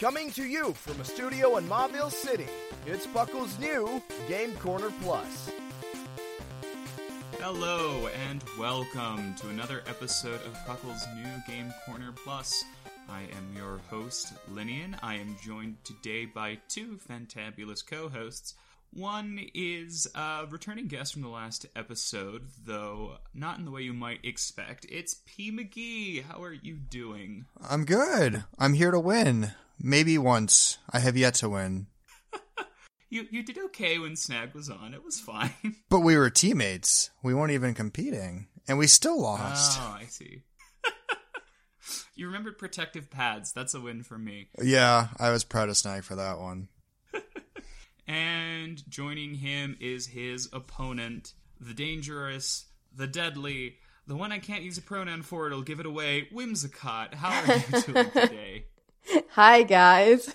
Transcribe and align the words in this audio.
Coming 0.00 0.30
to 0.30 0.44
you 0.44 0.72
from 0.72 0.98
a 0.98 1.04
studio 1.04 1.58
in 1.58 1.68
Mauville 1.68 2.08
City, 2.08 2.46
it's 2.86 3.06
Buckle's 3.06 3.58
new 3.58 4.02
Game 4.28 4.54
Corner 4.54 4.90
Plus. 5.02 5.50
Hello 7.38 8.08
and 8.26 8.42
welcome 8.58 9.34
to 9.34 9.50
another 9.50 9.82
episode 9.86 10.40
of 10.46 10.56
Puckle's 10.66 11.06
new 11.16 11.30
Game 11.46 11.70
Corner 11.84 12.14
Plus. 12.24 12.64
I 13.10 13.24
am 13.24 13.54
your 13.54 13.82
host, 13.90 14.32
Linian. 14.50 14.98
I 15.02 15.16
am 15.16 15.36
joined 15.44 15.76
today 15.84 16.24
by 16.24 16.56
two 16.70 16.98
fantabulous 17.06 17.86
co-hosts. 17.86 18.54
One 18.94 19.38
is 19.52 20.08
a 20.14 20.46
returning 20.48 20.88
guest 20.88 21.12
from 21.12 21.20
the 21.20 21.28
last 21.28 21.66
episode, 21.76 22.46
though 22.64 23.18
not 23.34 23.58
in 23.58 23.66
the 23.66 23.70
way 23.70 23.82
you 23.82 23.92
might 23.92 24.24
expect. 24.24 24.86
It's 24.88 25.16
P. 25.26 25.52
McGee. 25.52 26.24
How 26.24 26.42
are 26.42 26.54
you 26.54 26.76
doing? 26.76 27.44
I'm 27.68 27.84
good. 27.84 28.44
I'm 28.58 28.72
here 28.72 28.92
to 28.92 28.98
win. 28.98 29.52
Maybe 29.82 30.18
once. 30.18 30.78
I 30.90 30.98
have 31.00 31.16
yet 31.16 31.34
to 31.36 31.48
win. 31.48 31.86
You 33.12 33.26
you 33.28 33.42
did 33.42 33.58
okay 33.58 33.98
when 33.98 34.14
Snag 34.14 34.54
was 34.54 34.70
on. 34.70 34.94
It 34.94 35.04
was 35.04 35.18
fine. 35.18 35.50
But 35.90 36.00
we 36.00 36.16
were 36.16 36.30
teammates. 36.30 37.10
We 37.24 37.34
weren't 37.34 37.50
even 37.50 37.74
competing. 37.74 38.46
And 38.68 38.78
we 38.78 38.86
still 38.86 39.20
lost. 39.20 39.80
Oh, 39.82 39.96
I 40.00 40.04
see. 40.04 40.44
you 42.14 42.26
remembered 42.26 42.56
protective 42.56 43.10
pads. 43.10 43.52
That's 43.52 43.74
a 43.74 43.80
win 43.80 44.04
for 44.04 44.16
me. 44.16 44.50
Yeah, 44.62 45.08
I 45.18 45.32
was 45.32 45.42
proud 45.42 45.68
of 45.68 45.76
Snag 45.76 46.04
for 46.04 46.14
that 46.14 46.38
one. 46.38 46.68
And 48.10 48.82
joining 48.90 49.34
him 49.34 49.76
is 49.80 50.08
his 50.08 50.48
opponent, 50.52 51.34
the 51.60 51.74
dangerous, 51.74 52.66
the 52.92 53.06
deadly, 53.06 53.76
the 54.08 54.16
one 54.16 54.32
I 54.32 54.40
can't 54.40 54.64
use 54.64 54.78
a 54.78 54.82
pronoun 54.82 55.22
for, 55.22 55.46
it'll 55.46 55.62
give 55.62 55.78
it 55.78 55.86
away, 55.86 56.28
Whimsicott. 56.34 57.14
How 57.14 57.28
are 57.28 57.56
you 57.56 57.82
doing 57.82 58.10
today? 58.10 58.64
Hi, 59.30 59.62
guys. 59.62 60.34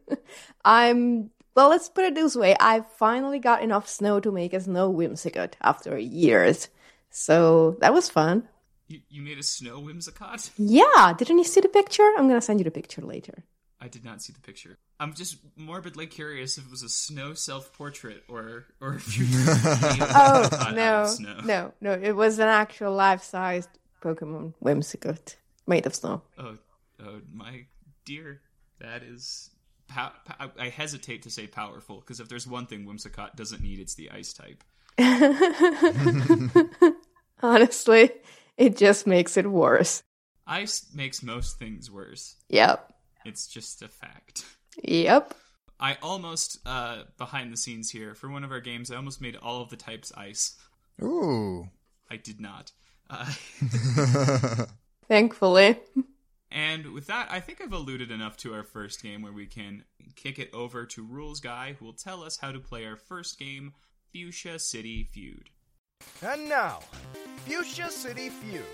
I'm. 0.64 1.30
Well, 1.54 1.68
let's 1.68 1.88
put 1.88 2.04
it 2.04 2.14
this 2.14 2.36
way. 2.36 2.56
I 2.58 2.80
finally 2.98 3.38
got 3.38 3.62
enough 3.62 3.88
snow 3.88 4.20
to 4.20 4.30
make 4.30 4.52
a 4.54 4.60
snow 4.60 4.92
whimsicott 4.92 5.54
after 5.60 5.98
years. 5.98 6.68
So 7.10 7.76
that 7.80 7.92
was 7.92 8.08
fun. 8.08 8.48
You, 8.90 9.00
you 9.08 9.22
made 9.22 9.38
a 9.38 9.42
snow 9.42 9.80
Whimsicott? 9.80 10.50
Yeah, 10.56 11.12
didn't 11.16 11.38
you 11.38 11.44
see 11.44 11.60
the 11.60 11.68
picture? 11.68 12.12
I'm 12.16 12.26
gonna 12.26 12.40
send 12.40 12.58
you 12.58 12.64
the 12.64 12.72
picture 12.72 13.02
later. 13.02 13.44
I 13.80 13.88
did 13.88 14.04
not 14.04 14.20
see 14.20 14.32
the 14.32 14.40
picture. 14.40 14.76
I'm 14.98 15.14
just 15.14 15.38
morbidly 15.56 16.06
curious 16.06 16.58
if 16.58 16.64
it 16.66 16.70
was 16.70 16.82
a 16.82 16.88
snow 16.88 17.34
self-portrait 17.34 18.24
or 18.28 18.66
or 18.80 18.94
if 18.94 19.16
you 19.16 19.26
made 19.26 19.46
Oh 20.14 20.48
no, 20.74 21.14
no, 21.44 21.72
no! 21.80 21.92
It 21.92 22.16
was 22.16 22.40
an 22.40 22.48
actual 22.48 22.92
life-sized 22.92 23.70
Pokemon 24.02 24.54
whimsicott 24.62 25.36
made 25.68 25.86
of 25.86 25.94
snow. 25.94 26.22
Oh, 26.36 26.58
oh, 27.00 27.20
my 27.32 27.66
dear, 28.04 28.40
that 28.80 29.02
is. 29.02 29.50
Pow- 29.88 30.12
pow- 30.24 30.52
I 30.58 30.68
hesitate 30.68 31.22
to 31.22 31.30
say 31.30 31.46
powerful 31.48 31.98
because 32.00 32.20
if 32.20 32.28
there's 32.28 32.46
one 32.46 32.66
thing 32.66 32.84
Whimsicott 32.86 33.34
doesn't 33.34 33.62
need, 33.62 33.80
it's 33.80 33.94
the 33.94 34.10
ice 34.10 34.32
type. 34.32 34.62
Honestly, 37.42 38.10
it 38.56 38.76
just 38.76 39.06
makes 39.06 39.36
it 39.36 39.50
worse. 39.50 40.02
Ice 40.46 40.86
makes 40.94 41.22
most 41.22 41.58
things 41.58 41.90
worse. 41.90 42.36
Yep, 42.48 42.92
It's 43.24 43.46
just 43.46 43.82
a 43.82 43.88
fact. 43.88 44.44
yep. 44.82 45.34
I 45.78 45.96
almost, 46.02 46.58
uh, 46.66 47.04
behind 47.16 47.52
the 47.52 47.56
scenes 47.56 47.90
here, 47.90 48.14
for 48.14 48.28
one 48.28 48.44
of 48.44 48.52
our 48.52 48.60
games, 48.60 48.90
I 48.90 48.96
almost 48.96 49.20
made 49.20 49.36
all 49.36 49.62
of 49.62 49.70
the 49.70 49.76
types 49.76 50.12
ice. 50.16 50.56
Ooh. 51.02 51.68
I 52.10 52.16
did 52.16 52.40
not. 52.40 52.72
Uh, 53.08 53.32
Thankfully. 55.08 55.78
And 56.50 56.92
with 56.92 57.06
that, 57.06 57.28
I 57.30 57.40
think 57.40 57.60
I've 57.60 57.72
alluded 57.72 58.10
enough 58.10 58.36
to 58.38 58.54
our 58.54 58.64
first 58.64 59.02
game 59.02 59.22
where 59.22 59.32
we 59.32 59.46
can 59.46 59.84
kick 60.16 60.38
it 60.38 60.52
over 60.52 60.84
to 60.86 61.04
Rules 61.04 61.40
Guy, 61.40 61.76
who 61.78 61.84
will 61.84 61.92
tell 61.92 62.22
us 62.22 62.38
how 62.38 62.50
to 62.52 62.58
play 62.58 62.84
our 62.86 62.96
first 62.96 63.38
game, 63.38 63.72
Fuchsia 64.12 64.58
City 64.58 65.04
Feud. 65.04 65.50
And 66.22 66.48
now, 66.48 66.80
Fuchsia 67.46 67.90
City 67.90 68.30
Feud. 68.30 68.64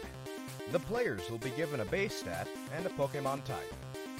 The 0.72 0.78
players 0.80 1.30
will 1.30 1.38
be 1.38 1.50
given 1.50 1.80
a 1.80 1.84
base 1.84 2.16
stat 2.16 2.48
and 2.76 2.86
a 2.86 2.90
Pokemon 2.90 3.44
type. 3.44 3.74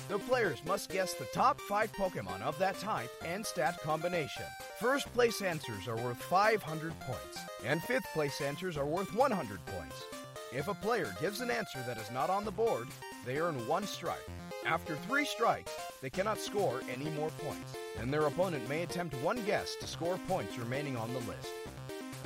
The 0.08 0.18
players 0.20 0.62
must 0.64 0.90
guess 0.90 1.14
the 1.14 1.24
top 1.26 1.60
five 1.62 1.90
Pokemon 1.92 2.40
of 2.42 2.56
that 2.60 2.78
type 2.78 3.10
and 3.24 3.44
stat 3.44 3.80
combination. 3.82 4.44
First 4.78 5.12
place 5.12 5.42
answers 5.42 5.88
are 5.88 5.96
worth 5.96 6.22
500 6.22 6.92
points, 7.00 7.38
and 7.64 7.82
fifth 7.82 8.06
place 8.12 8.40
answers 8.40 8.76
are 8.76 8.86
worth 8.86 9.12
100 9.14 9.66
points. 9.66 10.04
If 10.52 10.68
a 10.68 10.74
player 10.74 11.12
gives 11.20 11.40
an 11.40 11.50
answer 11.50 11.82
that 11.88 11.98
is 11.98 12.10
not 12.12 12.30
on 12.30 12.44
the 12.44 12.52
board, 12.52 12.86
they 13.26 13.38
earn 13.38 13.66
one 13.66 13.86
strike. 13.86 14.24
After 14.64 14.96
three 14.96 15.24
strikes, 15.24 15.72
they 16.00 16.10
cannot 16.10 16.38
score 16.38 16.80
any 16.92 17.10
more 17.10 17.30
points, 17.30 17.76
and 18.00 18.12
their 18.12 18.26
opponent 18.26 18.68
may 18.68 18.84
attempt 18.84 19.14
one 19.16 19.44
guess 19.44 19.74
to 19.80 19.86
score 19.86 20.18
points 20.28 20.56
remaining 20.58 20.96
on 20.96 21.12
the 21.12 21.20
list. 21.20 21.50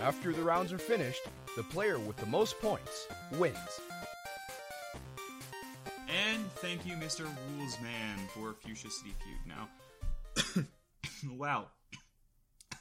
After 0.00 0.32
the 0.32 0.42
rounds 0.42 0.72
are 0.72 0.78
finished, 0.78 1.22
the 1.56 1.62
player 1.64 1.98
with 1.98 2.16
the 2.16 2.26
most 2.26 2.60
points 2.60 3.08
wins. 3.32 3.56
And 6.08 6.50
thank 6.56 6.86
you, 6.86 6.94
Mr. 6.94 7.26
Rules 7.56 7.76
Man, 7.82 8.18
for 8.34 8.54
Fuchsia 8.62 8.90
City 8.90 9.14
Feud. 9.24 9.46
Now, 9.46 9.68
wow, 11.36 11.66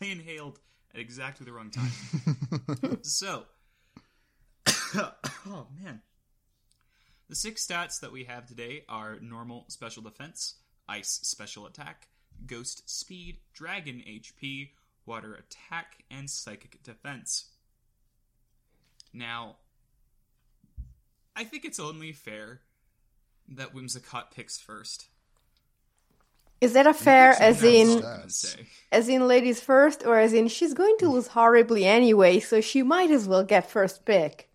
I 0.02 0.06
inhaled 0.06 0.60
at 0.94 1.00
exactly 1.00 1.46
the 1.46 1.52
wrong 1.52 1.70
time. 1.70 3.00
so, 3.02 3.44
oh 4.96 5.68
man, 5.82 6.02
the 7.30 7.36
six 7.36 7.66
stats 7.66 8.00
that 8.00 8.12
we 8.12 8.24
have 8.24 8.48
today 8.48 8.84
are 8.90 9.20
normal 9.22 9.66
special 9.68 10.02
defense, 10.02 10.56
ice 10.88 11.20
special 11.22 11.68
attack, 11.68 12.08
ghost 12.48 12.90
speed, 12.90 13.38
dragon 13.54 14.04
HP, 14.08 14.72
water 15.06 15.36
attack, 15.36 16.04
and 16.10 16.28
psychic 16.28 16.82
defense. 16.84 17.46
Now, 19.14 19.58
I 21.36 21.44
think 21.44 21.66
it's 21.66 21.80
only 21.80 22.12
fair 22.12 22.62
that 23.48 23.74
Whimsicott 23.76 24.32
picks 24.32 24.58
first. 24.58 25.08
Is 26.62 26.74
that 26.74 26.88
a 26.88 26.94
fair 26.94 27.32
as 27.40 27.64
in 27.64 28.04
as 28.92 29.08
in 29.08 29.28
ladies 29.28 29.62
first 29.62 30.06
or 30.06 30.20
as 30.20 30.34
in 30.34 30.50
she's 30.50 30.74
going 30.74 30.98
to 31.00 31.10
lose 31.10 31.28
horribly 31.28 31.86
anyway, 31.86 32.40
so 32.40 32.60
she 32.60 32.84
might 32.84 33.12
as 33.12 33.28
well 33.28 33.44
get 33.44 33.70
first 33.70 34.04
pick? 34.04 34.49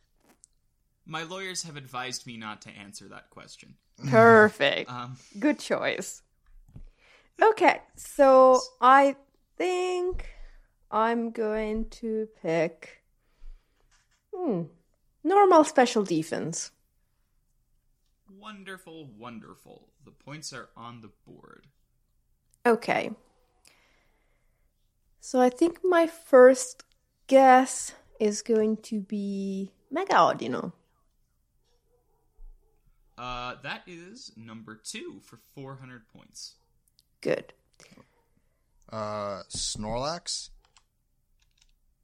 My 1.06 1.22
lawyers 1.24 1.62
have 1.64 1.76
advised 1.76 2.26
me 2.26 2.36
not 2.36 2.62
to 2.62 2.70
answer 2.70 3.08
that 3.08 3.30
question. 3.30 3.74
Perfect. 4.08 4.90
Um, 4.90 5.16
Good 5.38 5.58
choice. 5.58 6.22
Okay, 7.42 7.80
so 7.96 8.60
I 8.80 9.16
think 9.58 10.26
I'm 10.90 11.30
going 11.30 11.88
to 11.90 12.28
pick 12.42 13.02
hmm, 14.32 14.62
normal 15.24 15.64
special 15.64 16.04
defense. 16.04 16.70
wonderful, 18.38 19.08
wonderful. 19.18 19.88
The 20.04 20.10
points 20.12 20.52
are 20.52 20.68
on 20.76 21.00
the 21.00 21.10
board. 21.26 21.66
Okay. 22.66 23.10
So 25.20 25.40
I 25.40 25.48
think 25.48 25.80
my 25.82 26.06
first 26.06 26.84
guess 27.26 27.92
is 28.20 28.42
going 28.42 28.76
to 28.78 29.00
be 29.00 29.72
Mega 29.90 30.14
Audino. 30.14 30.72
Uh, 33.16 33.54
that 33.62 33.82
is 33.86 34.32
number 34.36 34.80
two 34.82 35.20
for 35.24 35.38
400 35.54 36.02
points. 36.16 36.54
Good. 37.20 37.52
Uh, 38.90 39.42
Snorlax. 39.50 40.50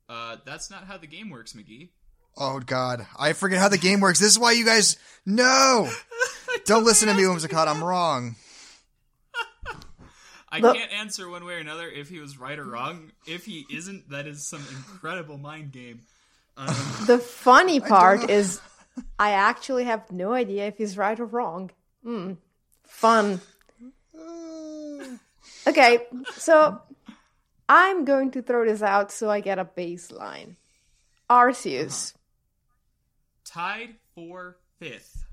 Uh, 0.09 0.37
that's 0.45 0.71
not 0.71 0.85
how 0.85 0.97
the 0.99 1.07
game 1.07 1.31
works, 1.31 1.53
McGee. 1.53 1.89
Oh 2.37 2.61
God, 2.61 3.07
I 3.19 3.33
forget 3.33 3.59
how 3.59 3.69
the 3.69 3.79
game 3.79 4.01
works. 4.01 4.19
This 4.21 4.31
is 4.31 4.39
why 4.39 4.53
you 4.53 4.65
guys 4.65 4.97
no. 5.27 5.91
Don't 6.65 6.85
listen 6.85 7.09
to 7.09 7.15
me, 7.15 7.23
Whimsicott. 7.25 7.67
I'm 7.67 7.83
wrong. 7.83 8.37
I 10.53 10.59
Look- 10.59 10.77
can't 10.77 10.93
answer 10.93 11.29
one 11.29 11.45
way 11.45 11.55
or 11.55 11.59
another 11.59 11.89
if 11.89 12.09
he 12.09 12.19
was 12.19 12.39
right 12.39 12.59
or 12.59 12.65
wrong. 12.65 13.13
If 13.27 13.45
he 13.45 13.67
isn't, 13.71 14.11
that 14.11 14.27
is 14.27 14.47
some 14.47 14.65
incredible 14.77 15.39
mind 15.39 15.71
game. 15.73 16.01
Um, 16.57 16.67
The 17.07 17.19
funny 17.19 17.79
part 17.79 18.29
is, 18.31 18.61
I 19.19 19.31
actually 19.33 19.85
have 19.85 20.11
no 20.11 20.33
idea 20.33 20.67
if 20.67 20.79
he's 20.79 20.97
right 20.97 21.19
or 21.19 21.27
wrong. 21.27 21.71
Hmm. 22.03 22.33
Fun. 22.85 23.41
Okay, 25.67 25.99
so 26.35 26.81
I'm 27.69 28.05
going 28.05 28.31
to 28.33 28.43
throw 28.43 28.65
this 28.65 28.83
out 28.83 29.13
so 29.13 29.31
I 29.31 29.41
get 29.41 29.59
a 29.59 29.65
baseline. 29.65 30.57
Arceus. 31.29 32.15
tied 33.45 33.95
for 34.15 34.57
fifth. 34.79 35.25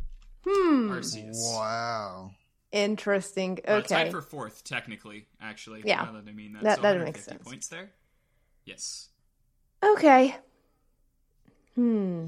Hmm. 0.46 0.92
Arceus. 0.92 1.36
Wow. 1.56 2.32
Interesting. 2.72 3.60
Uh, 3.68 3.72
Okay. 3.74 3.88
tied 3.96 4.12
for 4.12 4.22
fourth, 4.22 4.64
technically. 4.64 5.26
Actually, 5.42 5.82
Yeah. 5.86 6.04
Now 6.04 6.12
that 6.14 6.28
I 6.28 6.32
mean 6.34 6.54
that, 6.54 6.64
That- 6.64 6.76
so 6.78 6.82
that 6.84 7.00
makes 7.04 7.24
sense. 7.24 7.44
Points 7.44 7.68
there. 7.70 7.92
Yes. 8.66 9.10
Okay. 9.84 10.36
Hmm. 11.76 12.28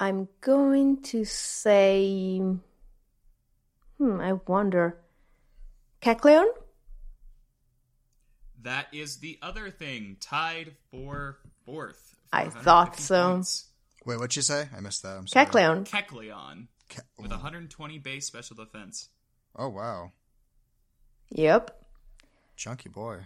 I'm 0.00 0.28
going 0.40 1.02
to 1.04 1.24
say. 1.24 2.38
Hmm, 3.98 4.20
I 4.20 4.32
wonder. 4.46 4.98
Kecleon? 6.02 6.46
That 8.62 8.86
is 8.92 9.18
the 9.18 9.38
other 9.42 9.70
thing. 9.70 10.16
Tied 10.20 10.72
for 10.90 11.38
fourth. 11.64 12.14
I 12.32 12.46
thought 12.48 12.98
so. 12.98 13.32
points. 13.34 13.66
Wait, 14.06 14.16
what'd 14.16 14.36
you 14.36 14.42
say? 14.42 14.68
I 14.76 14.80
missed 14.80 15.02
that. 15.02 15.16
I'm 15.16 15.26
sorry. 15.26 15.46
Kecleon. 15.46 15.88
Kecleon 15.88 16.66
Ke- 16.88 17.04
with 17.18 17.30
120 17.30 17.98
base 17.98 18.26
special 18.26 18.56
defense. 18.56 19.08
Oh 19.56 19.68
wow, 19.68 20.10
Yep. 21.30 21.80
chunky 22.56 22.88
boy. 22.88 23.20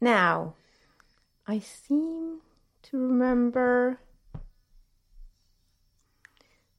Now, 0.00 0.54
I 1.46 1.60
seem 1.60 2.40
to 2.82 2.98
remember. 2.98 4.00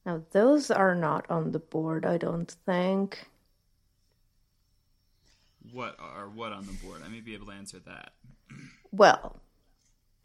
Now, 0.06 0.22
those 0.32 0.70
are 0.70 0.94
not 0.94 1.26
on 1.30 1.52
the 1.52 1.58
board, 1.58 2.06
I 2.06 2.16
don't 2.16 2.50
think. 2.64 3.28
What 5.72 5.96
are 5.98 6.28
what 6.28 6.52
on 6.52 6.66
the 6.66 6.72
board? 6.72 7.02
I 7.04 7.08
may 7.08 7.20
be 7.20 7.34
able 7.34 7.46
to 7.46 7.52
answer 7.52 7.78
that. 7.80 8.12
Well, 8.90 9.40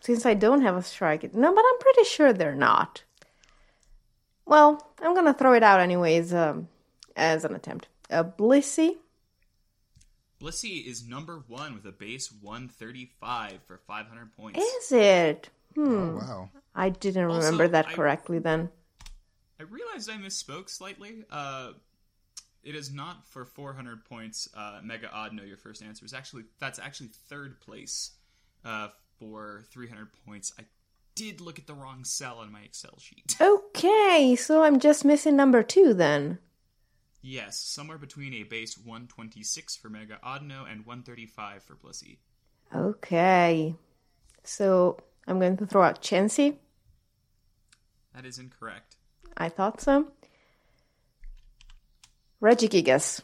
since 0.01 0.25
I 0.25 0.33
don't 0.35 0.61
have 0.61 0.75
a 0.77 0.81
strike, 0.83 1.33
no, 1.33 1.53
but 1.53 1.65
I'm 1.67 1.79
pretty 1.79 2.03
sure 2.05 2.31
they're 2.31 2.55
not. 2.55 3.03
Well, 4.45 4.93
I'm 5.01 5.13
gonna 5.15 5.33
throw 5.33 5.53
it 5.53 5.63
out 5.63 5.79
anyways, 5.81 6.33
um, 6.33 6.69
as 7.15 7.43
an 7.43 7.55
attempt. 7.55 7.87
A 8.09 8.23
Blissey, 8.23 8.97
Blissey 10.41 10.85
is 10.85 11.05
number 11.07 11.43
one 11.47 11.73
with 11.73 11.85
a 11.85 11.91
base 11.91 12.31
135 12.41 13.59
for 13.65 13.77
500 13.87 14.31
points. 14.35 14.59
is 14.59 14.91
it? 14.91 15.49
Hmm, 15.75 15.91
Oh 15.95 16.15
wow. 16.17 16.49
I 16.75 16.89
didn't 16.89 17.25
Also, 17.25 17.37
remember 17.45 17.67
that 17.69 17.87
I- 17.87 17.93
correctly 17.93 18.39
then. 18.39 18.69
I 19.59 19.63
realized 19.63 20.09
I 20.09 20.15
misspoke 20.17 20.69
slightly. 20.69 21.23
Uh, 21.29 21.71
it 22.63 22.75
is 22.75 22.91
not 22.91 23.27
for 23.27 23.45
400 23.45 24.05
points. 24.05 24.49
Uh, 24.55 24.79
Mega 24.83 25.07
Audino, 25.07 25.47
your 25.47 25.57
first 25.57 25.83
answer 25.83 26.05
is 26.05 26.13
actually 26.13 26.43
that's 26.59 26.79
actually 26.79 27.09
third 27.29 27.59
place 27.61 28.11
uh, 28.65 28.87
for 29.19 29.63
300 29.71 30.07
points. 30.25 30.53
I 30.59 30.63
did 31.15 31.41
look 31.41 31.59
at 31.59 31.67
the 31.67 31.73
wrong 31.75 32.03
cell 32.03 32.39
on 32.39 32.51
my 32.51 32.61
Excel 32.61 32.97
sheet. 32.99 33.35
Okay, 33.41 34.35
so 34.35 34.63
I'm 34.63 34.79
just 34.79 35.03
missing 35.03 35.35
number 35.35 35.63
two 35.63 35.93
then. 35.93 36.37
yes, 37.21 37.59
somewhere 37.59 37.97
between 37.97 38.33
a 38.35 38.43
base 38.43 38.77
126 38.77 39.75
for 39.77 39.89
Mega 39.89 40.19
Audino 40.23 40.61
and 40.71 40.85
135 40.85 41.63
for 41.63 41.75
Blissey. 41.75 42.17
Okay. 42.73 43.75
So 44.43 44.97
I'm 45.27 45.39
going 45.39 45.57
to 45.57 45.65
throw 45.65 45.83
out 45.83 46.01
Chansey. 46.01 46.57
That 48.13 48.25
is 48.25 48.37
incorrect. 48.39 48.95
I 49.37 49.49
thought 49.49 49.81
so. 49.81 50.07
Regigigas. 52.41 53.21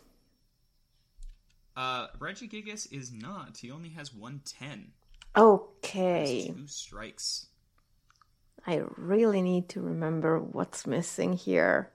Uh, 1.76 2.08
Regigigas 2.20 2.92
is 2.92 3.12
not. 3.12 3.58
He 3.58 3.72
only 3.72 3.90
has 3.90 4.14
110. 4.14 4.92
Okay. 5.36 6.52
Two 6.54 6.68
strikes. 6.68 7.48
I 8.66 8.82
really 8.98 9.42
need 9.42 9.70
to 9.70 9.82
remember 9.82 10.40
what's 10.40 10.86
missing 10.86 11.34
here. 11.34 11.90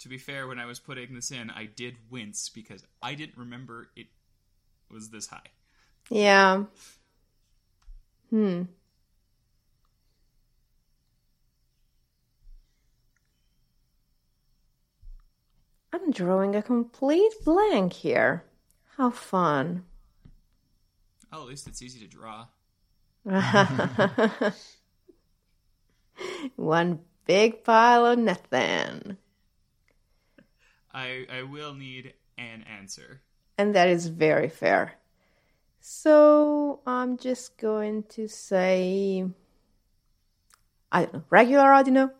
To 0.00 0.08
be 0.08 0.18
fair, 0.18 0.48
when 0.48 0.58
I 0.58 0.66
was 0.66 0.80
putting 0.80 1.14
this 1.14 1.30
in, 1.30 1.50
I 1.50 1.66
did 1.66 1.96
wince 2.10 2.48
because 2.48 2.84
I 3.02 3.14
didn't 3.14 3.38
remember 3.38 3.88
it 3.94 4.06
was 4.90 5.10
this 5.10 5.28
high. 5.28 5.50
Yeah. 6.10 6.64
Hmm. 8.30 8.62
I'm 15.92 16.10
drawing 16.10 16.56
a 16.56 16.62
complete 16.62 17.32
blank 17.44 17.92
here. 17.92 18.44
How 18.96 19.10
fun. 19.10 19.84
Oh, 21.32 21.42
at 21.42 21.48
least 21.48 21.66
it's 21.66 21.82
easy 21.82 22.00
to 22.00 22.06
draw. 22.06 22.46
One 26.56 27.00
big 27.26 27.62
pile 27.64 28.06
of 28.06 28.18
nothing. 28.18 29.16
I 30.92 31.26
I 31.32 31.42
will 31.42 31.74
need 31.74 32.14
an 32.36 32.64
answer. 32.64 33.22
And 33.58 33.74
that 33.74 33.88
is 33.88 34.08
very 34.08 34.48
fair. 34.48 34.94
So 35.80 36.80
I'm 36.86 37.16
just 37.16 37.58
going 37.58 38.04
to 38.10 38.28
say, 38.28 39.24
I 40.90 41.02
don't 41.02 41.14
know, 41.14 41.24
regular 41.30 41.64
Audino? 41.64 42.12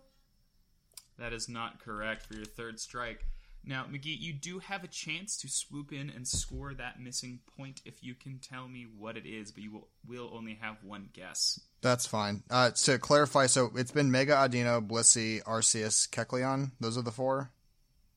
That 1.18 1.32
is 1.32 1.48
not 1.48 1.80
correct 1.80 2.26
for 2.26 2.34
your 2.34 2.44
third 2.44 2.80
strike. 2.80 3.24
Now, 3.64 3.84
McGee, 3.84 4.18
you 4.18 4.32
do 4.32 4.58
have 4.58 4.82
a 4.82 4.88
chance 4.88 5.36
to 5.38 5.48
swoop 5.48 5.92
in 5.92 6.10
and 6.10 6.26
score 6.26 6.74
that 6.74 7.00
missing 7.00 7.40
point 7.56 7.80
if 7.84 8.02
you 8.02 8.14
can 8.14 8.38
tell 8.40 8.66
me 8.66 8.86
what 8.98 9.16
it 9.16 9.24
is, 9.24 9.52
but 9.52 9.62
you 9.62 9.72
will, 9.72 9.88
will 10.06 10.30
only 10.34 10.58
have 10.60 10.78
one 10.82 11.10
guess. 11.12 11.60
That's 11.80 12.04
fine. 12.04 12.42
Uh, 12.50 12.70
to 12.70 12.98
clarify, 12.98 13.46
so 13.46 13.70
it's 13.76 13.92
been 13.92 14.10
Mega 14.10 14.34
Audino, 14.34 14.84
Blissey, 14.84 15.42
Arceus, 15.44 16.08
Kecleon. 16.10 16.72
Those 16.80 16.98
are 16.98 17.02
the 17.02 17.12
four. 17.12 17.50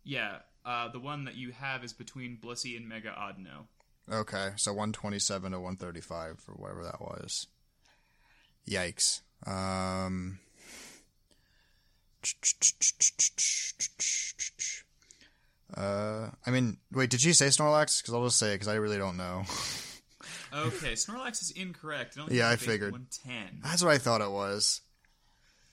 Yeah, 0.03 0.37
uh, 0.65 0.89
the 0.89 0.99
one 0.99 1.25
that 1.25 1.35
you 1.35 1.51
have 1.51 1.83
is 1.83 1.93
between 1.93 2.39
Blissey 2.43 2.75
and 2.75 2.89
Mega 2.89 3.09
Audino. 3.09 3.67
Okay, 4.11 4.49
so 4.55 4.71
127 4.71 5.51
to 5.51 5.59
135 5.59 6.43
or 6.47 6.53
whatever 6.55 6.83
that 6.83 7.01
was. 7.01 7.47
Yikes. 8.67 9.21
Um. 9.45 10.39
Uh, 15.73 16.29
I 16.45 16.51
mean, 16.51 16.77
wait, 16.91 17.09
did 17.09 17.21
she 17.21 17.33
say 17.33 17.47
Snorlax? 17.47 18.01
Because 18.01 18.13
I'll 18.13 18.23
just 18.25 18.37
say 18.37 18.51
it 18.51 18.55
because 18.55 18.67
I 18.67 18.75
really 18.75 18.97
don't 18.97 19.17
know. 19.17 19.43
Okay, 20.53 20.93
Snorlax 20.93 21.41
is 21.41 21.51
incorrect. 21.51 22.15
It 22.15 22.21
only 22.21 22.37
Yeah, 22.37 22.49
has 22.49 22.51
I 22.51 22.53
a 22.53 22.57
base 22.59 22.65
figured. 22.65 22.91
110. 22.93 23.59
That's 23.61 23.83
what 23.83 23.91
I 23.91 23.97
thought 23.97 24.21
it 24.21 24.31
was. 24.31 24.79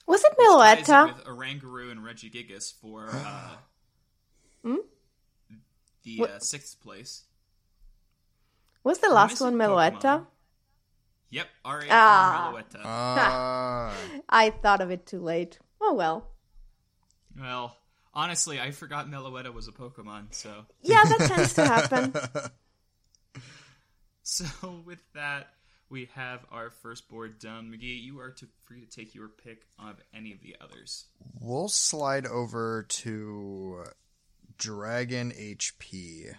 Was 0.08 0.24
it 0.24 0.32
Ties 0.36 0.86
Meloetta? 0.88 1.14
with 1.14 1.24
Oranguru 1.24 1.92
and 1.92 2.00
Regigigas 2.00 2.72
for 2.80 3.08
uh, 3.12 3.50
Hmm? 4.64 4.76
the 6.02 6.22
uh, 6.28 6.38
sixth 6.40 6.80
place. 6.82 7.22
Was 8.82 8.98
the 8.98 9.08
last 9.10 9.40
one 9.40 9.54
Meloetta? 9.54 10.26
Yep, 11.30 11.46
R8 11.64 11.86
Ah. 11.90 12.52
Meloetta. 12.52 12.80
Uh, 12.84 14.20
I 14.28 14.50
thought 14.50 14.80
of 14.80 14.90
it 14.90 15.06
too 15.06 15.20
late. 15.20 15.60
Oh 15.80 15.94
well. 15.94 16.26
Well, 17.38 17.76
honestly, 18.14 18.60
I 18.60 18.70
forgot 18.70 19.08
Meloetta 19.08 19.52
was 19.52 19.68
a 19.68 19.72
Pokemon, 19.72 20.32
so 20.34 20.66
Yeah, 20.82 21.02
that 21.04 21.18
tends 21.28 21.54
to 21.54 21.64
happen. 21.64 22.14
so 24.22 24.44
with 24.84 25.00
that, 25.14 25.48
we 25.90 26.08
have 26.14 26.44
our 26.50 26.70
first 26.70 27.08
board 27.08 27.38
done. 27.38 27.70
McGee, 27.70 28.02
you 28.02 28.18
are 28.20 28.30
to, 28.30 28.46
free 28.64 28.80
to 28.80 28.86
take 28.86 29.14
your 29.14 29.28
pick 29.28 29.66
of 29.78 29.96
any 30.14 30.32
of 30.32 30.40
the 30.40 30.56
others. 30.60 31.06
we'll 31.40 31.68
slide 31.68 32.26
over 32.26 32.84
to 32.88 33.84
Dragon 34.58 35.32
HP. 35.32 36.34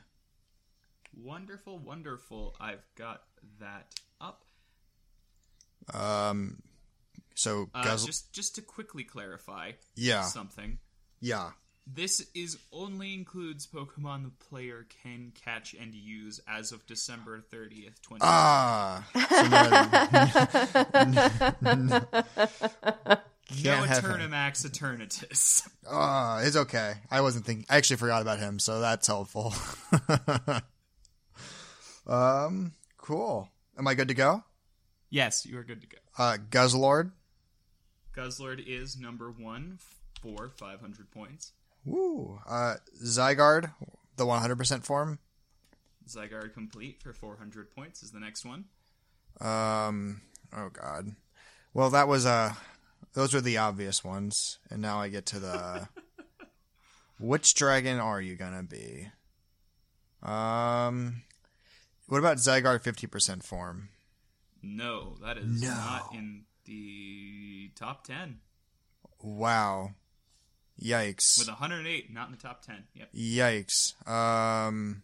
Wonderful, 1.15 1.77
wonderful. 1.77 2.55
I've 2.59 2.83
got 2.95 3.23
that 3.59 3.93
up. 4.19 4.45
Um, 5.93 6.63
so 7.35 7.69
Uh, 7.75 7.83
Guzzle. 7.83 8.07
just 8.07 8.31
just 8.33 8.55
to 8.55 8.61
quickly 8.61 9.03
clarify 9.03 9.73
Yeah. 9.95 10.23
something. 10.23 10.79
yeah. 11.19 11.51
This 11.85 12.25
is 12.33 12.57
only 12.71 13.13
includes 13.13 13.67
Pokemon 13.67 14.23
the 14.23 14.45
player 14.45 14.85
can 15.03 15.33
catch 15.43 15.73
and 15.73 15.93
use 15.93 16.39
as 16.47 16.71
of 16.71 16.85
December 16.87 17.43
30th, 17.51 18.01
20. 18.01 18.21
Ah. 18.23 19.05
No 23.61 23.75
can't 23.75 23.87
have 23.87 24.05
him. 24.05 24.11
Eternamax 24.11 24.65
Eternatus. 24.65 25.67
Ah, 25.89 26.39
it's 26.41 26.55
okay. 26.55 26.93
I 27.11 27.21
wasn't 27.21 27.45
thinking. 27.45 27.65
I 27.69 27.77
actually 27.77 27.97
forgot 27.97 28.21
about 28.21 28.39
him, 28.39 28.57
so 28.57 28.79
that's 28.79 29.05
helpful. 29.05 29.53
um, 32.07 32.71
cool. 32.97 33.49
Am 33.77 33.87
I 33.87 33.93
good 33.93 34.07
to 34.07 34.13
go? 34.13 34.43
yes, 35.09 35.45
you 35.45 35.57
are 35.59 35.63
good 35.63 35.81
to 35.81 35.87
go. 35.87 35.97
Uh, 36.17 36.37
Guzzlord. 36.49 37.11
Guzzlord 38.15 38.63
is 38.65 38.97
number 38.97 39.29
one 39.29 39.77
for 40.21 40.49
500 40.49 41.11
points. 41.11 41.51
Woo. 41.85 42.39
Uh, 42.47 42.75
Zygarde, 43.03 43.73
the 44.17 44.25
100% 44.25 44.83
form. 44.85 45.19
Zygarde 46.07 46.53
complete 46.53 47.01
for 47.01 47.13
400 47.13 47.71
points 47.75 48.03
is 48.03 48.11
the 48.11 48.19
next 48.19 48.45
one. 48.45 48.65
Um, 49.41 50.21
oh 50.55 50.69
god. 50.69 51.15
Well, 51.73 51.89
that 51.89 52.07
was 52.07 52.25
uh 52.25 52.53
those 53.13 53.33
were 53.33 53.41
the 53.41 53.57
obvious 53.57 54.03
ones, 54.03 54.59
and 54.69 54.81
now 54.81 54.99
I 54.99 55.09
get 55.09 55.25
to 55.27 55.39
the 55.39 55.87
which 57.19 57.55
dragon 57.55 57.99
are 57.99 58.21
you 58.21 58.35
gonna 58.35 58.63
be? 58.63 59.07
Um, 60.21 61.23
what 62.07 62.19
about 62.19 62.37
Zygarde 62.37 62.83
50% 62.83 63.43
form? 63.43 63.89
No, 64.61 65.17
that 65.21 65.37
is 65.37 65.61
No. 65.61 65.69
not 65.69 66.13
in 66.13 66.43
the 66.65 67.71
top 67.75 68.05
10. 68.05 68.39
Wow. 69.19 69.91
Yikes. 70.81 71.39
With 71.39 71.47
108, 71.47 72.11
not 72.11 72.27
in 72.27 72.31
the 72.31 72.37
top 72.37 72.61
10. 72.63 72.83
Yep. 72.95 73.13
Yikes. 73.13 74.07
Um. 74.07 75.03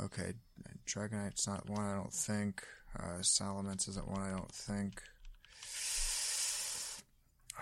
Okay, 0.00 0.34
Dragonite's 0.86 1.46
not 1.46 1.68
one. 1.68 1.84
I 1.84 1.94
don't 1.94 2.12
think. 2.12 2.62
Uh, 2.98 3.20
Salamence 3.20 3.88
isn't 3.88 4.08
one. 4.08 4.22
I 4.22 4.30
don't 4.30 4.52
think. 4.52 5.02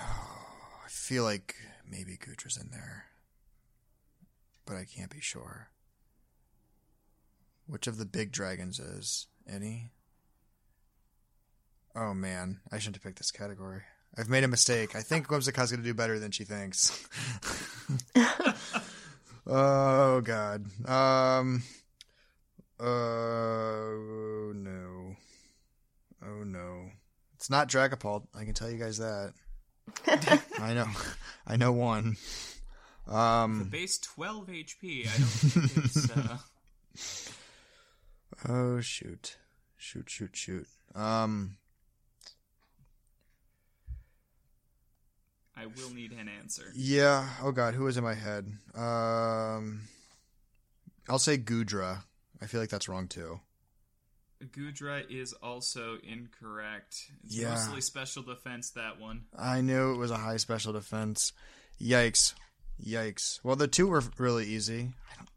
Oh, 0.00 0.47
I 0.85 0.88
feel 0.88 1.25
like 1.25 1.55
maybe 1.88 2.17
Goodra's 2.17 2.57
in 2.57 2.71
there, 2.71 3.07
but 4.67 4.76
I 4.76 4.85
can't 4.85 5.11
be 5.11 5.21
sure. 5.21 5.71
Which 7.67 7.87
of 7.87 7.97
the 7.97 8.05
big 8.05 8.31
dragons 8.33 8.79
is 8.79 9.26
any? 9.49 9.91
Oh 11.97 12.12
man, 12.12 12.61
I 12.71 12.79
shouldn't 12.79 12.97
have 12.97 13.05
picked 13.05 13.19
this 13.19 13.31
category. 13.31 13.83
I've 14.16 14.28
made 14.28 14.44
a 14.44 14.49
mistake. 14.49 14.94
I 14.94 15.00
think 15.00 15.28
Whimsica's 15.28 15.71
going 15.71 15.83
to 15.83 15.88
do 15.88 15.94
better 15.94 16.18
than 16.18 16.30
she 16.30 16.44
thinks. 16.44 17.06
oh 19.47 20.21
god. 20.21 20.66
Um. 20.88 21.62
Oh 22.80 24.52
no. 24.54 25.16
Oh 26.25 26.44
no. 26.44 26.90
It's 27.35 27.50
not 27.50 27.68
Dragapult. 27.68 28.26
I 28.35 28.44
can 28.44 28.54
tell 28.54 28.71
you 28.71 28.78
guys 28.78 28.99
that. 28.99 29.33
I 30.61 30.75
know. 30.75 30.87
I 31.47 31.56
know 31.56 31.73
one. 31.73 32.16
Um, 33.06 33.59
The 33.59 33.64
Um. 33.64 33.68
base 33.71 33.99
12 33.99 34.47
HP. 34.47 35.06
I 35.06 35.18
don't 35.18 35.26
think 35.26 35.85
it's. 35.85 36.11
Uh, 36.11 36.38
Oh 38.49 38.80
shoot. 38.80 39.37
Shoot. 39.76 40.09
Shoot. 40.11 40.37
Shoot. 40.37 40.66
Um. 40.94 41.56
I 45.64 45.80
will 45.80 45.94
need 45.94 46.12
an 46.12 46.28
answer. 46.28 46.64
Yeah. 46.75 47.28
Oh 47.42 47.52
god. 47.52 47.75
who 47.75 47.87
is 47.87 47.97
in 47.97 48.04
my 48.04 48.14
head? 48.14 48.47
Um. 48.75 49.83
I'll 51.09 51.18
say 51.18 51.37
Goodra. 51.38 51.99
I 52.42 52.47
feel 52.47 52.61
like 52.61 52.71
that's 52.71 52.88
wrong 52.88 53.09
too. 53.09 53.40
Goodra 54.42 55.02
is 55.11 55.33
also 55.35 55.97
incorrect. 56.02 57.11
It's 57.25 57.37
Yeah. 57.37 57.50
mostly 57.50 57.80
special 57.80 58.23
defense, 58.23 58.71
that 58.71 59.00
one. 59.00 59.25
I 59.37 59.61
knew 59.62 59.92
it 59.92 59.97
was 59.97 60.11
a 60.11 60.16
high 60.18 60.37
special 60.38 60.73
defense. 60.73 61.33
Yikes. 61.80 62.35
Yikes. 62.85 63.40
Well, 63.42 63.56
the 63.56 63.68
two 63.68 63.87
were 63.87 64.02
really 64.18 64.47
easy. 64.47 64.92
I 65.11 65.14
don't 65.16 65.28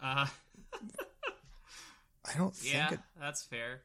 Uh, 0.00 0.26
I 2.24 2.36
don't 2.38 2.54
think 2.54 2.74
yeah, 2.74 2.92
it 2.94 3.00
that's 3.18 3.42
fair. 3.42 3.82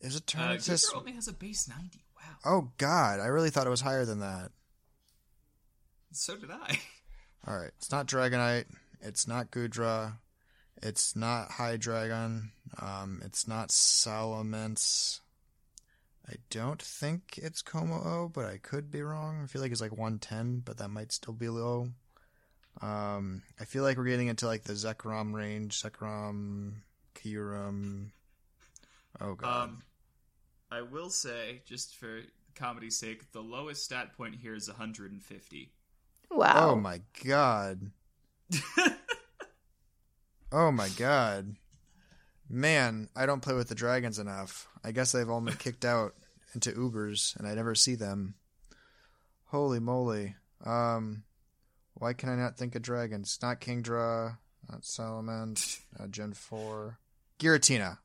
is 0.00 0.14
a 0.14 0.18
Uh, 0.18 0.20
Eternatus. 0.20 0.84
Goodra 0.92 0.96
only 0.98 1.12
has 1.12 1.28
a 1.28 1.32
base 1.32 1.68
90. 1.68 2.04
Wow. 2.16 2.36
oh 2.44 2.72
god, 2.78 3.20
I 3.20 3.26
really 3.26 3.50
thought 3.50 3.66
it 3.66 3.70
was 3.70 3.80
higher 3.82 4.04
than 4.04 4.20
that. 4.20 4.50
So 6.16 6.36
did 6.36 6.50
I. 6.50 6.78
All 7.46 7.56
right, 7.58 7.72
it's 7.76 7.92
not 7.92 8.06
Dragonite. 8.06 8.66
It's 9.00 9.28
not 9.28 9.50
Goodra. 9.50 10.14
It's 10.82 11.14
not 11.14 11.50
Hydreigon. 11.50 12.50
Um, 12.80 13.20
it's 13.24 13.46
not 13.46 13.68
Salamence. 13.68 15.20
I 16.28 16.34
don't 16.50 16.82
think 16.82 17.38
it's 17.40 17.62
Kommo-o, 17.62 18.30
but 18.32 18.46
I 18.46 18.58
could 18.58 18.90
be 18.90 19.02
wrong. 19.02 19.42
I 19.42 19.46
feel 19.46 19.62
like 19.62 19.70
it's 19.70 19.80
like 19.80 19.92
110, 19.92 20.62
but 20.64 20.78
that 20.78 20.88
might 20.88 21.12
still 21.12 21.34
be 21.34 21.48
low. 21.48 21.90
Um, 22.82 23.42
I 23.60 23.64
feel 23.64 23.84
like 23.84 23.96
we're 23.96 24.04
getting 24.04 24.28
into 24.28 24.46
like 24.46 24.64
the 24.64 24.72
Zekrom 24.72 25.34
range. 25.34 25.80
Zekrom, 25.80 26.72
Kyurem. 27.14 28.10
Oh 29.20 29.34
god. 29.34 29.64
Um, 29.64 29.82
I 30.70 30.82
will 30.82 31.10
say, 31.10 31.62
just 31.64 31.96
for 31.96 32.22
comedy's 32.54 32.98
sake, 32.98 33.32
the 33.32 33.40
lowest 33.40 33.84
stat 33.84 34.16
point 34.16 34.34
here 34.34 34.54
is 34.54 34.68
150. 34.68 35.70
Wow. 36.30 36.70
Oh 36.70 36.76
my 36.76 37.00
god. 37.24 37.90
oh 40.52 40.70
my 40.70 40.88
god. 40.90 41.56
Man, 42.48 43.08
I 43.16 43.26
don't 43.26 43.42
play 43.42 43.54
with 43.54 43.68
the 43.68 43.74
dragons 43.74 44.18
enough. 44.18 44.68
I 44.84 44.92
guess 44.92 45.12
they've 45.12 45.28
all 45.28 45.40
been 45.40 45.54
kicked 45.56 45.84
out 45.84 46.14
into 46.54 46.72
Ubers 46.72 47.36
and 47.36 47.46
I 47.46 47.54
never 47.54 47.74
see 47.74 47.94
them. 47.94 48.34
Holy 49.46 49.80
moly. 49.80 50.36
Um 50.64 51.24
why 51.94 52.12
can 52.12 52.28
I 52.28 52.36
not 52.36 52.58
think 52.58 52.74
of 52.74 52.82
dragons? 52.82 53.38
Not 53.40 53.60
Kingdra, 53.60 54.36
not 54.70 54.82
Salamence, 54.82 55.80
uh, 55.98 56.06
Gen 56.08 56.34
4. 56.34 56.98
Giratina. 57.38 57.98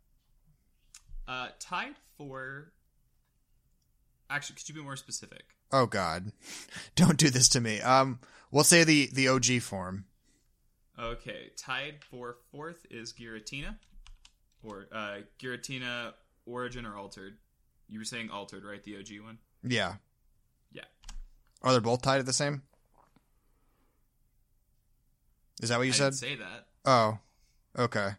Uh, 1.27 1.49
tied 1.59 1.95
for. 2.17 2.71
Actually, 4.29 4.55
could 4.55 4.69
you 4.69 4.75
be 4.75 4.81
more 4.81 4.95
specific? 4.95 5.43
Oh 5.71 5.85
god. 5.85 6.31
Don't 6.95 7.17
do 7.17 7.29
this 7.29 7.47
to 7.49 7.61
me. 7.61 7.81
Um 7.81 8.19
we'll 8.51 8.63
say 8.63 8.83
the 8.83 9.09
the 9.13 9.27
OG 9.27 9.61
form. 9.61 10.05
Okay, 10.99 11.51
tied 11.57 12.03
for 12.09 12.35
fourth 12.51 12.85
is 12.91 13.11
Giratina, 13.13 13.75
or 14.63 14.85
uh, 14.91 15.19
Giratina 15.41 16.13
Origin 16.45 16.85
or 16.85 16.95
Altered. 16.95 17.37
You 17.89 17.97
were 17.99 18.05
saying 18.05 18.29
Altered, 18.29 18.63
right? 18.63 18.83
The 18.83 18.97
OG 18.97 19.23
one. 19.23 19.39
Yeah. 19.63 19.95
Yeah. 20.71 20.83
Are 21.63 21.73
they 21.73 21.79
both 21.79 22.03
tied 22.03 22.19
at 22.19 22.27
the 22.27 22.33
same? 22.33 22.61
Is 25.61 25.69
that 25.69 25.77
what 25.79 25.85
you 25.87 25.93
I 25.93 25.95
said? 25.95 26.03
didn't 26.11 26.15
say 26.19 26.35
that. 26.35 26.67
Oh, 26.85 27.17
okay. 27.77 28.09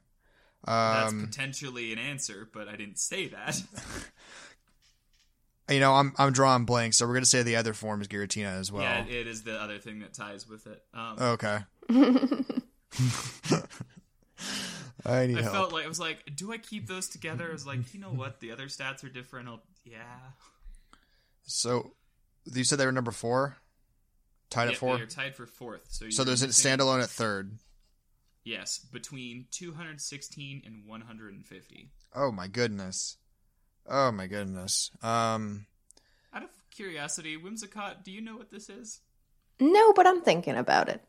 That's 0.64 1.12
Um, 1.12 1.26
potentially 1.26 1.92
an 1.92 1.98
answer, 1.98 2.48
but 2.52 2.68
I 2.68 2.76
didn't 2.76 2.98
say 2.98 3.28
that. 3.28 3.60
you 5.72 5.80
know, 5.80 5.94
I'm 5.94 6.12
I'm 6.18 6.32
drawing 6.32 6.64
blanks, 6.64 6.98
so 6.98 7.06
we're 7.06 7.14
gonna 7.14 7.26
say 7.26 7.42
the 7.42 7.56
other 7.56 7.72
form 7.72 8.00
is 8.00 8.08
Giratina 8.08 8.58
as 8.58 8.70
well. 8.72 8.82
yeah, 8.82 9.04
it 9.04 9.26
is 9.26 9.42
the 9.42 9.60
other 9.60 9.78
thing 9.78 10.00
that 10.00 10.14
ties 10.14 10.48
with 10.48 10.66
it. 10.66 10.82
Um, 10.94 11.16
okay. 11.20 11.58
I 15.04 15.26
need 15.26 15.38
I 15.38 15.42
help. 15.42 15.54
felt 15.54 15.72
like 15.72 15.84
I 15.84 15.88
was 15.88 15.98
like, 16.00 16.22
do 16.36 16.52
I 16.52 16.58
keep 16.58 16.86
those 16.86 17.08
together? 17.08 17.48
I 17.48 17.52
was 17.52 17.66
like, 17.66 17.92
you 17.92 18.00
know 18.00 18.10
what? 18.12 18.40
The 18.40 18.52
other 18.52 18.66
stats 18.66 19.02
are 19.04 19.08
different. 19.08 19.48
I'll, 19.48 19.62
yeah. 19.84 20.00
So, 21.44 21.94
you 22.52 22.62
said 22.64 22.78
they 22.78 22.86
were 22.86 22.92
number 22.92 23.10
four, 23.10 23.56
tied 24.48 24.66
yeah, 24.66 24.70
at 24.72 24.76
four. 24.76 24.96
You're 24.98 25.06
tied 25.06 25.34
for 25.34 25.46
fourth. 25.46 25.86
So, 25.88 26.08
So 26.10 26.22
there's 26.22 26.42
a 26.42 26.48
standalone 26.48 27.02
at 27.02 27.08
third. 27.08 27.58
Yes, 28.44 28.78
between 28.78 29.46
216 29.50 30.62
and 30.64 30.86
150. 30.86 31.90
Oh 32.14 32.30
my 32.32 32.46
goodness. 32.48 33.16
Oh 33.88 34.12
my 34.12 34.26
goodness. 34.26 34.90
Um, 35.02 35.66
Out 36.32 36.44
of 36.44 36.50
curiosity, 36.70 37.36
Whimsicott, 37.36 38.04
do 38.04 38.10
you 38.10 38.20
know 38.20 38.36
what 38.36 38.50
this 38.50 38.68
is? 38.68 39.00
No, 39.60 39.92
but 39.92 40.06
I'm 40.06 40.22
thinking 40.22 40.56
about 40.56 40.88
it. 40.88 41.02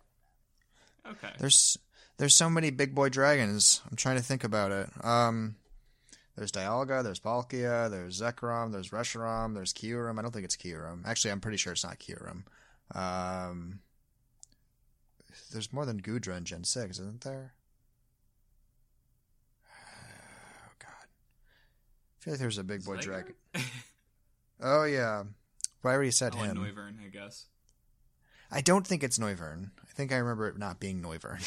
Okay. 1.09 1.31
there's 1.39 1.77
there's 2.17 2.35
so 2.35 2.49
many 2.49 2.69
big 2.69 2.95
boy 2.95 3.09
dragons. 3.09 3.81
I'm 3.89 3.97
trying 3.97 4.17
to 4.17 4.23
think 4.23 4.43
about 4.43 4.71
it. 4.71 4.89
Um, 5.03 5.55
there's 6.35 6.51
Dialga, 6.51 7.03
there's 7.03 7.19
Palkia, 7.19 7.89
there's 7.89 8.21
Zekrom, 8.21 8.71
there's 8.71 8.89
Reshiram, 8.89 9.53
there's 9.53 9.73
Kyurem. 9.73 10.17
I 10.17 10.21
don't 10.21 10.31
think 10.31 10.45
it's 10.45 10.55
Kyurem. 10.57 11.05
Actually, 11.05 11.31
I'm 11.31 11.41
pretty 11.41 11.57
sure 11.57 11.73
it's 11.73 11.83
not 11.83 11.99
Kyurem. 11.99 12.43
Um, 12.95 13.79
there's 15.51 15.73
more 15.73 15.85
than 15.85 16.01
Goodra 16.01 16.37
in 16.37 16.45
Gen 16.45 16.63
6, 16.63 16.99
isn't 16.99 17.21
there? 17.21 17.53
Oh, 19.69 20.71
God. 20.79 21.07
I 22.12 22.12
feel 22.23 22.33
like 22.33 22.39
there's 22.41 22.57
a 22.57 22.63
big 22.63 22.83
boy 22.85 22.97
dragon. 22.97 23.33
Oh, 24.65 24.85
yeah. 24.85 25.23
But 25.81 25.89
I 25.89 25.93
already 25.93 26.11
said 26.11 26.33
Oh, 26.37 26.41
him. 26.41 26.55
Noivern, 26.55 26.93
I 27.05 27.09
guess. 27.09 27.47
I 28.49 28.61
don't 28.61 28.87
think 28.87 29.03
it's 29.03 29.19
Noivern. 29.19 29.71
I 29.81 29.91
think 29.93 30.13
I 30.13 30.17
remember 30.17 30.47
it 30.47 30.57
not 30.57 30.79
being 30.79 31.01
Noivern. 31.01 31.41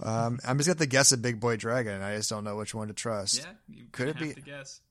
um, 0.02 0.38
I'm 0.46 0.58
just 0.58 0.66
going 0.66 0.76
to 0.78 0.86
guess 0.86 1.12
a 1.12 1.16
big 1.16 1.40
boy 1.40 1.56
dragon, 1.56 2.02
I 2.02 2.16
just 2.16 2.28
don't 2.28 2.44
know 2.44 2.56
which 2.56 2.74
one 2.74 2.88
to 2.88 2.94
trust. 2.94 3.38
Yeah, 3.38 3.52
you 3.74 3.84
Could 3.92 4.08
it 4.08 4.16
have 4.16 4.28
be- 4.28 4.34
To 4.34 4.40
guess 4.42 4.82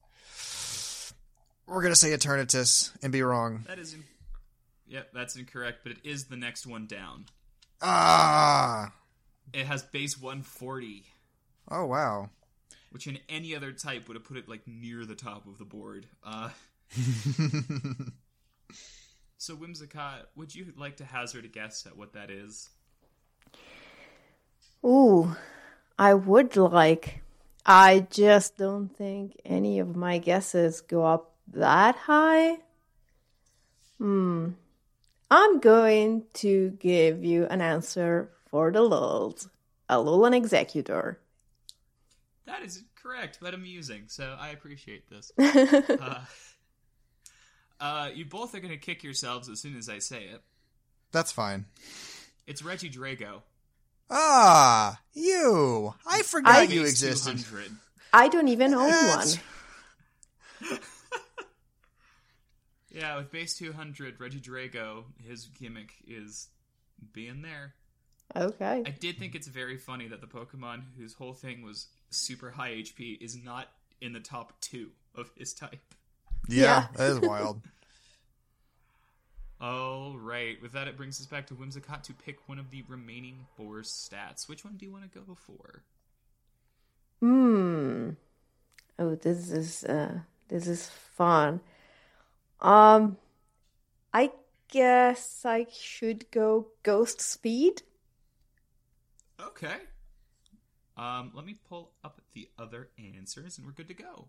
We're 1.68 1.82
going 1.82 1.94
to 1.94 2.00
say 2.00 2.10
Eternatus 2.18 2.90
and 3.04 3.12
be 3.14 3.22
wrong. 3.22 3.66
that 3.68 3.78
is. 3.78 3.94
In- 3.94 4.04
yep, 4.88 5.10
that's 5.14 5.36
incorrect. 5.36 5.82
But 5.84 5.92
it 5.92 6.00
is 6.04 6.26
the 6.26 6.38
next 6.38 6.66
one 6.66 6.88
down. 6.88 7.26
Ah! 7.80 8.92
It 9.54 9.68
has 9.68 9.84
base 9.84 10.20
140, 10.20 11.04
Oh, 11.70 11.86
wow. 11.86 12.30
Which 12.90 13.08
in 13.08 13.20
any 13.28 13.56
other 13.56 13.72
type 13.72 14.08
would 14.08 14.16
have 14.16 14.24
put 14.24 14.38
it 14.38 14.48
like 14.48 14.68
near 14.68 15.06
the 15.06 15.16
top 15.16 15.46
of 15.46 15.58
the 15.58 15.66
board. 15.66 16.08
Uh, 16.24 16.50
so 19.38 19.56
Whimsicott, 19.56 20.28
would 20.36 20.56
you 20.56 20.74
like 20.78 20.98
to 20.98 21.06
hazard 21.06 21.46
a 21.46 21.50
guess 21.50 21.86
at 21.86 21.98
what 21.98 22.14
that 22.14 22.30
is? 22.32 22.70
Ooh, 24.86 25.36
I 26.00 26.14
would 26.14 26.56
like. 26.56 27.22
I 27.66 28.08
just 28.10 28.58
don't 28.58 28.88
think 28.96 29.42
any 29.44 29.80
of 29.80 29.96
my 29.96 30.20
guesses 30.20 30.80
go 30.82 31.04
up 31.06 31.34
that 31.54 31.96
high. 31.96 32.58
Hmm. 33.98 34.52
I'm 35.30 35.60
going 35.60 36.24
to 36.36 36.70
give 36.80 37.26
you 37.26 37.46
an 37.48 37.60
answer 37.60 38.30
for 38.50 38.72
the 38.72 38.82
lulz. 38.82 39.50
Alolan 39.90 40.40
Exeggutor. 40.40 41.18
That 42.48 42.64
is 42.64 42.84
correct, 42.96 43.38
but 43.42 43.54
amusing. 43.54 44.06
So 44.08 44.36
I 44.40 44.50
appreciate 44.50 45.10
this. 45.10 45.32
uh, 45.40 46.24
uh, 47.80 48.10
you 48.14 48.26
both 48.26 48.56
are 48.56 48.60
going 48.60 48.74
to 48.74 48.78
kick 48.78 49.04
yourselves 49.04 49.50
as 49.50 49.60
soon 49.60 49.78
as 49.78 49.90
I 49.90 50.00
say 50.00 50.24
it. 50.24 50.42
That's 51.12 51.32
fine. 51.32 51.66
It's 52.48 52.62
Regidrago. 52.62 53.42
Ah, 54.10 55.00
you! 55.14 55.94
I 56.10 56.22
forgot 56.24 56.56
I- 56.56 56.64
you 56.64 56.82
Base 56.82 56.92
existed. 57.04 57.38
200. 57.38 57.72
I 58.14 58.30
don't 58.30 58.48
even 58.48 58.74
own 58.74 58.90
one. 58.90 59.28
Yeah, 62.90 63.18
with 63.18 63.32
base 63.32 63.56
200, 63.56 64.18
Regidrago, 64.18 65.04
his 65.24 65.46
gimmick 65.46 65.92
is 66.08 66.48
being 67.14 67.44
there. 67.44 67.76
Okay. 68.36 68.82
I 68.86 68.90
did 68.90 69.20
think 69.20 69.36
it's 69.36 69.48
very 69.48 69.78
funny 69.78 70.08
that 70.08 70.20
the 70.20 70.26
Pokemon 70.26 70.82
whose 70.98 71.14
whole 71.14 71.34
thing 71.34 71.62
was 71.62 71.88
super 72.10 72.52
high 72.52 72.72
HP 72.72 73.22
is 73.22 73.38
not 73.44 73.68
in 74.02 74.14
the 74.14 74.20
top 74.20 74.54
two 74.62 74.92
of 75.16 75.32
his 75.36 75.54
type. 75.54 75.80
Yeah, 76.48 76.64
Yeah. 76.64 76.88
that 76.96 77.12
is 77.12 77.20
wild. 77.20 77.62
All 79.60 80.16
right, 80.16 80.62
with 80.62 80.74
that, 80.74 80.88
it 80.88 80.96
brings 80.96 81.20
us 81.20 81.26
back 81.26 81.48
to 81.48 81.56
Whimsicott 81.56 82.04
to 82.04 82.14
pick 82.14 82.48
one 82.48 82.60
of 82.60 82.70
the 82.70 82.84
remaining 82.88 83.48
four 83.56 83.78
stats. 83.82 84.48
Which 84.48 84.64
one 84.64 84.76
do 84.78 84.86
you 84.86 84.92
want 84.92 85.12
to 85.12 85.20
go 85.20 85.36
for? 85.36 85.82
Hmm. 87.22 88.12
Oh, 89.00 89.16
this 89.16 89.52
is 89.52 89.84
uh 89.84 90.20
this 90.48 90.68
is 90.68 90.88
fun. 90.90 91.62
Um 92.62 93.18
I 94.14 94.32
guess 94.70 95.44
I 95.44 95.66
should 95.72 96.30
go 96.30 96.68
ghost 96.84 97.22
speed. 97.22 97.82
Okay. 99.42 99.78
Um, 100.98 101.32
let 101.36 101.46
me 101.46 101.56
pull 101.70 101.92
up 102.04 102.20
the 102.34 102.50
other 102.58 102.90
answers, 103.16 103.58
and 103.58 103.66
we're 103.68 103.74
good 103.74 103.88
to 103.90 103.94
go. 103.94 104.28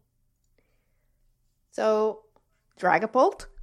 So 1.73 2.21
Dragapult. 2.79 3.47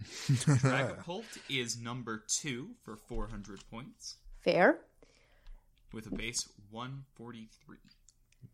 Dragapult 0.02 1.24
is 1.48 1.78
number 1.78 2.24
two 2.26 2.70
for 2.82 2.96
400 2.96 3.60
points, 3.70 4.16
Fair. 4.42 4.78
with 5.92 6.06
a 6.06 6.14
base 6.14 6.48
143. 6.70 7.76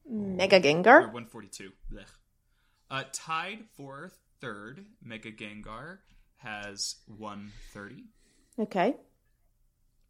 Mega 0.09 0.57
Or 0.57 0.61
Gengar. 0.61 1.00
142. 1.12 1.70
Blech. 1.92 2.04
Uh, 2.90 3.04
tied 3.12 3.61
for 3.76 4.11
third, 4.40 4.85
Mega 5.02 5.31
Gengar 5.31 5.98
has 6.38 6.96
130. 7.07 8.04
Okay. 8.59 8.96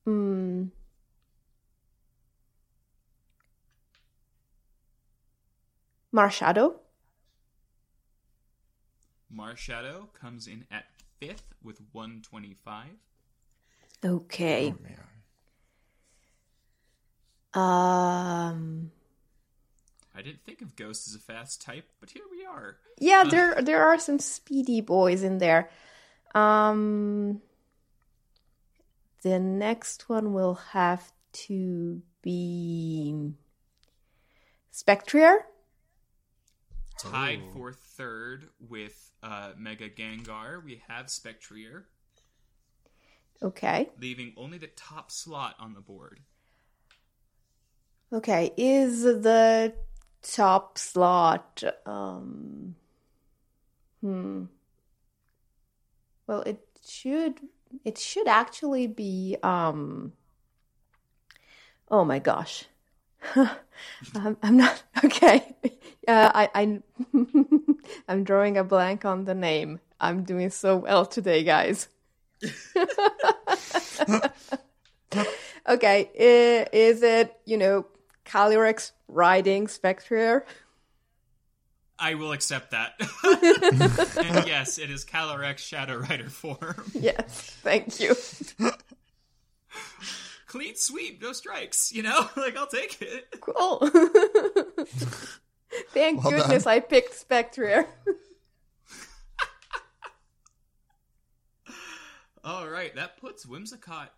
Hmm. 0.05 0.67
Marshadow. 6.15 6.75
Marshadow 9.35 10.13
comes 10.13 10.47
in 10.47 10.65
at 10.71 10.87
fifth 11.21 11.55
with 11.63 11.81
125. 11.93 12.87
Okay. 14.05 14.75
Oh, 17.55 17.61
Um. 17.61 18.91
I 20.15 20.23
didn't 20.23 20.45
think 20.45 20.61
of 20.61 20.77
Ghost 20.77 21.09
as 21.09 21.15
a 21.15 21.19
fast 21.19 21.63
type, 21.63 21.89
but 22.01 22.11
here 22.11 22.25
we 22.31 22.45
are. 22.45 22.77
Yeah, 22.99 23.25
there 23.25 23.63
there 23.63 23.85
are 23.87 23.99
some 23.99 24.19
speedy 24.19 24.81
boys 24.81 25.23
in 25.23 25.39
there. 25.39 25.71
Um 26.35 27.41
the 29.23 29.39
next 29.39 30.09
one 30.09 30.33
will 30.33 30.55
have 30.55 31.13
to 31.33 32.03
be 32.23 33.33
Spectrier. 34.71 35.47
Tied 37.01 37.41
Oh. 37.43 37.53
for 37.53 37.73
third 37.73 38.49
with 38.69 39.11
uh, 39.23 39.53
Mega 39.57 39.89
Gengar, 39.89 40.63
we 40.65 40.83
have 40.89 41.09
Spectrier, 41.11 41.87
Okay. 43.43 43.89
leaving 43.99 44.35
only 44.37 44.59
the 44.59 44.67
top 44.67 45.11
slot 45.11 45.57
on 45.59 45.73
the 45.75 45.81
board. 45.81 46.21
Okay, 48.13 48.53
is 48.57 49.03
the 49.03 49.73
top 50.23 50.77
slot 50.77 51.63
um 51.87 52.75
hmm 54.03 54.45
well 56.27 56.43
it 56.43 56.61
should 56.87 57.41
it 57.87 57.97
should 57.97 58.29
actually 58.29 58.87
be 58.87 59.35
um 59.43 60.13
oh 61.91 62.05
my 62.05 62.19
gosh 62.19 62.67
I'm, 64.15 64.37
I'm 64.43 64.57
not 64.57 64.83
okay 65.05 65.55
uh, 66.09 66.31
I 66.35 66.51
I 66.55 66.81
I'm 68.09 68.25
drawing 68.25 68.57
a 68.57 68.65
blank 68.65 69.05
on 69.05 69.25
the 69.25 69.35
name 69.35 69.81
I'm 70.01 70.25
doing 70.25 70.51
so 70.51 70.77
well 70.77 71.07
today 71.07 71.45
guys 71.45 71.89
okay 75.69 76.11
is 76.73 77.03
it 77.03 77.37
you 77.45 77.57
know 77.57 77.87
Calyrex 78.31 78.93
riding 79.09 79.67
Spectre? 79.67 80.45
I 81.99 82.15
will 82.15 82.33
accept 82.33 82.71
that. 82.71 82.95
and 84.17 84.47
yes, 84.47 84.79
it 84.79 84.91
is 84.91 85.05
Calyrex 85.05 85.59
Shadow 85.59 85.99
Rider 85.99 86.31
form. 86.31 86.91
yes 86.95 87.57
thank 87.63 88.01
you 88.01 88.15
Clean 90.51 90.75
sweep, 90.75 91.23
no 91.23 91.33
strikes, 91.33 91.93
you 91.93 92.03
know? 92.03 92.29
like, 92.37 92.57
I'll 92.57 92.67
take 92.67 93.01
it. 93.01 93.41
Cool. 93.41 93.79
Thank 95.95 96.25
Well 96.25 96.33
goodness 96.33 96.65
done. 96.65 96.75
I 96.75 96.81
picked 96.81 97.15
Spectre. 97.15 97.87
All 102.43 102.67
right, 102.69 102.93
that 102.97 103.19
puts 103.19 103.47
Whimsicott 103.47 104.09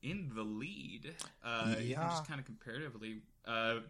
in 0.00 0.30
the 0.32 0.44
lead. 0.44 1.12
Uh, 1.42 1.74
Yeah. 1.80 2.08
just 2.08 2.28
kind 2.28 2.38
of 2.38 2.46
comparatively, 2.46 3.22
uh, 3.44 3.80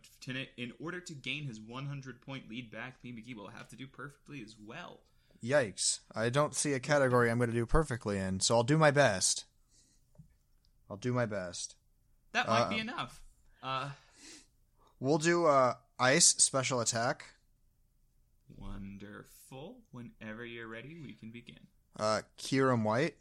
in 0.57 0.73
order 0.81 1.01
to 1.01 1.13
gain 1.13 1.45
his 1.45 1.61
100 1.61 2.23
point 2.23 2.49
lead 2.49 2.71
back, 2.71 2.97
Lee 3.05 3.13
McGee 3.13 3.37
will 3.37 3.49
have 3.49 3.69
to 3.69 3.77
do 3.77 3.87
perfectly 3.87 4.41
as 4.41 4.57
well. 4.59 5.01
Yikes. 5.45 5.99
I 6.15 6.31
don't 6.31 6.55
see 6.55 6.73
a 6.73 6.81
category 6.81 7.31
I'm 7.31 7.37
going 7.37 7.51
to 7.51 7.55
do 7.55 7.67
perfectly 7.67 8.17
in, 8.17 8.41
so 8.41 8.57
I'll 8.57 8.63
do 8.63 8.79
my 8.79 8.91
best. 8.91 9.45
I'll 10.89 10.97
do 10.97 11.13
my 11.13 11.27
best. 11.27 11.77
That 12.33 12.49
might 12.49 12.69
be 12.69 12.77
Uh-oh. 12.77 12.81
enough. 12.81 13.21
Uh, 13.63 13.91
We'll 15.01 15.19
do 15.19 15.47
uh, 15.47 15.75
ice 15.99 16.27
special 16.27 16.81
attack. 16.81 17.25
wonderful. 18.57 19.79
Whenever 19.93 20.45
you're 20.45 20.69
ready, 20.69 20.97
we 21.03 21.15
can 21.15 21.31
begin. 21.31 21.59
Uh, 21.99 22.21
Kyurem 22.39 22.83
White. 22.85 23.17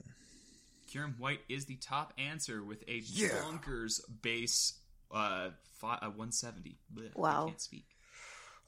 Kyurem 0.91 1.17
White 1.19 1.41
is 1.49 1.65
the 1.65 1.75
top 1.77 2.13
answer 2.17 2.63
with 2.63 2.83
a 2.87 2.97
Yeah. 3.05 3.29
bonkers 3.29 4.01
base 4.21 4.73
uh, 5.11 5.49
fi- 5.79 5.95
uh 6.01 6.09
170. 6.09 6.77
Blech, 6.93 7.15
Wow. 7.15 7.45
I 7.45 7.49
can't 7.49 7.61
speak. 7.61 7.85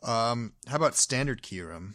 Um, 0.03 0.53
how 0.67 0.77
about 0.77 0.95
standard 0.95 1.43
Kyurem? 1.43 1.93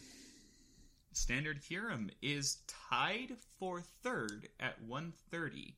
Standard 1.13 1.63
Kyurem 1.63 2.11
is 2.23 2.59
tied 2.69 3.37
for 3.59 3.81
third 3.81 4.49
at 4.61 4.81
130. 4.83 5.77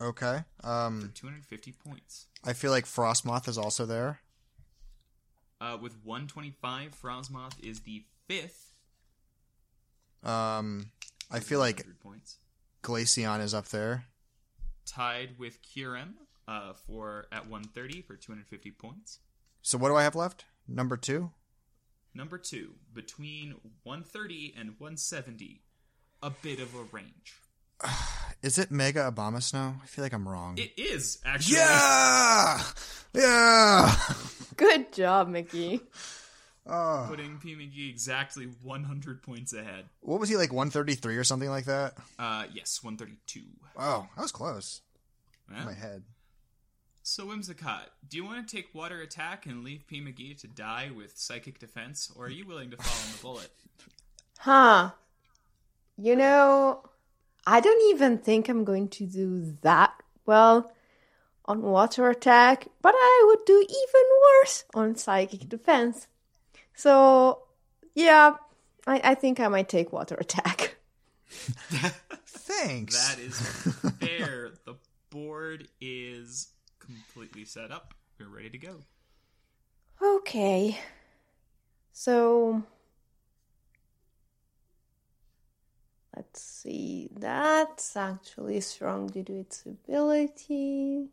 Okay. 0.00 0.44
Um, 0.64 1.12
250 1.14 1.72
points. 1.72 2.26
I 2.44 2.54
feel 2.54 2.70
like 2.70 2.86
Frosmoth 2.86 3.48
is 3.48 3.58
also 3.58 3.84
there. 3.84 4.20
Uh, 5.60 5.76
with 5.80 5.94
125, 6.04 6.94
Frosmoth 7.00 7.62
is 7.62 7.80
the 7.80 8.04
fifth. 8.26 8.72
Um, 10.22 10.90
I 11.30 11.40
feel 11.40 11.58
like 11.58 11.84
points. 12.02 12.38
Glaceon 12.82 13.42
is 13.42 13.52
up 13.52 13.68
there. 13.68 14.06
Tied 14.86 15.38
with 15.38 15.58
Kyurem 15.62 16.14
uh, 16.48 16.72
for 16.72 17.26
at 17.30 17.46
130 17.48 18.02
for 18.02 18.16
250 18.16 18.70
points. 18.70 19.18
So 19.60 19.76
what 19.76 19.88
do 19.88 19.96
I 19.96 20.02
have 20.02 20.14
left? 20.14 20.46
Number 20.66 20.96
two. 20.96 21.30
Number 22.14 22.38
two, 22.38 22.74
between 22.92 23.54
130 23.84 24.54
and 24.58 24.70
170, 24.78 25.60
a 26.22 26.30
bit 26.30 26.58
of 26.58 26.74
a 26.74 26.82
range. 26.90 27.34
Is 28.42 28.58
it 28.58 28.70
Mega 28.70 29.10
Abomasnow? 29.12 29.82
I 29.82 29.86
feel 29.86 30.02
like 30.02 30.14
I'm 30.14 30.26
wrong. 30.28 30.56
It 30.58 30.72
is 30.78 31.18
actually. 31.24 31.56
yeah, 31.56 32.62
yeah. 33.12 33.96
Good 34.56 34.92
job, 34.92 35.28
Mickey. 35.28 35.80
Putting 36.66 37.38
P. 37.38 37.54
McGee 37.56 37.90
exactly 37.90 38.44
100 38.62 39.22
points 39.22 39.52
ahead. 39.52 39.86
What 40.00 40.20
was 40.20 40.28
he 40.28 40.36
like? 40.36 40.52
133 40.52 41.16
or 41.16 41.24
something 41.24 41.48
like 41.50 41.64
that. 41.64 41.94
Uh, 42.18 42.44
yes, 42.52 42.82
132. 42.82 43.40
Oh, 43.76 44.06
that 44.14 44.22
was 44.22 44.32
close. 44.32 44.80
Yeah. 45.50 45.60
In 45.60 45.66
my 45.66 45.74
head. 45.74 46.04
So, 47.02 47.26
Whimsicott, 47.26 47.86
do 48.08 48.16
you 48.18 48.24
want 48.24 48.46
to 48.46 48.56
take 48.56 48.74
Water 48.74 49.00
Attack 49.00 49.46
and 49.46 49.64
leave 49.64 49.86
P. 49.88 50.00
McGee 50.00 50.38
to 50.42 50.46
die 50.46 50.90
with 50.94 51.16
Psychic 51.16 51.58
Defense, 51.58 52.12
or 52.14 52.26
are 52.26 52.30
you 52.30 52.46
willing 52.46 52.70
to 52.70 52.76
fall 52.76 53.06
on 53.06 53.12
the 53.12 53.22
bullet? 53.22 53.50
Huh. 54.38 54.90
You 55.96 56.14
know, 56.14 56.82
I 57.46 57.60
don't 57.60 57.94
even 57.94 58.18
think 58.18 58.48
I'm 58.48 58.64
going 58.64 58.88
to 58.88 59.06
do 59.06 59.56
that 59.62 59.92
well 60.26 60.72
on 61.46 61.62
water 61.62 62.08
attack, 62.08 62.68
but 62.82 62.94
I 62.96 63.24
would 63.28 63.44
do 63.44 63.58
even 63.58 64.02
worse 64.22 64.64
on 64.74 64.94
psychic 64.96 65.48
defense. 65.48 66.06
So, 66.74 67.42
yeah, 67.94 68.34
I, 68.86 69.00
I 69.02 69.14
think 69.14 69.40
I 69.40 69.48
might 69.48 69.68
take 69.68 69.92
water 69.92 70.16
attack. 70.18 70.76
Thanks. 72.26 73.08
That 73.08 73.20
is 73.20 73.40
fair. 73.98 74.52
the 74.64 74.74
board 75.10 75.68
is 75.80 76.48
completely 76.78 77.44
set 77.44 77.70
up. 77.70 77.94
We're 78.18 78.28
ready 78.28 78.50
to 78.50 78.58
go. 78.58 78.76
Okay. 80.02 80.78
So, 81.92 82.62
let's 86.16 86.40
see. 86.42 87.08
That's 87.16 87.96
actually 87.96 88.60
strong 88.60 89.06
due 89.08 89.24
to 89.24 89.40
its 89.40 89.64
ability. 89.66 91.08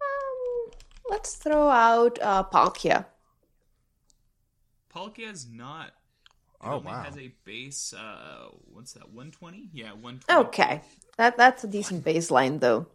Um, 0.00 0.72
let's 1.10 1.34
throw 1.36 1.68
out 1.68 2.18
uh, 2.20 2.44
Palkia. 2.44 3.06
Palkia 4.94 5.30
is 5.32 5.48
not. 5.50 5.86
It 5.88 5.92
Oh, 6.64 6.74
only 6.74 6.86
wow. 6.86 7.02
has 7.02 7.16
a 7.18 7.32
base. 7.44 7.92
Uh, 7.92 8.48
what's 8.72 8.92
that? 8.92 9.08
120? 9.08 9.70
Yeah, 9.72 9.92
120. 9.92 10.46
Okay, 10.48 10.80
that 11.16 11.36
that's 11.36 11.64
a 11.64 11.66
decent 11.66 12.04
baseline, 12.04 12.60
though. 12.60 12.86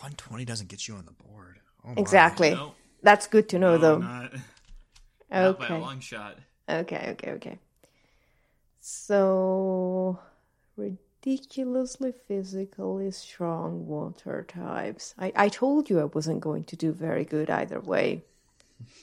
120 0.00 0.44
doesn't 0.44 0.68
get 0.68 0.86
you 0.86 0.94
on 0.94 1.06
the 1.06 1.12
board. 1.12 1.60
Oh. 1.86 1.94
Exactly. 1.96 2.50
No, 2.50 2.74
That's 3.02 3.26
good 3.26 3.48
to 3.50 3.58
know, 3.58 3.76
no, 3.76 3.78
though. 3.78 3.98
Not, 3.98 4.32
not 5.30 5.58
by 5.58 5.68
a 5.68 5.78
long 5.78 6.00
shot. 6.00 6.36
Okay, 6.68 7.08
okay, 7.12 7.30
okay. 7.32 7.58
So, 8.90 10.18
ridiculously 10.74 12.14
physically 12.26 13.10
strong 13.10 13.86
water 13.86 14.46
types. 14.48 15.14
I, 15.18 15.30
I 15.36 15.48
told 15.50 15.90
you 15.90 16.00
I 16.00 16.04
wasn't 16.04 16.40
going 16.40 16.64
to 16.64 16.74
do 16.76 16.92
very 16.92 17.26
good 17.26 17.50
either 17.50 17.80
way. 17.80 18.24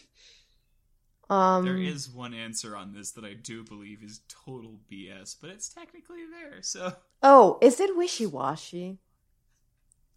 Um, 1.27 1.65
There 1.65 1.77
is 1.77 2.07
one 2.07 2.35
answer 2.35 2.77
on 2.77 2.93
this 2.93 3.09
that 3.13 3.25
I 3.25 3.33
do 3.33 3.63
believe 3.63 4.03
is 4.03 4.21
total 4.29 4.79
BS, 4.91 5.35
but 5.41 5.49
it's 5.49 5.69
technically 5.69 6.19
there. 6.29 6.61
So 6.61 6.93
oh, 7.23 7.57
is 7.63 7.79
it 7.79 7.97
Wishiwashi? 7.97 8.99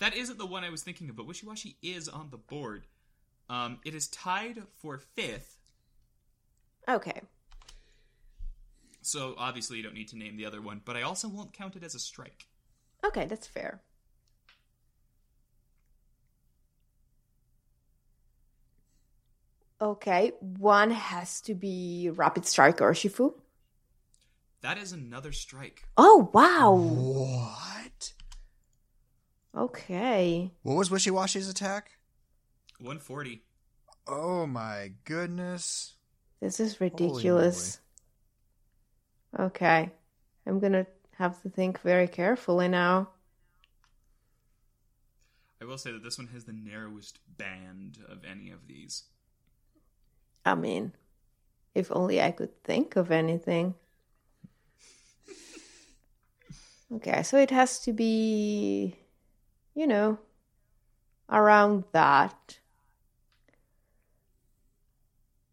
that 0.01 0.15
isn't 0.15 0.37
the 0.37 0.45
one 0.45 0.65
I 0.65 0.69
was 0.69 0.83
thinking 0.83 1.09
of, 1.09 1.17
but 1.17 1.27
Wishiwashi 1.27 1.77
is 1.83 2.11
on 2.11 2.29
the 2.31 2.37
board. 2.37 2.89
Um, 3.49 3.79
it 3.87 3.95
is 3.95 4.07
tied 4.09 4.65
for 4.77 4.99
fifth, 4.99 5.57
Okay. 6.87 7.23
So 9.09 9.35
obviously 9.39 9.79
you 9.79 9.83
don't 9.83 9.95
need 9.95 10.09
to 10.09 10.19
name 10.19 10.37
the 10.37 10.45
other 10.45 10.61
one, 10.61 10.83
but 10.85 10.95
I 10.95 11.01
also 11.01 11.29
won't 11.29 11.55
count 11.55 11.77
it 11.77 11.83
as 11.83 11.95
a 11.95 11.99
strike. 11.99 12.47
Okay, 13.03 13.25
that's 13.25 13.47
fair. 13.47 13.81
Okay, 19.81 20.33
one 20.41 20.91
has 20.91 21.41
to 21.43 21.55
be 21.55 22.11
Rapid 22.13 22.45
Strike 22.45 22.79
Urshifu. 22.79 23.33
That 24.61 24.77
is 24.77 24.93
another 24.93 25.33
strike. 25.33 25.85
Oh, 25.97 26.29
wow. 26.35 26.75
What? 26.75 28.13
Okay. 29.57 30.53
What 30.65 30.75
was 30.77 30.91
Wishiwashi's 30.91 31.49
attack? 31.49 31.93
140. 32.79 33.43
Oh 34.07 34.45
my 34.45 34.93
goodness. 35.07 35.95
This 36.41 36.61
is 36.61 36.79
ridiculous. 36.79 37.81
Okay. 39.37 39.91
I'm 40.47 40.61
gonna 40.61 40.87
have 41.17 41.43
to 41.43 41.51
think 41.51 41.81
very 41.81 42.07
carefully 42.07 42.69
now. 42.69 43.09
I 45.61 45.65
will 45.65 45.79
say 45.79 45.91
that 45.91 46.05
this 46.05 46.19
one 46.19 46.29
has 46.29 46.45
the 46.45 46.53
narrowest 46.53 47.19
band 47.37 47.99
of 48.09 48.25
any 48.25 48.51
of 48.51 48.69
these. 48.69 49.05
I 50.45 50.55
mean, 50.55 50.93
if 51.75 51.91
only 51.91 52.23
I 52.23 52.31
could 52.31 52.63
think 52.63 52.97
of 52.97 53.11
anything. 53.11 53.75
Okay, 56.91 57.23
so 57.23 57.37
it 57.37 57.51
has 57.51 57.81
to 57.81 57.93
be, 57.93 58.97
you 59.75 59.87
know, 59.87 60.19
around 61.29 61.85
that. 61.93 62.61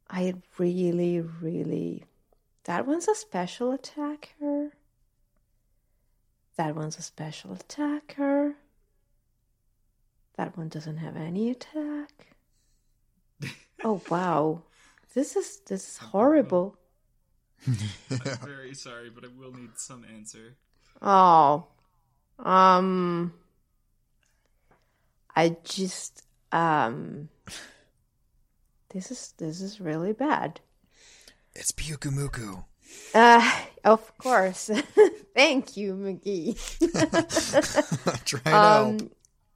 I 0.09 0.35
really, 0.57 1.19
really. 1.19 2.05
That 2.65 2.87
one's 2.87 3.07
a 3.07 3.15
special 3.15 3.71
attacker. 3.71 4.71
That 6.57 6.75
one's 6.75 6.97
a 6.97 7.01
special 7.01 7.53
attacker. 7.53 8.55
That 10.37 10.57
one 10.57 10.69
doesn't 10.69 10.97
have 10.97 11.15
any 11.15 11.49
attack. 11.49 12.27
Oh 13.83 14.01
wow. 14.09 14.63
This 15.13 15.35
is 15.35 15.59
this 15.67 15.87
is 15.87 15.97
horrible. 15.97 16.75
I'm 17.67 17.77
very 18.43 18.73
sorry, 18.73 19.11
but 19.11 19.23
I 19.23 19.27
will 19.27 19.51
need 19.51 19.77
some 19.77 20.03
answer. 20.11 20.55
Oh. 21.03 21.67
Um 22.39 23.33
I 25.35 25.55
just 25.63 26.25
um 26.51 27.29
this 28.89 29.11
is 29.11 29.33
this 29.37 29.61
is 29.61 29.79
really 29.79 30.13
bad. 30.13 30.61
It's 31.55 31.71
Pyukumuku. 31.71 32.63
Uh 33.13 33.61
of 33.83 34.17
course. 34.17 34.69
Thank 35.35 35.77
you, 35.77 35.93
McGee. 35.95 36.55
Try 38.25 38.39
to 38.39 38.49
help. 38.49 39.01
um 39.01 39.09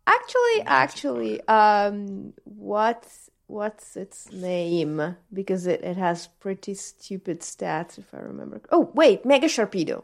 actually 0.08 0.62
actually 0.66 1.42
um 1.48 2.34
what's 2.44 3.30
what's 3.48 3.96
its 3.98 4.32
name? 4.32 5.16
Because 5.34 5.68
it, 5.68 5.82
it 5.84 5.98
has 5.98 6.28
pretty 6.40 6.74
stupid 6.74 7.42
stats 7.42 7.98
if 7.98 8.14
I 8.14 8.20
remember. 8.20 8.62
Oh 8.72 8.92
wait, 8.94 9.26
Mega 9.26 9.48
Sharpedo. 9.48 10.04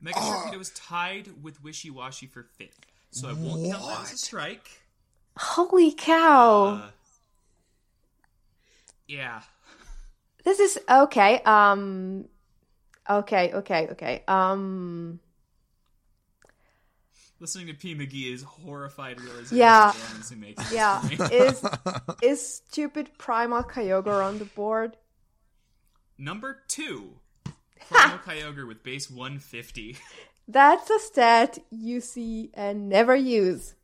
Mega 0.00 0.18
Sharpedo 0.20 0.60
is 0.60 0.70
tied 0.70 1.42
with 1.42 1.62
Wishiwashi 1.62 2.30
for 2.30 2.44
fifth, 2.56 2.86
so 3.10 3.28
I 3.28 3.32
won't 3.32 3.70
count 3.70 3.84
that 3.84 4.02
as 4.04 4.12
a 4.12 4.16
strike. 4.18 4.68
Holy 5.36 5.92
cow. 5.92 6.64
Uh, 6.66 6.90
yeah. 9.06 9.42
This 10.44 10.60
is 10.60 10.78
okay. 10.88 11.40
Um 11.42 12.26
okay, 13.08 13.52
okay, 13.52 13.88
okay. 13.92 14.22
Um 14.28 15.20
Listening 17.40 17.68
to 17.68 17.74
P. 17.74 17.94
McGee 17.94 18.32
is 18.34 18.42
horrified 18.42 19.20
realization 19.20 19.58
Yeah. 19.58 19.92
that 19.92 20.10
honestly 20.12 20.36
makes 20.36 20.72
yeah, 20.72 21.06
is 21.30 21.64
is 22.22 22.54
stupid 22.56 23.10
Primal 23.16 23.62
Kyogre 23.62 24.24
on 24.24 24.38
the 24.38 24.44
board? 24.44 24.96
Number 26.18 26.62
two, 26.66 27.14
Primal 27.88 28.18
Kyogre 28.18 28.66
with 28.66 28.82
base 28.82 29.08
150. 29.08 29.96
That's 30.48 30.90
a 30.90 30.98
stat 30.98 31.58
you 31.70 32.00
see 32.00 32.50
and 32.54 32.88
never 32.88 33.14
use. 33.14 33.74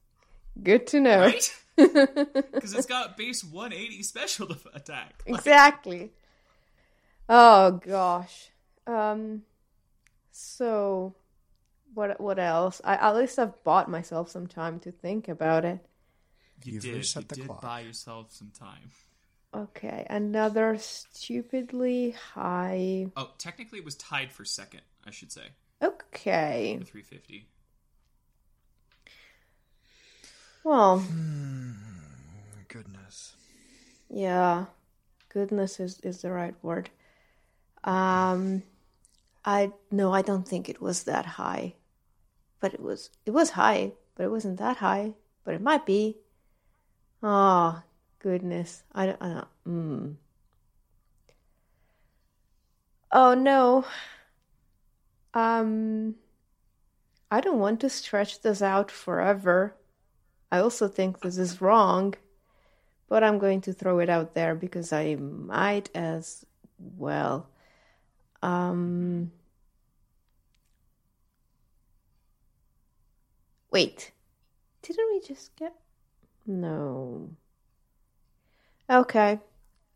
Good 0.60 0.86
to 0.88 1.00
know. 1.00 1.20
Right? 1.20 1.54
Because 1.76 2.72
it's 2.72 2.86
got 2.86 3.16
base 3.16 3.42
180 3.42 4.02
special 4.04 4.48
attack. 4.74 5.22
Like, 5.26 5.38
Exactly. 5.40 6.12
Oh 7.28 7.72
gosh. 7.84 8.50
Um 8.86 9.42
so 10.30 11.14
what 11.94 12.20
what 12.20 12.38
else? 12.38 12.80
I 12.84 12.94
at 12.94 13.16
least 13.16 13.38
I've 13.38 13.62
bought 13.64 13.88
myself 13.90 14.30
some 14.30 14.46
time 14.46 14.80
to 14.80 14.92
think 14.92 15.28
about 15.28 15.64
it. 15.64 15.78
You 16.64 16.74
You've 16.74 16.82
did. 16.82 16.94
reset 16.96 17.22
you 17.22 17.28
the 17.28 17.34
did 17.36 17.46
clock. 17.46 17.60
buy 17.62 17.80
yourself 17.80 18.32
some 18.32 18.50
time. 18.50 18.90
Okay, 19.54 20.04
another 20.10 20.76
stupidly 20.78 22.10
high. 22.32 23.06
Oh, 23.16 23.30
technically, 23.38 23.78
it 23.78 23.84
was 23.84 23.94
tied 23.94 24.32
for 24.32 24.44
second. 24.44 24.80
I 25.06 25.10
should 25.12 25.30
say 25.30 25.42
Okay, 25.82 26.78
350. 26.84 27.46
well, 30.64 31.04
Goodness. 32.68 33.36
yeah, 34.10 34.66
goodness 35.28 35.78
is 35.78 36.00
is 36.00 36.22
the 36.22 36.30
right 36.32 36.54
word. 36.62 36.90
Um, 37.84 38.62
I 39.44 39.72
no, 39.90 40.12
I 40.12 40.22
don't 40.22 40.48
think 40.48 40.68
it 40.68 40.80
was 40.80 41.04
that 41.04 41.26
high, 41.26 41.74
but 42.60 42.74
it 42.74 42.80
was 42.80 43.10
it 43.26 43.32
was 43.32 43.50
high, 43.50 43.92
but 44.14 44.24
it 44.24 44.30
wasn't 44.30 44.58
that 44.58 44.78
high, 44.78 45.14
but 45.44 45.54
it 45.54 45.60
might 45.60 45.84
be. 45.86 46.16
Oh 47.22 47.82
goodness, 48.18 48.82
I 48.94 49.06
don't. 49.06 49.22
I 49.22 49.28
don't 49.28 49.48
mm. 49.68 50.14
Oh 53.12 53.34
no. 53.34 53.84
Um, 55.34 56.14
I 57.30 57.40
don't 57.40 57.58
want 57.58 57.80
to 57.80 57.90
stretch 57.90 58.42
this 58.42 58.62
out 58.62 58.90
forever. 58.90 59.74
I 60.50 60.58
also 60.60 60.88
think 60.88 61.20
this 61.20 61.36
is 61.36 61.60
wrong, 61.60 62.14
but 63.08 63.24
I'm 63.24 63.38
going 63.38 63.60
to 63.62 63.72
throw 63.72 63.98
it 63.98 64.08
out 64.08 64.34
there 64.34 64.54
because 64.54 64.92
I 64.92 65.16
might 65.16 65.90
as 65.94 66.46
well. 66.78 67.48
Um, 68.44 69.32
wait, 73.70 74.12
didn't 74.82 75.08
we 75.12 75.26
just 75.26 75.56
get? 75.56 75.74
No. 76.46 77.30
Okay, 78.90 79.38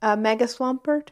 uh, 0.00 0.16
Mega 0.16 0.46
Swampert. 0.46 1.08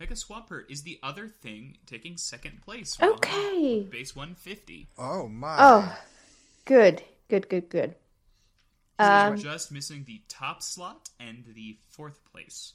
Mega 0.00 0.14
Swampert 0.14 0.70
is 0.70 0.82
the 0.82 0.98
other 1.02 1.28
thing 1.28 1.76
taking 1.84 2.16
second 2.16 2.62
place. 2.62 2.96
Okay. 3.00 3.82
Base 3.90 4.16
150. 4.16 4.88
Oh 4.96 5.28
my. 5.28 5.56
Oh, 5.58 5.98
good, 6.64 7.02
good, 7.28 7.50
good, 7.50 7.68
good. 7.68 7.96
So 8.98 9.04
Um, 9.06 9.30
we're 9.30 9.36
just 9.36 9.70
missing 9.70 10.04
the 10.06 10.22
top 10.28 10.62
slot 10.62 11.10
and 11.20 11.44
the 11.54 11.76
fourth 11.90 12.24
place. 12.32 12.72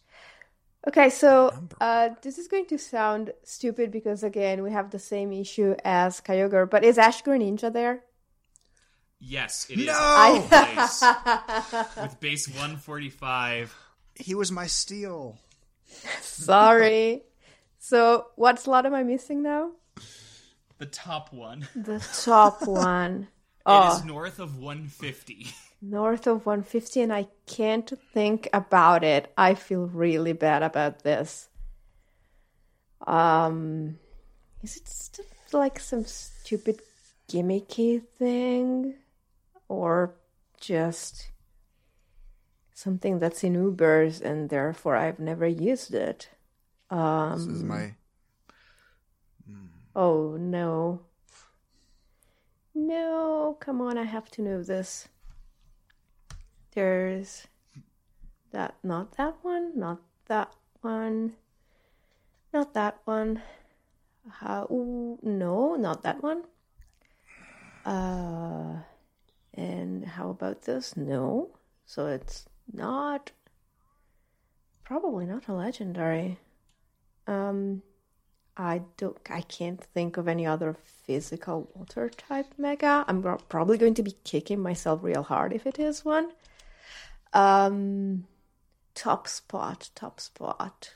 Okay, 0.87 1.09
so 1.09 1.51
uh, 1.81 2.09
this 2.21 2.37
is 2.37 2.47
going 2.47 2.65
to 2.67 2.77
sound 2.77 3.33
stupid 3.43 3.91
because 3.91 4.23
again 4.23 4.63
we 4.63 4.71
have 4.71 4.91
the 4.91 4.99
same 4.99 5.33
issue 5.33 5.75
as 5.83 6.21
Kyogre, 6.21 6.69
but 6.69 6.83
is 6.85 6.97
Ash 6.97 7.21
Greninja 7.21 7.71
there? 7.71 8.03
Yes, 9.19 9.67
it 9.69 9.79
is 9.79 9.87
No! 9.87 9.93
fourth 10.47 10.49
place 10.49 11.03
with 12.01 12.19
base 12.21 12.47
145. 12.55 13.75
He 14.15 14.33
was 14.35 14.51
my 14.51 14.67
steal. 14.67 15.37
Sorry. 16.21 17.23
so 17.79 18.27
what 18.35 18.59
slot 18.59 18.85
am 18.85 18.93
I 18.95 19.03
missing 19.03 19.43
now? 19.43 19.71
The 20.77 20.85
top 20.85 21.33
one. 21.33 21.67
The 21.75 21.99
top 22.23 22.65
one. 22.67 23.23
It 23.23 23.27
Oh, 23.65 23.97
is 23.97 24.05
north 24.05 24.39
of 24.39 24.57
150. 24.57 25.47
North 25.81 26.27
of 26.27 26.45
150, 26.45 27.01
and 27.01 27.13
I 27.13 27.27
can't 27.45 27.91
think 28.13 28.47
about 28.53 29.03
it. 29.03 29.31
I 29.37 29.53
feel 29.55 29.85
really 29.85 30.33
bad 30.33 30.63
about 30.63 31.03
this. 31.03 31.49
Um, 33.07 33.97
is 34.61 34.77
it 34.77 34.87
st- 34.87 35.27
like 35.53 35.79
some 35.79 36.05
stupid 36.05 36.81
gimmicky 37.29 38.01
thing, 38.17 38.95
or 39.67 40.15
just 40.59 41.29
something 42.73 43.19
that's 43.19 43.43
in 43.43 43.55
Ubers 43.55 44.21
and 44.21 44.49
therefore 44.49 44.95
I've 44.95 45.19
never 45.19 45.47
used 45.47 45.93
it? 45.93 46.29
Um, 46.89 47.37
This 47.37 47.47
is 47.57 47.63
my. 47.63 47.95
Oh 49.95 50.37
no. 50.37 51.01
No, 52.73 53.57
come 53.59 53.81
on, 53.81 53.97
I 53.97 54.03
have 54.03 54.29
to 54.31 54.41
know 54.41 54.63
this. 54.63 55.07
There's 56.73 57.47
that, 58.51 58.75
not 58.83 59.17
that 59.17 59.35
one, 59.41 59.77
not 59.77 59.99
that 60.27 60.53
one, 60.81 61.33
not 62.53 62.73
that 62.73 62.99
one. 63.05 63.41
How, 64.29 64.67
no, 64.69 65.75
not 65.75 66.03
that 66.03 66.21
one. 66.21 66.43
Uh, 67.85 68.81
and 69.53 70.05
how 70.05 70.29
about 70.29 70.63
this? 70.63 70.95
No. 70.95 71.49
So 71.85 72.07
it's 72.07 72.45
not, 72.71 73.31
probably 74.83 75.25
not 75.25 75.47
a 75.47 75.53
legendary. 75.53 76.37
Um, 77.25 77.81
I 78.57 78.81
don't. 78.97 79.17
I 79.29 79.41
can't 79.41 79.81
think 79.81 80.17
of 80.17 80.27
any 80.27 80.45
other 80.45 80.75
physical 80.83 81.69
water 81.73 82.09
type 82.09 82.47
mega. 82.57 83.05
I'm 83.07 83.23
probably 83.47 83.77
going 83.77 83.93
to 83.93 84.03
be 84.03 84.15
kicking 84.23 84.59
myself 84.59 84.99
real 85.01 85.23
hard 85.23 85.53
if 85.53 85.65
it 85.65 85.79
is 85.79 86.03
one. 86.03 86.31
Um, 87.33 88.25
top 88.95 89.27
spot, 89.27 89.89
top 89.95 90.19
spot. 90.19 90.95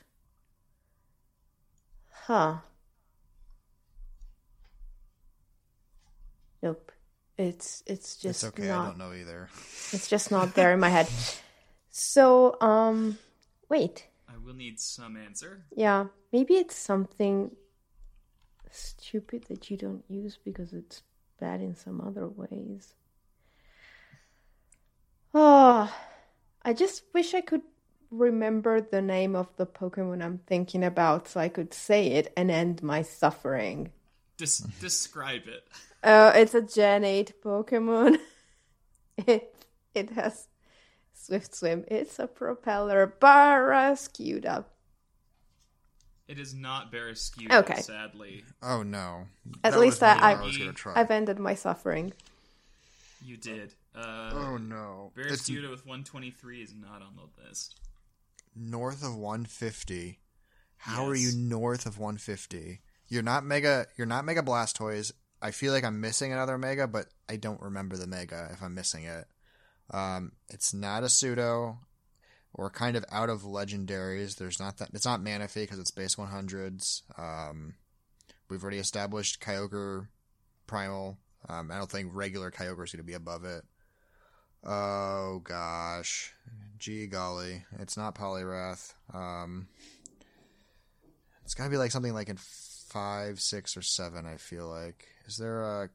Huh. 2.10 2.56
Nope. 6.62 6.92
It's 7.36 7.82
it's 7.86 8.16
just 8.16 8.42
It's 8.42 8.44
okay. 8.44 8.68
not. 8.68 8.82
I 8.82 8.86
don't 8.86 8.98
know 8.98 9.12
either. 9.12 9.48
It's 9.92 10.08
just 10.08 10.30
not 10.30 10.54
there 10.54 10.72
in 10.72 10.80
my 10.80 10.88
head. 10.88 11.08
So 11.90 12.56
um, 12.60 13.18
wait. 13.68 14.06
I 14.28 14.36
will 14.44 14.54
need 14.54 14.80
some 14.80 15.16
answer. 15.16 15.64
Yeah, 15.76 16.06
maybe 16.32 16.54
it's 16.54 16.74
something 16.76 17.54
stupid 18.70 19.44
that 19.48 19.70
you 19.70 19.76
don't 19.76 20.04
use 20.08 20.36
because 20.44 20.72
it's 20.72 21.02
bad 21.38 21.60
in 21.60 21.76
some 21.76 22.00
other 22.00 22.26
ways. 22.26 22.94
Oh, 25.32 25.92
I 26.64 26.72
just 26.72 27.02
wish 27.12 27.34
I 27.34 27.40
could 27.40 27.62
remember 28.10 28.80
the 28.80 29.02
name 29.02 29.34
of 29.36 29.48
the 29.56 29.66
Pokemon 29.66 30.22
I'm 30.24 30.38
thinking 30.46 30.84
about 30.84 31.28
so 31.28 31.40
I 31.40 31.48
could 31.48 31.74
say 31.74 32.08
it 32.08 32.32
and 32.36 32.50
end 32.50 32.82
my 32.82 33.02
suffering. 33.02 33.90
Des- 34.36 34.66
describe 34.80 35.42
it. 35.46 35.66
Uh, 36.02 36.32
it's 36.34 36.54
a 36.54 36.62
Gen 36.62 37.04
8 37.04 37.42
Pokemon. 37.42 38.18
It 39.16 39.54
it 39.94 40.10
has 40.10 40.48
Swift 41.14 41.54
Swim. 41.54 41.84
It's 41.86 42.18
a 42.18 42.26
propeller 42.26 43.14
Barraskewda. 43.20 44.64
It 46.26 46.38
is 46.40 46.52
not 46.52 46.90
Barraskewda, 46.90 47.52
Okay. 47.52 47.80
sadly. 47.80 48.44
Oh 48.60 48.82
no. 48.82 49.26
At 49.62 49.74
That 49.74 49.78
least 49.80 50.00
was 50.00 50.02
I- 50.02 50.32
I 50.32 50.42
was 50.42 50.58
gonna 50.58 50.72
try. 50.72 50.94
I've 51.00 51.12
ended 51.12 51.38
my 51.38 51.54
suffering. 51.54 52.12
You 53.24 53.36
did. 53.36 53.74
Uh, 53.94 54.30
oh 54.32 54.56
no. 54.56 55.12
It's 55.16 55.48
Barraskewda 55.48 55.70
with 55.70 55.86
123 55.86 56.62
is 56.62 56.74
not 56.74 57.02
on 57.02 57.16
the 57.16 57.42
list. 57.46 57.76
north 58.56 59.02
of 59.04 59.16
150. 59.16 60.18
How 60.78 61.06
are 61.06 61.14
you 61.14 61.32
north 61.36 61.86
of 61.86 61.98
150? 61.98 62.80
You're 63.08 63.22
not 63.22 63.44
mega. 63.44 63.86
You're 63.96 64.06
not 64.06 64.24
mega 64.24 64.42
Blastoise. 64.42 65.12
I 65.40 65.50
feel 65.50 65.72
like 65.72 65.84
I'm 65.84 66.00
missing 66.00 66.32
another 66.32 66.58
mega, 66.58 66.86
but 66.86 67.06
I 67.28 67.36
don't 67.36 67.60
remember 67.60 67.96
the 67.96 68.06
mega 68.06 68.48
if 68.52 68.62
I'm 68.62 68.74
missing 68.74 69.04
it. 69.04 69.26
Um, 69.90 70.32
it's 70.48 70.72
not 70.74 71.04
a 71.04 71.08
pseudo. 71.08 71.78
We're 72.56 72.70
kind 72.70 72.96
of 72.96 73.04
out 73.10 73.28
of 73.30 73.42
legendaries. 73.42 74.36
There's 74.36 74.60
not 74.60 74.78
that. 74.78 74.90
It's 74.94 75.04
not 75.04 75.20
Manaphy 75.20 75.62
because 75.62 75.78
it's 75.78 75.90
base 75.90 76.16
100s. 76.16 77.02
Um, 77.18 77.74
we've 78.48 78.62
already 78.62 78.78
established 78.78 79.40
Kyogre 79.40 80.08
Primal. 80.66 81.18
Um, 81.48 81.70
I 81.70 81.76
don't 81.76 81.90
think 81.90 82.10
regular 82.12 82.50
Kyogre 82.50 82.84
is 82.84 82.92
going 82.92 82.98
to 82.98 83.02
be 83.02 83.14
above 83.14 83.44
it. 83.44 83.64
Oh 84.66 85.40
gosh, 85.44 86.32
gee 86.78 87.06
golly, 87.06 87.64
it's 87.78 87.96
not 87.96 88.14
Poliwrath. 88.14 88.94
Um, 89.12 89.68
it's 91.44 91.54
got 91.54 91.64
to 91.64 91.70
be 91.70 91.76
like 91.76 91.90
something 91.90 92.14
like 92.14 92.28
in 92.28 92.38
five, 92.38 93.40
six, 93.40 93.76
or 93.76 93.82
seven. 93.82 94.24
I 94.26 94.36
feel 94.36 94.68
like. 94.68 95.06
Is 95.26 95.36
there 95.38 95.62
a 95.62 95.90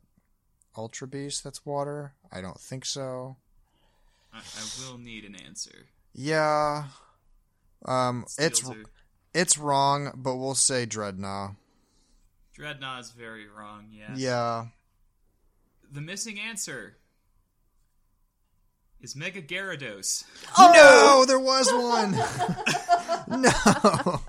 Ultra 0.78 1.08
Beast 1.08 1.44
that's 1.44 1.66
water? 1.66 2.14
I 2.32 2.42
don't 2.42 2.60
think 2.60 2.86
so. 2.86 3.38
I, 4.34 4.38
I 4.40 4.64
will 4.92 4.98
need 5.00 5.26
an 5.26 5.36
answer. 5.36 5.88
Yeah. 6.14 6.86
Um, 7.86 8.24
it's 8.24 8.34
Steals 8.60 8.70
are- 8.72 8.84
it's 9.34 9.58
wrong, 9.58 10.12
but 10.16 10.36
we'll 10.38 10.56
say 10.56 10.86
Drednaw. 10.86 11.56
Drednaw 12.58 13.00
is 13.00 13.12
very 13.12 13.48
wrong, 13.48 13.88
Yeah. 13.92 14.14
Yeah. 14.16 14.66
The 15.92 16.02
missing 16.02 16.40
answer 16.40 16.98
is 19.02 19.16
Mega 19.16 19.42
Gyarados. 19.42 20.24
No, 20.58 21.26
there 21.28 21.40
was 21.40 21.72
one. 21.72 22.12
no. 23.42 24.22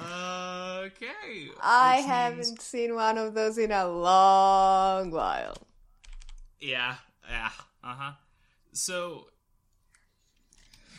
Okay. 0.00 1.48
I 1.60 1.96
Which 1.98 2.06
haven't 2.06 2.38
means- 2.38 2.62
seen 2.62 2.94
one 2.94 3.18
of 3.18 3.34
those 3.34 3.58
in 3.58 3.70
a 3.72 3.86
long 3.88 5.10
while. 5.10 5.56
Yeah, 6.60 6.96
yeah, 7.28 7.50
uh 7.84 7.94
huh. 7.94 8.12
So, 8.72 9.26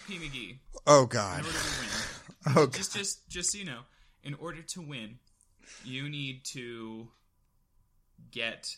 P. 0.08 0.16
McGee, 0.18 0.58
Oh 0.88 1.04
in 1.04 1.08
God. 1.10 1.38
order 1.46 1.50
to 1.52 1.80
win, 1.82 1.90
Oh 2.56 2.66
God. 2.68 2.74
just 2.74 2.96
just 2.96 3.30
just 3.30 3.52
so 3.52 3.58
you 3.58 3.66
know, 3.66 3.82
in 4.24 4.36
order 4.36 4.62
to 4.62 4.82
win, 4.82 5.20
you 5.84 6.08
need 6.10 6.44
to 6.54 7.10
get. 8.32 8.70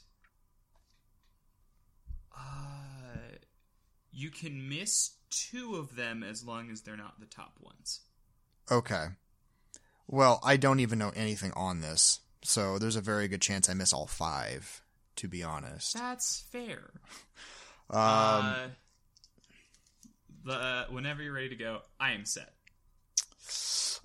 Uh, 2.36 3.36
you 4.12 4.30
can 4.30 4.70
miss 4.70 5.12
two 5.30 5.76
of 5.76 5.96
them 5.96 6.24
as 6.24 6.44
long 6.44 6.70
as 6.70 6.82
they're 6.82 6.98
not 6.98 7.20
the 7.20 7.26
top 7.26 7.54
ones. 7.62 8.02
Okay. 8.70 9.08
Well, 10.08 10.40
I 10.44 10.58
don't 10.58 10.80
even 10.82 11.00
know 11.00 11.12
anything 11.16 11.54
on 11.56 11.82
this, 11.82 12.20
so 12.44 12.78
there's 12.78 12.96
a 12.98 13.02
very 13.02 13.28
good 13.28 13.42
chance 13.42 13.70
I 13.70 13.74
miss 13.74 13.94
all 13.94 14.08
five. 14.08 14.82
To 15.18 15.28
be 15.28 15.44
honest. 15.44 15.94
That's 15.94 16.44
fair. 16.52 16.92
Um. 17.94 17.98
uh, 18.00 18.56
the 20.46 20.86
whenever 20.92 21.22
you're 21.22 21.34
ready 21.34 21.50
to 21.50 21.58
go, 21.58 21.82
I 22.00 22.14
am 22.14 22.26
set. 22.26 22.54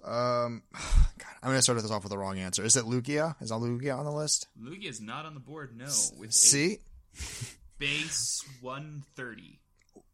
Um. 0.05 0.65
God, 0.73 1.33
I'm 1.41 1.51
gonna 1.51 1.63
start 1.63 1.81
this 1.81 1.91
off 1.91 2.03
with 2.03 2.11
the 2.11 2.19
wrong 2.19 2.41
answer. 2.41 2.65
Is 2.65 2.77
it 2.77 2.85
Lugia? 2.85 3.41
Is 3.41 3.53
Lugia 3.53 3.97
on 3.97 4.05
the 4.05 4.11
list? 4.11 4.49
Lugia 4.61 4.89
is 4.89 5.01
not 5.01 5.25
on 5.25 5.35
the 5.35 5.41
board. 5.41 5.77
No, 5.77 5.87
with 6.19 6.33
See, 6.33 6.79
base 7.79 8.43
130. 8.61 9.59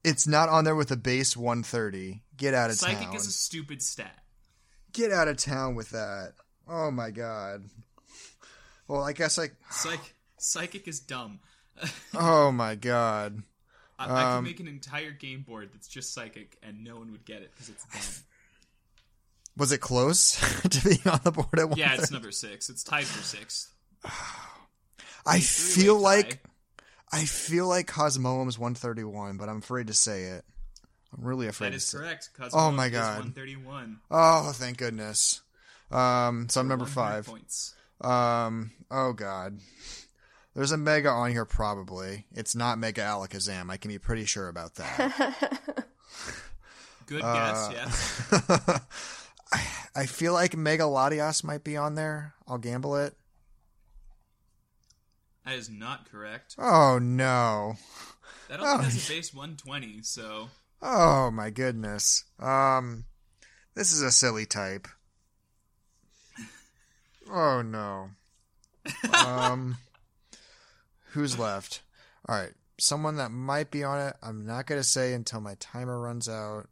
it's 0.04 0.26
not 0.26 0.48
on 0.48 0.64
there 0.64 0.74
with 0.76 0.90
a 0.90 0.96
base 0.96 1.36
130. 1.36 2.22
Get 2.36 2.54
out 2.54 2.70
of 2.70 2.76
Psychic 2.76 2.96
town. 2.96 3.04
Psychic 3.06 3.20
is 3.20 3.26
a 3.26 3.32
stupid 3.32 3.82
stat. 3.82 4.18
Get 4.92 5.12
out 5.12 5.28
of 5.28 5.36
town 5.36 5.74
with 5.74 5.90
that. 5.90 6.32
Oh 6.68 6.90
my 6.90 7.10
god. 7.10 7.64
Well, 8.88 9.02
I 9.02 9.12
guess 9.12 9.38
I. 9.38 9.50
Psych- 9.70 10.14
Psychic 10.38 10.86
is 10.88 11.00
dumb. 11.00 11.40
Oh 12.14 12.52
my 12.52 12.74
god. 12.74 13.42
I, 13.98 14.04
I 14.04 14.06
could 14.08 14.14
Um, 14.38 14.44
make 14.44 14.60
an 14.60 14.68
entire 14.68 15.10
game 15.12 15.42
board 15.42 15.70
that's 15.72 15.88
just 15.88 16.12
Psychic, 16.12 16.56
and 16.62 16.82
no 16.84 16.96
one 16.96 17.10
would 17.12 17.24
get 17.24 17.42
it 17.42 17.50
because 17.54 17.68
it's 17.70 17.84
dumb. 17.86 18.24
Was 19.56 19.70
it 19.72 19.78
close 19.80 20.32
to 20.68 20.84
being 20.88 21.06
on 21.06 21.20
the 21.24 21.30
board 21.32 21.58
at 21.58 21.68
one? 21.68 21.78
yeah, 21.78 21.94
it's 21.94 22.10
number 22.10 22.30
six. 22.32 22.68
It's 22.68 22.82
tied 22.82 23.04
for 23.06 23.22
sixth. 23.22 23.72
I 25.24 25.40
feel 25.40 25.98
like 25.98 26.42
I 27.12 27.24
feel 27.24 27.66
like 27.68 27.86
Cosmoem's 27.86 28.58
131, 28.58 29.36
but 29.36 29.48
I'm 29.48 29.58
afraid 29.58 29.88
to 29.88 29.94
say 29.94 30.24
it. 30.24 30.44
I'm 31.16 31.24
really 31.24 31.46
afraid 31.46 31.68
that 31.68 31.70
to 31.72 31.76
is 31.76 31.84
say. 31.84 31.98
correct. 31.98 32.30
Cosmo 32.36 32.58
Oh 32.58 32.72
my 32.72 32.86
is 32.86 32.92
God. 32.92 33.18
131. 33.18 34.00
Oh, 34.10 34.52
thank 34.54 34.78
goodness. 34.78 35.42
Um, 35.90 36.48
so 36.48 36.60
I'm 36.62 36.68
number 36.68 36.84
100 36.86 36.94
five. 36.94 37.26
points. 37.26 37.74
Um, 38.00 38.72
oh 38.90 39.12
god. 39.12 39.58
There's 40.54 40.72
a 40.72 40.76
mega 40.78 41.08
on 41.10 41.30
here 41.30 41.44
probably. 41.44 42.26
It's 42.32 42.54
not 42.56 42.78
Mega 42.78 43.02
Alakazam. 43.02 43.70
I 43.70 43.76
can 43.76 43.90
be 43.90 43.98
pretty 43.98 44.24
sure 44.24 44.48
about 44.48 44.74
that. 44.76 45.86
Good 47.06 47.22
Uh, 47.22 47.34
guess. 47.34 47.70
Yes. 48.32 48.80
I 49.94 50.06
feel 50.06 50.32
like 50.32 50.56
Mega 50.56 50.84
Latias 50.84 51.44
might 51.44 51.62
be 51.64 51.76
on 51.76 51.94
there. 51.94 52.34
I'll 52.48 52.58
gamble 52.58 52.96
it. 52.96 53.14
That 55.44 55.54
is 55.54 55.68
not 55.68 56.10
correct. 56.10 56.54
Oh 56.58 56.98
no. 57.00 57.74
That 58.48 58.60
only 58.60 58.72
Oh, 58.72 58.78
has 58.78 59.08
a 59.08 59.12
base 59.12 59.34
120, 59.34 60.02
so 60.02 60.48
Oh 60.80 61.30
my 61.30 61.50
goodness. 61.50 62.24
Um 62.38 63.04
this 63.74 63.92
is 63.92 64.02
a 64.02 64.10
silly 64.12 64.46
type. 64.46 64.86
Oh 67.30 67.62
no. 67.62 68.10
Um 69.14 69.76
who's 71.10 71.38
left? 71.38 71.82
All 72.28 72.36
right, 72.36 72.52
someone 72.78 73.16
that 73.16 73.30
might 73.30 73.70
be 73.70 73.82
on 73.84 74.00
it. 74.00 74.16
I'm 74.22 74.46
not 74.46 74.66
going 74.66 74.80
to 74.80 74.86
say 74.86 75.12
until 75.12 75.40
my 75.40 75.54
timer 75.60 76.00
runs 76.00 76.28
out. 76.28 76.68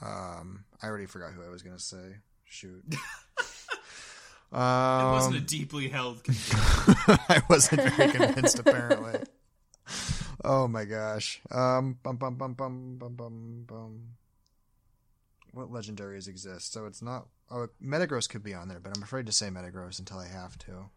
Um 0.00 0.64
I 0.82 0.86
already 0.86 1.06
forgot 1.06 1.32
who 1.32 1.42
I 1.44 1.48
was 1.50 1.62
going 1.62 1.76
to 1.76 1.82
say. 1.82 2.16
Shoot. 2.44 2.82
it 4.52 4.56
wasn't 4.56 5.34
a 5.36 5.38
Um, 5.38 5.44
deeply 5.46 5.88
held. 5.88 6.22
I 7.28 7.42
wasn't 7.48 7.82
very 7.82 8.12
convinced 8.12 8.58
apparently. 8.58 9.20
Oh 10.44 10.68
my 10.68 10.84
gosh. 10.84 11.40
Um 11.50 11.98
bum 12.02 12.16
bum 12.16 12.34
bum 12.36 12.54
bum 12.54 12.96
bum 12.98 13.14
bum 13.16 13.64
bum. 13.66 14.00
What 15.52 15.70
legendaries 15.72 16.28
exist? 16.28 16.72
So 16.72 16.86
it's 16.86 17.02
not 17.02 17.26
oh 17.50 17.68
Metagross 17.82 18.28
could 18.28 18.42
be 18.44 18.52
on 18.54 18.68
there, 18.68 18.78
but 18.78 18.96
I'm 18.96 19.02
afraid 19.02 19.26
to 19.26 19.32
say 19.32 19.48
Metagross 19.48 19.98
until 19.98 20.18
I 20.18 20.28
have 20.28 20.56
to. 20.58 20.90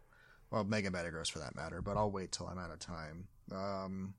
Well, 0.50 0.64
Mega 0.64 0.90
Metagross 0.90 1.30
for 1.30 1.38
that 1.40 1.56
matter, 1.56 1.80
but 1.82 1.96
I'll 1.96 2.10
wait 2.10 2.30
till 2.32 2.46
I'm 2.46 2.58
out 2.58 2.70
of 2.70 2.78
time. 2.78 3.28
Um 3.52 4.14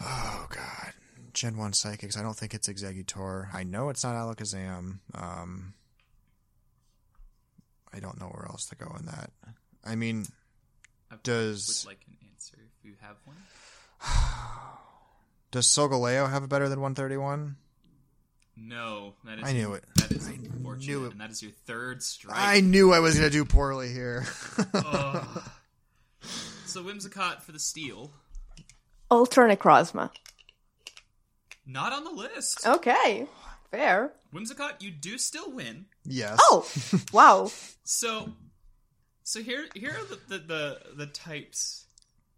Oh 0.00 0.46
god. 0.50 0.92
Gen 1.32 1.56
1 1.56 1.72
Psychics, 1.74 2.16
I 2.16 2.22
don't 2.22 2.36
think 2.36 2.54
it's 2.54 2.68
Exeggutor. 2.68 3.48
I 3.54 3.62
know 3.62 3.88
it's 3.90 4.04
not 4.04 4.14
Alakazam. 4.14 4.98
Um 5.14 5.74
I 7.96 8.00
don't 8.00 8.20
know 8.20 8.26
where 8.26 8.46
else 8.46 8.66
to 8.66 8.76
go 8.76 8.94
in 8.98 9.06
that. 9.06 9.30
I 9.84 9.94
mean, 9.96 10.26
I 11.10 11.16
Does- 11.22 11.84
would 11.84 11.92
like 11.92 12.00
an 12.08 12.16
answer 12.30 12.56
if 12.58 12.84
you 12.84 12.94
have 13.00 13.16
one. 13.24 13.36
does 15.50 15.66
Solgaleo 15.66 16.28
have 16.28 16.42
a 16.42 16.48
better 16.48 16.68
than 16.68 16.80
131? 16.80 17.56
No, 18.58 19.14
that 19.24 19.38
is 19.38 19.44
I 19.44 19.52
knew 19.52 19.72
it. 19.74 19.84
That 19.96 20.12
is 20.12 20.26
I 20.28 20.32
unfortunate, 20.32 20.86
knew 20.86 21.04
it. 21.06 21.12
and 21.12 21.20
that 21.20 21.30
is 21.30 21.42
your 21.42 21.52
third 21.66 22.02
strike. 22.02 22.36
I 22.38 22.60
knew 22.60 22.92
I 22.92 23.00
was 23.00 23.14
going 23.18 23.30
to 23.30 23.32
do 23.32 23.44
poorly 23.44 23.92
here. 23.92 24.24
Ugh. 24.74 25.42
so 26.66 26.82
Whimsicott 26.82 27.42
for 27.42 27.52
the 27.52 27.58
steal, 27.58 28.12
Ultra 29.10 29.54
Necrozma. 29.54 30.10
not 31.66 31.92
on 31.92 32.04
the 32.04 32.10
list. 32.10 32.66
Okay, 32.66 33.26
fair. 33.70 34.12
Whimsicott, 34.34 34.80
you 34.80 34.90
do 34.90 35.18
still 35.18 35.50
win. 35.52 35.86
Yes. 36.06 36.38
Oh, 36.42 36.68
wow. 37.12 37.50
So, 37.84 38.32
so 39.22 39.42
here 39.42 39.66
here 39.74 39.90
are 39.92 40.04
the 40.04 40.20
the 40.28 40.38
the, 40.38 40.78
the 40.96 41.06
types, 41.06 41.86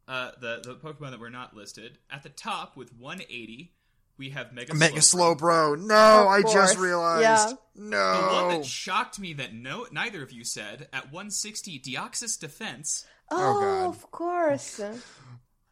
uh, 0.06 0.32
the 0.40 0.60
the 0.64 0.74
Pokemon 0.74 1.10
that 1.10 1.20
were 1.20 1.30
not 1.30 1.54
listed 1.54 1.98
at 2.10 2.22
the 2.22 2.28
top 2.30 2.76
with 2.76 2.92
180. 2.94 3.74
We 4.16 4.30
have 4.30 4.52
Mega 4.52 4.74
Mega 4.74 4.96
Slowbro. 4.96 5.76
Slowbro. 5.76 5.86
No, 5.86 6.28
I 6.28 6.42
just 6.42 6.76
realized. 6.76 7.22
Yeah. 7.22 7.52
The 7.76 8.26
one 8.32 8.48
that 8.48 8.66
shocked 8.66 9.20
me 9.20 9.32
that 9.34 9.54
no 9.54 9.86
neither 9.92 10.22
of 10.24 10.32
you 10.32 10.42
said 10.42 10.88
at 10.92 11.12
160 11.12 11.78
Deoxys 11.80 12.38
Defense. 12.38 13.06
Oh, 13.30 13.60
God. 13.60 13.86
of 13.86 14.10
course. 14.10 14.80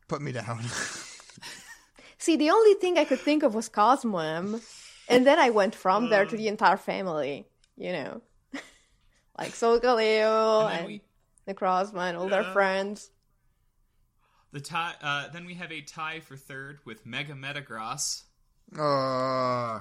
Put 0.09 0.23
me 0.23 0.33
down. 0.33 0.63
See, 2.19 2.37
the 2.37 2.51
only 2.51 2.75
thing 2.75 2.99
I 2.99 3.05
could 3.05 3.21
think 3.21 3.43
of 3.43 3.55
was 3.55 3.69
Cosmoem, 3.69 4.63
and 5.09 5.27
then 5.27 5.39
I 5.39 5.51
went 5.51 5.75
from 5.75 6.09
there 6.09 6.25
to 6.25 6.37
the 6.37 6.49
entire 6.49 6.77
family. 6.77 7.47
You 7.77 7.93
know, 7.93 8.23
like 9.39 9.53
Solgaleo 9.53 10.63
And 10.63 10.71
then 10.71 10.79
and 10.79 10.87
we 10.87 11.03
Necrozma 11.47 12.09
and 12.09 12.17
all 12.17 12.29
their 12.29 12.45
friends. 12.45 13.11
the 14.53 14.61
tie. 14.61 14.95
Uh, 15.03 15.29
then 15.29 15.45
we 15.47 15.55
have 15.55 15.71
a 15.73 15.81
tie 15.83 16.21
for 16.21 16.37
third 16.37 16.79
with 16.85 17.05
Mega 17.07 17.35
Metagross 17.35 18.23
uh, 18.79 19.81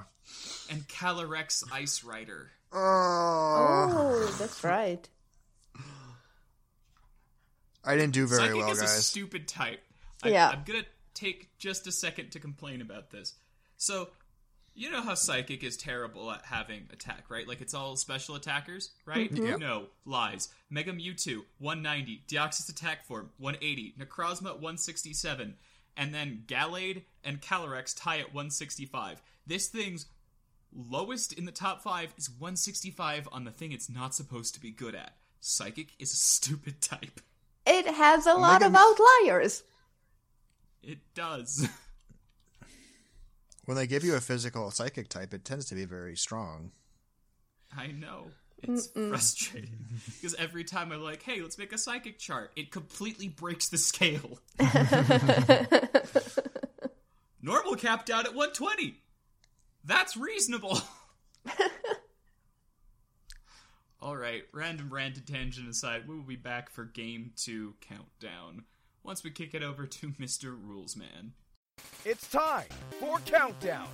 and 0.70 0.86
Calyrex 0.88 1.64
Ice 1.72 2.04
Rider. 2.04 2.50
uh, 2.72 2.76
Oh, 2.78 4.36
that's 4.38 4.62
right. 4.62 5.08
I 7.84 7.94
didn't 7.94 8.12
do 8.14 8.26
very 8.26 8.40
Psychic 8.42 8.56
well, 8.56 8.70
is 8.72 8.78
a 8.78 8.82
guys. 8.82 9.06
stupid 9.06 9.46
type. 9.48 9.80
I, 10.22 10.28
Yeah. 10.30 10.48
I'm 10.48 10.64
gonna 10.64 10.84
take 11.14 11.56
just 11.58 11.86
a 11.86 11.92
second 11.92 12.30
to 12.32 12.40
complain 12.40 12.80
about 12.80 13.10
this. 13.10 13.34
So, 13.76 14.08
you 14.76 14.90
know 14.90 15.00
how 15.00 15.14
Psychic 15.14 15.64
is 15.64 15.76
terrible 15.76 16.30
at 16.30 16.44
having 16.44 16.82
attack, 16.92 17.24
right? 17.30 17.48
Like 17.48 17.60
it's 17.62 17.74
all 17.74 17.96
special 17.96 18.34
attackers, 18.36 18.90
right? 19.06 19.32
Mm-hmm. 19.32 19.46
Yep. 19.46 19.58
No, 19.58 19.86
lies. 20.04 20.50
Mega 20.70 20.92
Mewtwo, 20.92 21.42
190. 21.58 22.22
Deoxys 22.28 22.68
attack 22.68 23.04
form, 23.04 23.30
180. 23.38 23.94
Necrozma, 23.98 24.52
167. 24.54 25.54
And 25.96 26.14
then 26.14 26.42
Gallade 26.46 27.02
and 27.24 27.40
Calyrex 27.40 27.94
tie 27.98 28.18
at 28.18 28.34
165. 28.34 29.22
This 29.46 29.68
thing's 29.68 30.06
lowest 30.74 31.32
in 31.32 31.46
the 31.46 31.52
top 31.52 31.82
five 31.82 32.12
is 32.18 32.28
165 32.28 33.28
on 33.32 33.44
the 33.44 33.50
thing 33.50 33.72
it's 33.72 33.88
not 33.88 34.14
supposed 34.14 34.54
to 34.54 34.60
be 34.60 34.70
good 34.70 34.94
at. 34.94 35.16
Psychic 35.40 35.88
is 35.98 36.12
a 36.12 36.16
stupid 36.18 36.82
type. 36.82 37.20
It 37.66 37.86
has 37.86 38.26
a 38.26 38.34
lot 38.34 38.60
Mega- 38.60 38.66
of 38.66 38.76
outliers. 38.76 39.62
It 40.82 40.98
does. 41.14 41.66
when 43.66 43.76
they 43.76 43.86
give 43.86 44.02
you 44.04 44.14
a 44.14 44.20
physical 44.20 44.70
psychic 44.70 45.08
type, 45.08 45.34
it 45.34 45.44
tends 45.44 45.66
to 45.66 45.74
be 45.74 45.84
very 45.84 46.16
strong. 46.16 46.70
I 47.76 47.88
know. 47.88 48.28
It's 48.62 48.88
frustrating. 48.88 49.76
Because 50.06 50.34
every 50.36 50.64
time 50.64 50.92
I'm 50.92 51.02
like, 51.02 51.22
hey, 51.22 51.40
let's 51.42 51.58
make 51.58 51.72
a 51.72 51.78
psychic 51.78 52.18
chart, 52.18 52.52
it 52.56 52.70
completely 52.70 53.28
breaks 53.28 53.68
the 53.68 53.78
scale. 53.78 54.40
Normal 57.42 57.76
capped 57.76 58.08
out 58.10 58.24
at 58.24 58.34
120. 58.34 59.02
That's 59.84 60.16
reasonable. 60.16 60.80
All 64.00 64.16
right, 64.16 64.42
random 64.52 64.92
rant 64.92 65.16
and 65.16 65.26
tangent 65.26 65.68
aside, 65.68 66.08
we 66.08 66.16
will 66.16 66.24
be 66.24 66.36
back 66.36 66.70
for 66.70 66.84
game 66.84 67.32
two 67.36 67.74
countdown 67.80 68.64
once 69.02 69.22
we 69.22 69.30
kick 69.30 69.54
it 69.54 69.62
over 69.62 69.86
to 69.86 70.08
Mr. 70.12 70.56
Rulesman. 70.56 71.32
It's 72.04 72.28
time 72.28 72.66
for 73.00 73.18
Countdown! 73.26 73.88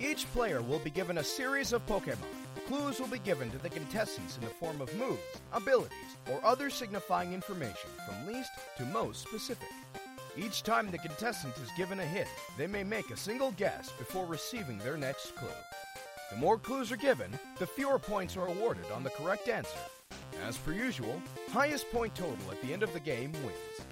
Each 0.00 0.30
player 0.32 0.62
will 0.62 0.78
be 0.80 0.90
given 0.90 1.18
a 1.18 1.24
series 1.24 1.72
of 1.72 1.86
Pokemon. 1.86 2.18
Clues 2.66 3.00
will 3.00 3.08
be 3.08 3.18
given 3.18 3.50
to 3.50 3.58
the 3.58 3.68
contestants 3.68 4.36
in 4.36 4.44
the 4.44 4.50
form 4.50 4.80
of 4.80 4.94
moves, 4.96 5.20
abilities, 5.52 6.16
or 6.30 6.44
other 6.44 6.70
signifying 6.70 7.32
information 7.32 7.90
from 8.06 8.32
least 8.32 8.50
to 8.78 8.84
most 8.86 9.22
specific. 9.22 9.68
Each 10.36 10.62
time 10.62 10.90
the 10.90 10.98
contestant 10.98 11.54
is 11.58 11.70
given 11.76 12.00
a 12.00 12.06
hint, 12.06 12.28
they 12.56 12.66
may 12.66 12.84
make 12.84 13.10
a 13.10 13.16
single 13.16 13.52
guess 13.52 13.90
before 13.92 14.26
receiving 14.26 14.78
their 14.78 14.96
next 14.96 15.36
clue. 15.36 15.48
The 16.30 16.38
more 16.38 16.58
clues 16.58 16.90
are 16.90 16.96
given, 16.96 17.38
the 17.58 17.66
fewer 17.66 17.98
points 17.98 18.36
are 18.36 18.46
awarded 18.46 18.90
on 18.94 19.02
the 19.02 19.10
correct 19.10 19.48
answer. 19.48 19.78
As 20.46 20.56
per 20.56 20.72
usual, 20.72 21.20
highest 21.50 21.90
point 21.90 22.14
total 22.14 22.50
at 22.50 22.60
the 22.62 22.72
end 22.72 22.82
of 22.82 22.92
the 22.94 23.00
game 23.00 23.32
wins. 23.32 23.86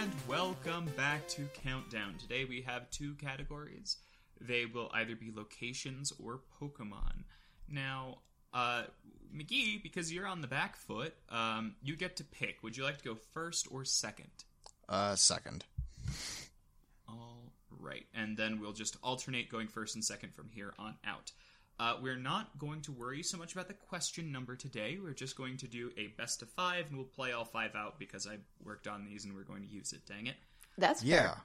And 0.00 0.10
welcome 0.26 0.86
back 0.96 1.28
to 1.28 1.46
Countdown. 1.62 2.14
Today 2.18 2.46
we 2.46 2.62
have 2.62 2.88
two 2.88 3.12
categories. 3.16 3.98
They 4.40 4.64
will 4.64 4.90
either 4.94 5.14
be 5.14 5.30
locations 5.30 6.10
or 6.18 6.40
Pokemon. 6.58 7.24
Now, 7.68 8.20
uh, 8.54 8.84
McGee, 9.36 9.82
because 9.82 10.10
you're 10.10 10.26
on 10.26 10.40
the 10.40 10.46
back 10.46 10.76
foot, 10.76 11.12
um, 11.28 11.74
you 11.82 11.96
get 11.96 12.16
to 12.16 12.24
pick. 12.24 12.62
Would 12.62 12.78
you 12.78 12.82
like 12.82 12.96
to 12.96 13.04
go 13.04 13.14
first 13.34 13.68
or 13.70 13.84
second? 13.84 14.30
Uh, 14.88 15.16
second. 15.16 15.66
All 17.06 17.52
right, 17.78 18.06
and 18.14 18.38
then 18.38 18.58
we'll 18.58 18.72
just 18.72 18.96
alternate 19.02 19.50
going 19.50 19.68
first 19.68 19.96
and 19.96 20.02
second 20.02 20.32
from 20.34 20.48
here 20.48 20.72
on 20.78 20.94
out. 21.04 21.30
Uh, 21.80 21.94
we're 22.02 22.14
not 22.18 22.58
going 22.58 22.82
to 22.82 22.92
worry 22.92 23.22
so 23.22 23.38
much 23.38 23.54
about 23.54 23.66
the 23.66 23.72
question 23.72 24.30
number 24.30 24.54
today. 24.54 24.98
We're 25.02 25.14
just 25.14 25.34
going 25.34 25.56
to 25.56 25.66
do 25.66 25.90
a 25.96 26.08
best 26.08 26.42
of 26.42 26.50
five, 26.50 26.88
and 26.88 26.96
we'll 26.98 27.06
play 27.06 27.32
all 27.32 27.46
five 27.46 27.74
out 27.74 27.98
because 27.98 28.26
I 28.26 28.36
worked 28.62 28.86
on 28.86 29.06
these 29.06 29.24
and 29.24 29.34
we're 29.34 29.44
going 29.44 29.62
to 29.62 29.68
use 29.68 29.94
it. 29.94 30.04
Dang 30.06 30.26
it! 30.26 30.36
That's 30.76 31.02
Yeah. 31.02 31.22
fair. 31.30 31.36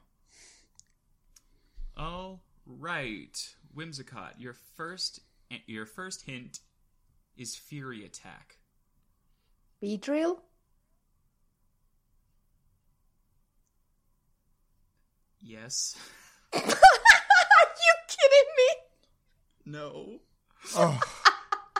All 1.96 2.42
right, 2.66 3.56
Whimsicott, 3.74 4.34
your 4.38 4.56
first 4.76 5.22
your 5.68 5.86
first 5.86 6.24
hint 6.24 6.60
is 7.38 7.56
Fury 7.56 8.04
Attack. 8.04 8.58
Beedrill? 9.82 10.40
Yes. 15.40 15.96
Are 16.54 16.60
you 16.60 17.94
kidding 18.10 18.50
me? 18.58 18.70
No. 19.66 20.20
Oh, 20.76 21.00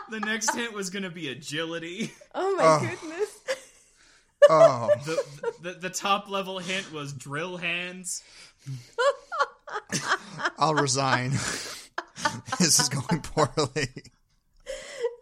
The 0.08 0.20
next 0.20 0.54
hint 0.54 0.72
was 0.72 0.90
going 0.90 1.02
to 1.02 1.10
be 1.10 1.28
agility. 1.30 2.12
Oh 2.32 2.54
my 2.56 2.62
Oh. 2.64 2.78
goodness. 2.80 3.40
oh. 4.50 4.88
The, 5.04 5.24
the 5.62 5.72
the 5.80 5.90
top 5.90 6.28
level 6.30 6.58
hint 6.60 6.92
was 6.92 7.12
drill 7.12 7.56
hands. 7.56 8.22
I'll 10.58 10.74
resign. 10.74 11.30
this 11.30 12.78
is 12.78 12.88
going 12.88 13.20
poorly. 13.22 13.88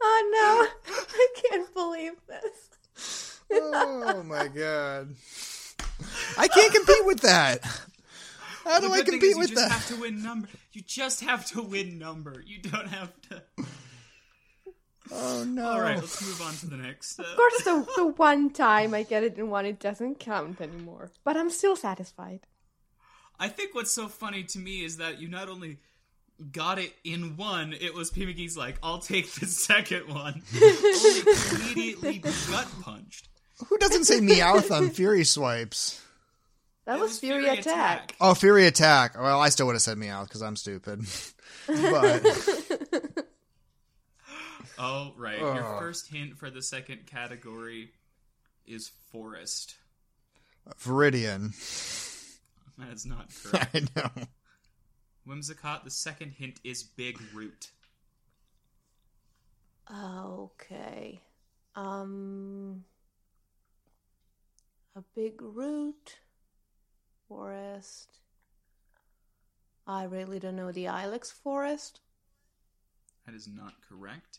Oh 0.02 0.30
no. 0.32 0.94
I 1.08 1.28
can't 1.48 1.72
believe 1.74 2.12
this. 2.28 3.40
Oh 3.50 4.22
my 4.22 4.48
god. 4.48 5.14
I 6.36 6.48
can't 6.48 6.74
compete 6.74 7.06
with 7.06 7.20
that. 7.20 7.60
How 8.64 8.80
do 8.80 8.92
I 8.92 8.96
good 8.98 9.06
thing 9.06 9.20
compete 9.20 9.30
is 9.32 9.36
with 9.36 9.50
you 9.50 9.56
just 9.56 9.72
have 9.72 9.86
to 9.88 9.96
win 10.00 10.22
number. 10.22 10.48
You 10.72 10.82
just 10.82 11.20
have 11.20 11.46
to 11.46 11.62
win 11.62 11.98
number. 11.98 12.42
You 12.46 12.62
don't 12.62 12.88
have 12.88 13.12
to. 13.28 13.42
Oh 15.12 15.44
no. 15.46 15.68
All 15.68 15.80
right, 15.80 15.96
let's 15.96 16.22
move 16.22 16.40
on 16.40 16.54
to 16.54 16.66
the 16.66 16.76
next. 16.78 17.20
Uh, 17.20 17.24
Of 17.24 17.36
course, 17.36 17.62
the, 17.64 17.86
the 17.96 18.06
one 18.06 18.50
time 18.50 18.94
I 18.94 19.02
get 19.02 19.22
it 19.22 19.36
in 19.38 19.50
one, 19.50 19.66
it 19.66 19.78
doesn't 19.78 20.18
count 20.18 20.60
anymore. 20.60 21.10
But 21.24 21.36
I'm 21.36 21.50
still 21.50 21.76
satisfied. 21.76 22.40
I 23.38 23.48
think 23.48 23.74
what's 23.74 23.92
so 23.92 24.08
funny 24.08 24.44
to 24.44 24.58
me 24.58 24.82
is 24.84 24.96
that 24.96 25.20
you 25.20 25.28
not 25.28 25.48
only 25.48 25.78
got 26.52 26.78
it 26.78 26.92
in 27.04 27.36
one, 27.36 27.74
it 27.78 27.92
was 27.94 28.10
P. 28.10 28.24
McGee's 28.24 28.56
like, 28.56 28.78
I'll 28.82 28.98
take 28.98 29.30
the 29.32 29.46
second 29.46 30.08
one. 30.08 30.42
only 30.54 31.60
immediately 31.60 32.18
gut 32.18 32.68
punched. 32.80 33.28
Who 33.68 33.76
doesn't 33.78 34.04
say 34.04 34.20
Meowth 34.20 34.70
on 34.74 34.90
Fury 34.90 35.24
swipes? 35.24 36.00
That 36.86 36.98
It 36.98 37.00
was, 37.00 37.18
Fury, 37.18 37.48
attack. 37.48 38.14
Oh, 38.20 38.34
Fury 38.34 38.66
attack. 38.66 39.18
Well, 39.18 39.40
I 39.40 39.48
still 39.48 39.66
would 39.66 39.74
have 39.74 39.82
said 39.82 39.96
Meowth 39.96 40.24
because 40.24 40.42
I'm 40.42 40.56
stupid. 40.56 41.00
but 41.66 42.22
Oh, 44.78 45.12
right. 45.16 45.38
Your 45.38 45.78
first 45.78 46.08
hint 46.08 46.36
for 46.36 46.50
the 46.50 46.60
second 46.60 47.06
category 47.06 47.92
is 48.66 48.90
forest. 49.10 49.76
Viridian. 50.80 51.52
That 52.76 52.92
is 52.92 53.06
not 53.06 53.28
correct. 53.40 53.72
I 53.72 53.80
know. 53.94 54.10
Whimsicott, 55.28 55.84
the 55.84 55.90
second 55.90 56.32
hint 56.32 56.58
is 56.64 56.82
big 56.82 57.20
root. 57.32 57.70
Okay. 59.88 61.20
Um. 61.76 62.82
A 64.96 65.02
big 65.14 65.40
root. 65.40 66.16
Forest. 67.28 68.18
I 69.86 70.04
really 70.04 70.38
don't 70.38 70.56
know 70.56 70.72
the 70.72 70.86
Ilex 70.86 71.30
forest. 71.32 72.00
That 73.26 73.34
is 73.34 73.48
not 73.48 73.74
correct. 73.88 74.38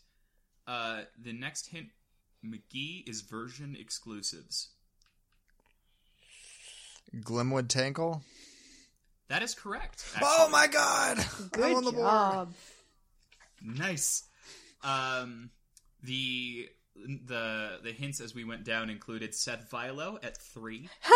Uh, 0.66 1.02
the 1.22 1.32
next 1.32 1.68
hint, 1.68 1.88
McGee, 2.44 3.08
is 3.08 3.20
version 3.22 3.76
exclusives. 3.78 4.70
Glimwood 7.20 7.68
Tangle. 7.68 8.22
That 9.28 9.42
is 9.42 9.54
correct. 9.54 10.04
Oh 10.22 10.48
my 10.50 10.66
god! 10.68 11.18
Good 11.52 11.64
I'm 11.64 11.76
on 11.76 11.84
the 11.84 11.92
board. 11.92 12.06
job. 12.06 12.54
Nice. 13.62 14.24
Um, 14.84 15.50
the 16.02 16.68
the 16.94 17.78
the 17.82 17.92
hints 17.92 18.20
as 18.20 18.34
we 18.34 18.44
went 18.44 18.64
down 18.64 18.88
included 18.90 19.34
Seth 19.34 19.68
Vilo 19.70 20.18
at 20.24 20.36
three, 20.36 20.88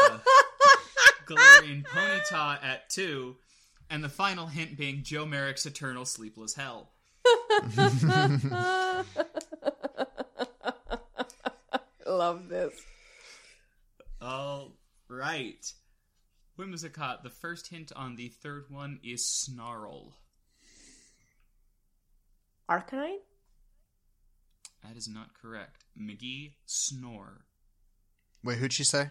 uh, 0.00 0.18
Galarian 1.26 1.84
Ponyta 1.84 2.62
at 2.62 2.88
two, 2.90 3.36
and 3.90 4.02
the 4.02 4.08
final 4.08 4.46
hint 4.46 4.76
being 4.76 5.02
Joe 5.02 5.26
Merrick's 5.26 5.66
Eternal 5.66 6.04
Sleepless 6.04 6.54
Hell. 6.54 6.90
Love 12.06 12.48
this. 12.48 12.72
All 14.20 14.76
right. 15.08 15.72
Whimsicott, 16.58 17.22
the 17.22 17.30
first 17.30 17.68
hint 17.68 17.92
on 17.96 18.16
the 18.16 18.28
third 18.28 18.66
one 18.68 19.00
is 19.02 19.28
Snarl. 19.28 20.14
Arcanine? 22.70 23.18
That 24.82 24.96
is 24.96 25.08
not 25.08 25.34
correct. 25.40 25.84
McGee, 25.98 26.52
Snore. 26.66 27.44
Wait, 28.42 28.58
who'd 28.58 28.72
she 28.72 28.84
say? 28.84 29.10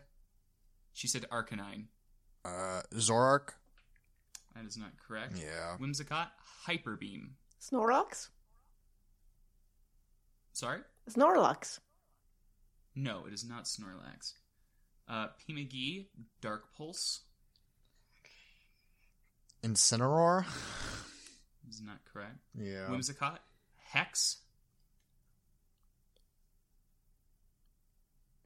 She 0.93 1.07
said 1.07 1.25
Arcanine. 1.31 1.87
Uh, 2.45 2.81
Zoroark. 2.95 3.49
That 4.55 4.65
is 4.65 4.77
not 4.77 4.91
correct. 5.07 5.33
Yeah. 5.37 5.77
Whimsicott, 5.79 6.27
Hyper 6.65 6.95
Beam. 6.95 7.35
Snorlax? 7.61 8.29
Sorry? 10.51 10.79
Snorlax. 11.09 11.79
No, 12.95 13.25
it 13.25 13.33
is 13.33 13.47
not 13.47 13.63
Snorlax. 13.63 14.33
Uh, 15.07 15.27
P. 15.45 15.53
McGee, 15.53 16.07
Dark 16.41 16.65
Pulse. 16.77 17.21
Incineroar. 19.63 20.45
Is 21.69 21.81
not 21.81 21.99
correct. 22.11 22.37
Yeah. 22.53 22.87
Whimsicott, 22.89 23.39
Hex. 23.77 24.37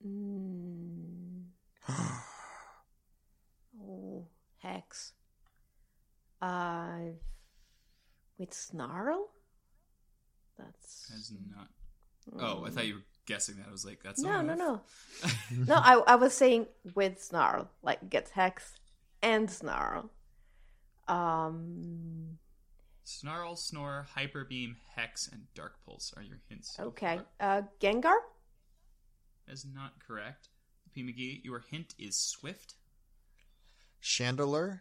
Mm. 0.08 1.46
Hex. 4.68 5.14
Uh, 6.42 7.14
with 8.38 8.54
Snarl? 8.54 9.30
That's. 10.58 11.08
That 11.10 11.18
is 11.18 11.34
not. 11.56 11.68
Oh, 12.40 12.66
I 12.66 12.70
thought 12.70 12.88
you 12.88 12.96
were 12.96 13.02
guessing 13.26 13.56
that. 13.58 13.68
I 13.68 13.72
was 13.72 13.86
like, 13.86 14.02
that's 14.04 14.22
No, 14.22 14.42
no, 14.42 14.54
no. 14.54 14.82
no, 15.68 15.76
I, 15.76 15.94
I 16.08 16.16
was 16.16 16.34
saying 16.34 16.68
with 16.96 17.22
Snarl. 17.24 17.70
Like, 17.82 18.10
gets 18.10 18.32
Hex 18.32 18.74
and 19.22 19.50
Snarl. 19.50 20.10
Um. 21.08 22.38
Snarl, 23.04 23.56
Snore, 23.56 24.06
Hyper 24.16 24.44
Beam, 24.44 24.76
Hex, 24.96 25.30
and 25.32 25.44
Dark 25.56 25.76
Pulse 25.86 26.14
are 26.18 26.22
your 26.24 26.40
hints. 26.50 26.76
so 26.76 26.86
Okay. 26.88 27.22
far. 27.40 27.60
Uh, 27.60 27.62
Gengar? 27.80 28.18
That 29.46 29.54
is 29.54 29.66
not 29.74 29.94
correct. 30.06 30.50
P. 30.94 31.04
McGee, 31.04 31.42
your 31.46 31.64
hint 31.72 31.94
is 31.98 32.18
Swift. 32.18 32.74
Chandelure, 34.08 34.80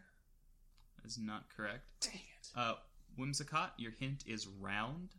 That's 1.03 1.19
not 1.19 1.43
correct. 1.53 1.83
Dang 1.99 2.13
it. 2.13 2.47
Uh, 2.55 2.75
Whimsicott, 3.19 3.71
your 3.75 3.91
hint 3.99 4.23
is 4.25 4.47
round. 4.47 5.09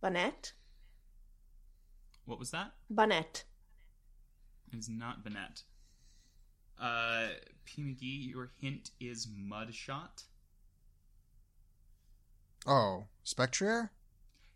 Bonnet? 0.00 0.52
What 2.24 2.40
was 2.40 2.50
that? 2.50 2.72
Bonnet. 2.90 3.44
It's 4.72 4.88
not 4.88 5.22
Bonnet. 5.22 5.62
Uh, 6.76 7.28
P. 7.66 7.82
McGee, 7.82 8.30
your 8.30 8.50
hint 8.60 8.90
is 8.98 9.28
mudshot. 9.28 10.24
Oh, 12.66 13.04
Spectrier? 13.22 13.92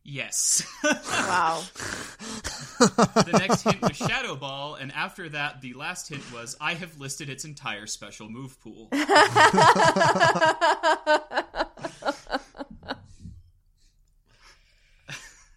Yes. 0.04 0.66
Wow. 0.82 1.62
the 2.78 3.38
next 3.38 3.62
hint 3.62 3.80
was 3.80 3.96
Shadow 3.96 4.34
Ball, 4.34 4.74
and 4.74 4.92
after 4.92 5.28
that, 5.28 5.60
the 5.60 5.74
last 5.74 6.08
hint 6.08 6.22
was 6.32 6.56
I 6.60 6.74
have 6.74 6.98
listed 6.98 7.28
its 7.28 7.44
entire 7.44 7.86
special 7.86 8.28
move 8.28 8.60
pool. 8.60 8.88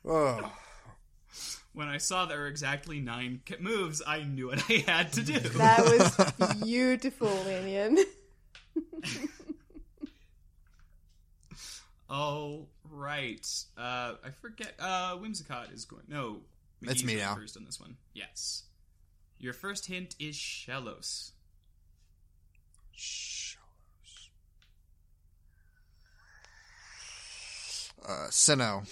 Oh. 0.08 0.52
when 1.74 1.88
I 1.88 1.98
saw 1.98 2.26
there 2.26 2.40
were 2.40 2.48
exactly 2.48 3.00
nine 3.00 3.42
moves, 3.60 4.04
I 4.06 4.22
knew 4.24 4.48
what 4.48 4.64
I 4.70 4.84
had 4.86 5.14
to 5.14 5.24
do. 5.24 5.40
that 5.40 6.34
was 6.40 6.58
beautiful, 6.64 7.44
Minion. 7.46 7.98
All 12.08 12.68
oh, 12.68 12.68
right. 12.96 13.46
Uh, 13.78 14.14
I 14.24 14.30
forget. 14.42 14.74
Uh, 14.80 15.16
Whimsicott 15.18 15.74
is 15.74 15.86
going. 15.86 16.04
No, 16.08 16.42
It's 16.82 17.02
McGee's 17.02 17.06
me 17.06 17.14
going 17.16 17.26
now. 17.26 17.36
First 17.36 17.58
on 17.58 17.66
this 17.66 17.80
one. 17.80 17.98
Yes. 18.14 18.64
Your 19.40 19.54
first 19.54 19.86
hint 19.88 20.16
is 20.20 20.36
Shellos. 20.36 21.32
Uh, 28.08 28.28
Sinnoh. 28.30 28.84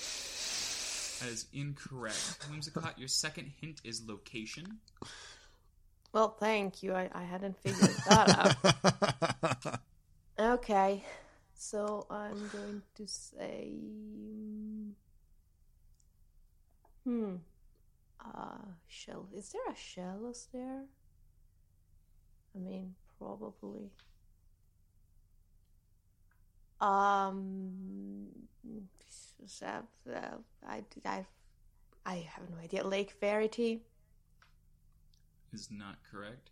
That 1.19 1.29
is 1.29 1.45
incorrect. 1.53 2.47
Whimsicott, 2.51 2.97
your 2.97 3.07
second 3.07 3.51
hint 3.61 3.79
is 3.83 4.01
location. 4.07 4.79
Well, 6.11 6.29
thank 6.39 6.83
you. 6.83 6.93
I, 6.93 7.09
I 7.13 7.23
hadn't 7.23 7.57
figured 7.61 7.91
that 8.09 8.57
out. 9.43 9.79
Okay. 10.39 11.03
So 11.63 12.05
I'm 12.09 12.49
going 12.51 12.81
to 12.95 13.07
say. 13.07 13.71
Hmm. 17.05 17.35
Uh, 18.19 18.67
shell. 18.87 19.29
Is 19.33 19.53
there 19.53 19.61
a 19.69 19.73
shellos 19.73 20.47
there? 20.51 20.83
I 22.53 22.59
mean, 22.59 22.95
probably. 23.17 23.91
Um. 26.81 28.27
uh, 29.63 30.19
I, 30.67 30.83
I, 31.05 31.25
I 32.05 32.15
have 32.15 32.49
no 32.49 32.57
idea. 32.61 32.85
Lake 32.85 33.15
Verity. 33.21 33.83
Is 35.53 35.69
not 35.71 35.95
correct. 36.11 36.49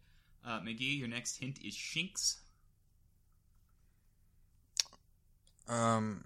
Uh, 0.47 0.61
McGee, 0.61 0.97
your 0.97 1.09
next 1.09 1.35
hint 1.37 1.59
is 1.65 1.75
Shinx. 1.75 2.37
Um. 5.71 6.25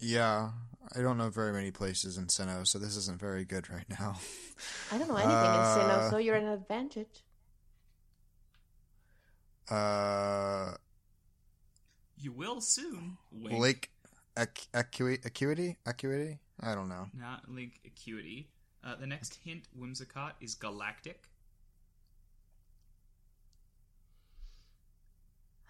Yeah, 0.00 0.50
I 0.96 1.00
don't 1.02 1.18
know 1.18 1.28
very 1.28 1.52
many 1.52 1.72
places 1.72 2.16
in 2.18 2.26
Sinnoh, 2.28 2.64
so 2.66 2.78
this 2.78 2.96
isn't 2.96 3.18
very 3.18 3.44
good 3.44 3.68
right 3.68 3.84
now. 3.90 4.14
I 4.92 4.98
don't 4.98 5.08
know 5.08 5.16
anything 5.16 5.32
in 5.32 5.36
Sinnoh, 5.36 5.98
Uh, 6.06 6.10
so 6.10 6.18
you're 6.18 6.36
at 6.36 6.42
an 6.44 6.50
advantage. 6.50 7.24
Uh, 9.68 10.74
You 12.16 12.30
will 12.32 12.60
soon. 12.60 13.18
Wink. 13.32 13.58
Lake 13.58 13.90
Ac- 14.36 14.68
Acuity, 14.72 15.20
Acuity, 15.26 15.76
Acuity. 15.84 16.38
I 16.60 16.74
don't 16.76 16.88
know. 16.88 17.08
Not 17.12 17.48
Link 17.50 17.80
Acuity. 17.84 18.48
Uh, 18.84 18.94
the 18.94 19.06
next 19.06 19.34
hint, 19.44 19.64
Whimsicott, 19.78 20.32
is 20.40 20.54
Galactic. 20.54 21.24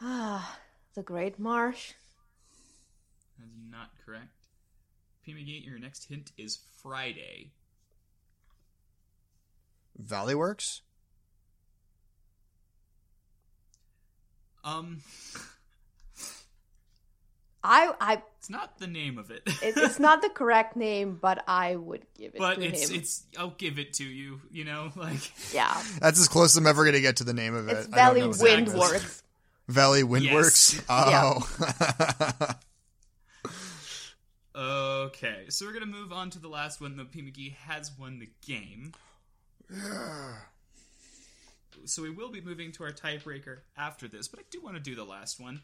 Ah, 0.01 0.59
the 0.99 1.05
Great 1.05 1.39
Marsh. 1.39 1.93
That 3.39 3.45
is 3.45 3.71
not 3.71 3.91
correct. 4.05 4.35
P. 5.25 5.33
McGee, 5.33 5.65
your 5.65 5.79
next 5.79 6.07
hint 6.09 6.33
is 6.37 6.59
Friday. 6.83 7.53
Valley 9.97 10.35
Works. 10.35 10.83
Um, 14.65 15.03
I, 17.63 17.93
I, 18.01 18.23
it's 18.39 18.51
not 18.51 18.81
the 18.81 18.89
name 18.89 19.19
of 19.19 19.31
it. 19.31 19.43
it, 19.47 19.55
it's 19.77 20.01
not 20.01 20.21
the 20.21 20.31
correct 20.31 20.75
name, 20.75 21.17
but 21.23 21.45
I 21.47 21.77
would 21.77 22.07
give 22.17 22.35
it 22.35 22.39
but 22.39 22.57
to 22.57 22.65
it's 22.65 22.91
him. 22.91 22.99
it's. 22.99 23.23
I'll 23.39 23.51
give 23.57 23.79
it 23.79 23.93
to 23.95 24.05
you. 24.05 24.41
You 24.51 24.65
know, 24.65 24.91
like 24.97 25.55
yeah, 25.55 25.81
That's 26.01 26.19
as 26.19 26.27
close 26.27 26.55
as 26.55 26.57
I'm 26.57 26.67
ever 26.67 26.83
going 26.83 26.95
to 26.97 27.01
get 27.01 27.19
to 27.19 27.25
the 27.25 27.35
name 27.35 27.55
of 27.55 27.69
it. 27.69 27.77
it's 27.77 27.87
I 27.87 27.91
don't 27.91 27.95
Valley 27.95 28.21
know 28.23 28.29
what 28.31 28.39
that 28.39 28.63
is. 28.63 28.75
Windworks. 28.75 29.23
Valley 29.69 30.03
Windworks. 30.03 30.75
Yes. 30.75 30.85
Oh. 34.55 35.05
okay. 35.07 35.45
So 35.51 35.67
we're 35.67 35.75
gonna 35.75 35.87
move 35.87 36.13
on 36.13 36.31
to 36.31 36.39
the 36.39 36.49
last 36.49 36.81
one. 36.81 36.97
The 36.97 37.05
P. 37.05 37.23
McGee 37.23 37.55
has 37.55 37.93
won 37.99 38.19
the 38.19 38.31
game. 38.47 38.93
Yeah. 39.71 40.33
So 41.85 42.03
we 42.03 42.11
will 42.11 42.31
be 42.31 42.41
moving 42.41 42.73
to 42.73 42.85
our 42.85 42.93
tiebreaker 42.93 43.59
after 43.77 44.09
this, 44.09 44.27
but 44.27 44.41
I 44.41 44.43
do 44.51 44.61
want 44.61 44.77
to 44.77 44.83
do 44.83 44.95
the 44.97 45.05
last 45.05 45.39
one. 45.39 45.61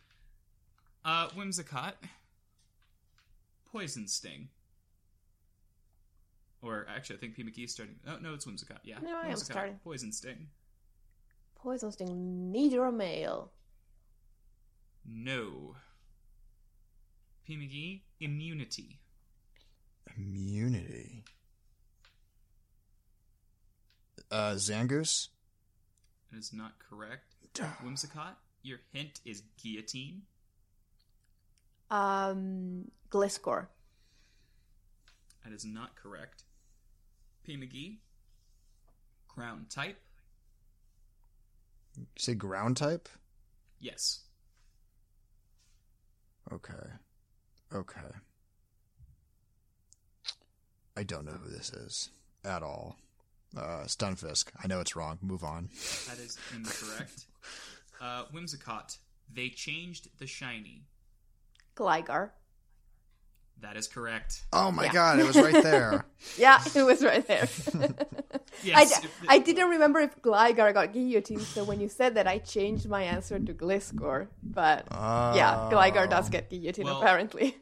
Uh, 1.05 1.29
Whimsicott. 1.29 1.95
Poison 3.73 4.07
Sting. 4.07 4.49
Or 6.63 6.87
actually, 6.89 7.17
I 7.17 7.19
think 7.19 7.35
P. 7.35 7.43
McGee's 7.43 7.73
starting. 7.73 7.97
Oh, 8.07 8.17
no, 8.21 8.35
it's 8.35 8.47
Whimsicott. 8.47 8.79
Yeah. 8.85 8.99
No, 9.03 9.17
I 9.17 9.27
am 9.27 9.33
Whimsicott, 9.33 9.45
starting. 9.45 9.81
Poison 9.83 10.13
Sting. 10.13 10.47
Poison 11.57 11.91
Sting, 11.91 12.53
Nidoran 12.55 12.95
male. 12.95 13.51
No. 15.07 15.77
P. 17.47 17.57
McGee, 17.57 18.01
Immunity. 18.21 18.99
Immunity. 20.17 21.25
Uh, 24.31 24.55
Zangoose. 24.55 25.29
That 26.33 26.39
is 26.39 26.53
not 26.53 26.73
correct. 26.79 27.35
Whimsicott, 27.85 28.35
your 28.63 28.79
hint 28.93 29.21
is 29.25 29.43
Guillotine. 29.63 30.23
Um, 31.91 32.91
Gliscor. 33.11 33.67
That 35.45 35.53
is 35.53 35.65
not 35.65 35.95
correct. 35.95 36.45
P. 37.45 37.57
McGee, 37.57 37.99
Ground 39.29 39.69
type. 39.69 40.01
You 41.97 42.07
say 42.17 42.35
ground 42.35 42.77
type? 42.77 43.09
Yes. 43.79 44.21
Okay. 46.53 46.73
Okay. 47.75 48.01
I 50.97 51.03
don't 51.03 51.25
know 51.25 51.33
who 51.33 51.51
this 51.51 51.71
is 51.71 52.11
at 52.45 52.63
all. 52.63 52.97
Uh, 53.57 53.85
Stunfisk. 53.87 54.47
I 54.63 54.67
know 54.67 54.81
it's 54.81 54.97
wrong. 54.97 55.19
Move 55.23 55.45
on. 55.45 55.69
That 56.09 56.19
is 56.19 56.39
incorrect. 56.55 57.27
uh, 58.01 58.25
Whimsicott, 58.33 58.99
they 59.33 59.49
changed 59.49 60.09
the 60.19 60.27
shiny. 60.27 60.83
Gligar. 61.77 62.31
That 63.61 63.77
is 63.79 63.87
correct. 63.89 64.43
Oh 64.53 64.71
my 64.71 64.85
Yeah. 64.85 64.93
god, 64.93 65.19
it 65.21 65.27
was 65.27 65.37
right 65.37 65.63
there. 65.63 66.05
Yeah, 66.39 66.61
it 66.75 66.83
was 66.83 67.03
right 67.03 67.27
there. 67.27 67.49
I, 67.75 68.29
Yes. 68.63 69.01
d- 69.01 69.09
I 69.29 69.39
didn't 69.39 69.69
remember 69.71 70.01
if 70.01 70.21
Gligar 70.23 70.73
got 70.73 70.93
guillotined, 70.93 71.43
so 71.43 71.65
when 71.65 71.81
you 71.81 71.89
said 71.89 72.15
that, 72.17 72.27
I 72.27 72.39
changed 72.39 72.89
my 72.89 73.03
answer 73.03 73.39
to 73.39 73.53
Gliscor. 73.55 74.29
But 74.43 74.87
yeah, 74.91 75.69
Gligar 75.73 76.09
does 76.09 76.29
get 76.29 76.51
guillotined, 76.51 76.85
Well- 76.87 77.01
apparently. 77.01 77.57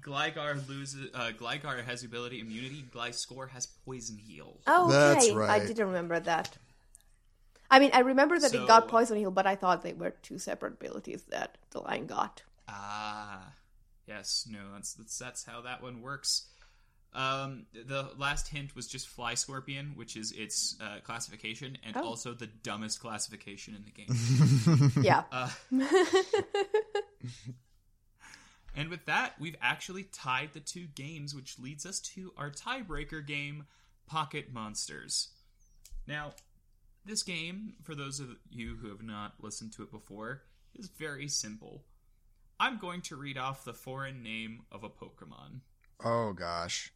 Gligar 0.00 0.66
loses. 0.68 1.10
Uh, 1.14 1.32
Gligar 1.38 1.84
has 1.84 2.00
the 2.02 2.06
ability 2.06 2.40
immunity. 2.40 2.84
Gliscor 2.94 3.50
has 3.50 3.66
poison 3.66 4.16
heal. 4.18 4.58
Oh, 4.66 4.86
okay. 4.86 5.32
That's 5.34 5.50
I 5.50 5.58
didn't 5.66 5.86
remember 5.86 6.20
that. 6.20 6.56
I 7.70 7.78
mean, 7.80 7.90
I 7.92 8.00
remember 8.00 8.38
that 8.38 8.52
So- 8.52 8.62
it 8.64 8.66
got 8.66 8.88
Poison 8.88 9.18
Heal, 9.18 9.30
but 9.30 9.46
I 9.46 9.54
thought 9.54 9.82
they 9.82 9.92
were 9.92 10.10
two 10.22 10.38
separate 10.38 10.74
abilities 10.74 11.24
that 11.28 11.58
the 11.70 11.80
line 11.80 12.06
got. 12.06 12.42
Ah, 12.66 13.52
yes. 14.08 14.46
No, 14.50 14.58
that's 14.74 14.94
that's, 14.94 15.18
that's 15.18 15.44
how 15.44 15.60
that 15.62 15.82
one 15.82 16.00
works. 16.02 16.46
Um, 17.14 17.64
the 17.72 18.10
last 18.18 18.48
hint 18.48 18.76
was 18.76 18.86
just 18.86 19.08
Fly 19.08 19.34
Scorpion, 19.34 19.92
which 19.96 20.14
is 20.16 20.32
its 20.32 20.76
uh, 20.80 20.98
classification, 21.02 21.78
and 21.84 21.96
Oh. 21.96 22.04
also 22.04 22.34
the 22.34 22.46
dumbest 22.48 23.00
classification 23.00 23.74
in 23.74 23.84
the 23.84 23.90
game. 23.90 24.92
Yeah. 25.02 25.22
Uh, 25.32 25.48
and 28.76 28.88
with 28.90 29.06
that, 29.06 29.34
we've 29.40 29.56
actually 29.60 30.04
tied 30.04 30.50
the 30.52 30.60
two 30.60 30.86
games, 30.94 31.34
which 31.34 31.58
leads 31.58 31.86
us 31.86 31.98
to 32.00 32.32
our 32.36 32.50
tiebreaker 32.50 33.26
game, 33.26 33.64
Pocket 34.06 34.52
Monsters. 34.52 35.28
Now, 36.06 36.32
this 37.04 37.22
game, 37.22 37.74
for 37.82 37.94
those 37.94 38.20
of 38.20 38.28
you 38.50 38.76
who 38.80 38.88
have 38.90 39.02
not 39.02 39.32
listened 39.40 39.72
to 39.74 39.82
it 39.82 39.90
before, 39.90 40.42
is 40.74 40.88
very 40.88 41.28
simple. 41.28 41.84
I'm 42.60 42.78
going 42.78 43.02
to 43.02 43.16
read 43.16 43.38
off 43.38 43.64
the 43.64 43.72
foreign 43.74 44.22
name 44.22 44.62
of 44.72 44.82
a 44.84 44.88
Pokemon. 44.88 45.60
Oh 46.04 46.32
gosh. 46.32 46.92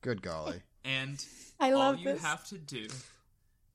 Good 0.00 0.22
golly. 0.22 0.62
And 0.84 1.24
I 1.60 1.72
all 1.72 1.78
love 1.78 1.98
you 1.98 2.12
this. 2.12 2.22
have 2.22 2.46
to 2.48 2.58
do 2.58 2.88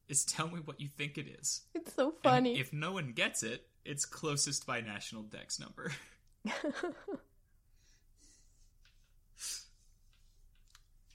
is 0.07 0.25
tell 0.25 0.47
me 0.47 0.59
what 0.65 0.79
you 0.79 0.87
think 0.87 1.17
it 1.17 1.27
is. 1.39 1.61
It's 1.73 1.93
so 1.93 2.07
And 2.09 2.17
funny. 2.23 2.59
if 2.59 2.71
no 2.73 2.91
one 2.91 3.13
gets 3.13 3.43
it, 3.43 3.65
it's 3.85 4.05
closest 4.05 4.65
by 4.67 4.81
national 4.81 5.23
dex 5.23 5.59
number. 5.59 5.91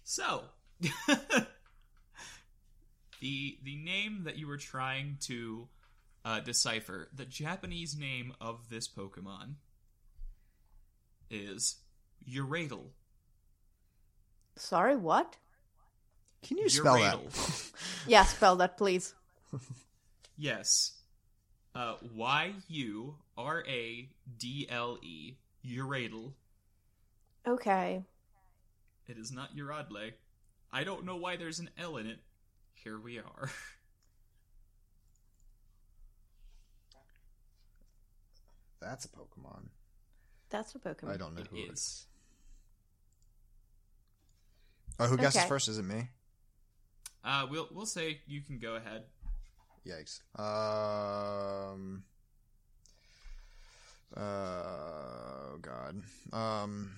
so, 0.03 0.45
the 3.21 3.59
the 3.63 3.77
name 3.77 4.23
that 4.25 4.37
you 4.37 4.47
were 4.47 4.57
trying 4.59 5.17
to 5.23 5.69
uh, 6.25 6.41
decipher, 6.41 7.09
the 7.15 7.25
Japanese 7.25 7.97
name 7.97 8.33
of 8.41 8.69
this 8.71 8.89
Pokemon 8.89 9.55
is 11.35 11.77
Uradel. 12.31 12.85
Sorry, 14.57 14.97
what? 14.97 15.37
Can 16.43 16.59
you 16.59 16.69
spell 16.69 16.99
that? 16.99 17.17
Uradel. 17.17 17.71
Yeah, 18.07 18.25
spell 18.25 18.57
that, 18.57 18.77
please. 18.77 19.15
Yes. 20.37 20.95
Uh, 21.77 21.95
Y 22.15 22.53
U 22.69 23.15
R 23.37 23.65
A 23.69 24.09
D 24.37 24.67
L 24.69 24.99
E. 25.01 25.35
Uradel. 25.65 26.33
Okay. 27.47 28.03
It 29.07 29.17
is 29.17 29.31
not 29.31 29.57
Uradle. 29.57 30.13
I 30.73 30.83
don't 30.83 31.05
know 31.05 31.17
why 31.17 31.37
there's 31.37 31.61
an 31.61 31.71
L 31.79 31.97
in 31.99 32.09
it. 32.09 32.19
Here 32.75 32.99
we 32.99 33.19
are. 33.19 33.51
That's 38.81 39.05
a 39.05 39.09
Pokemon. 39.09 39.69
That's 40.55 40.73
a 40.77 40.79
Pokemon. 40.79 41.09
I 41.13 41.17
don't 41.17 41.35
know 41.35 41.41
It 41.41 41.49
who 41.49 41.57
it 41.57 41.61
is. 41.73 41.79
is. 41.81 42.07
Oh, 45.01 45.09
who 45.09 45.17
guesses 45.17 45.41
Okay. 45.41 45.49
first? 45.49 45.67
Is 45.67 45.79
it 45.79 45.83
me? 45.85 46.11
Uh, 47.25 47.49
we'll 47.51 47.67
we'll 47.73 47.87
say 47.87 48.21
you 48.29 48.41
can 48.41 48.61
go 48.61 48.77
ahead. 48.77 49.03
Yikes. 49.85 50.21
Um. 50.39 52.05
Uh, 54.17 54.21
oh 54.21 55.59
God. 55.61 56.01
Um. 56.33 56.93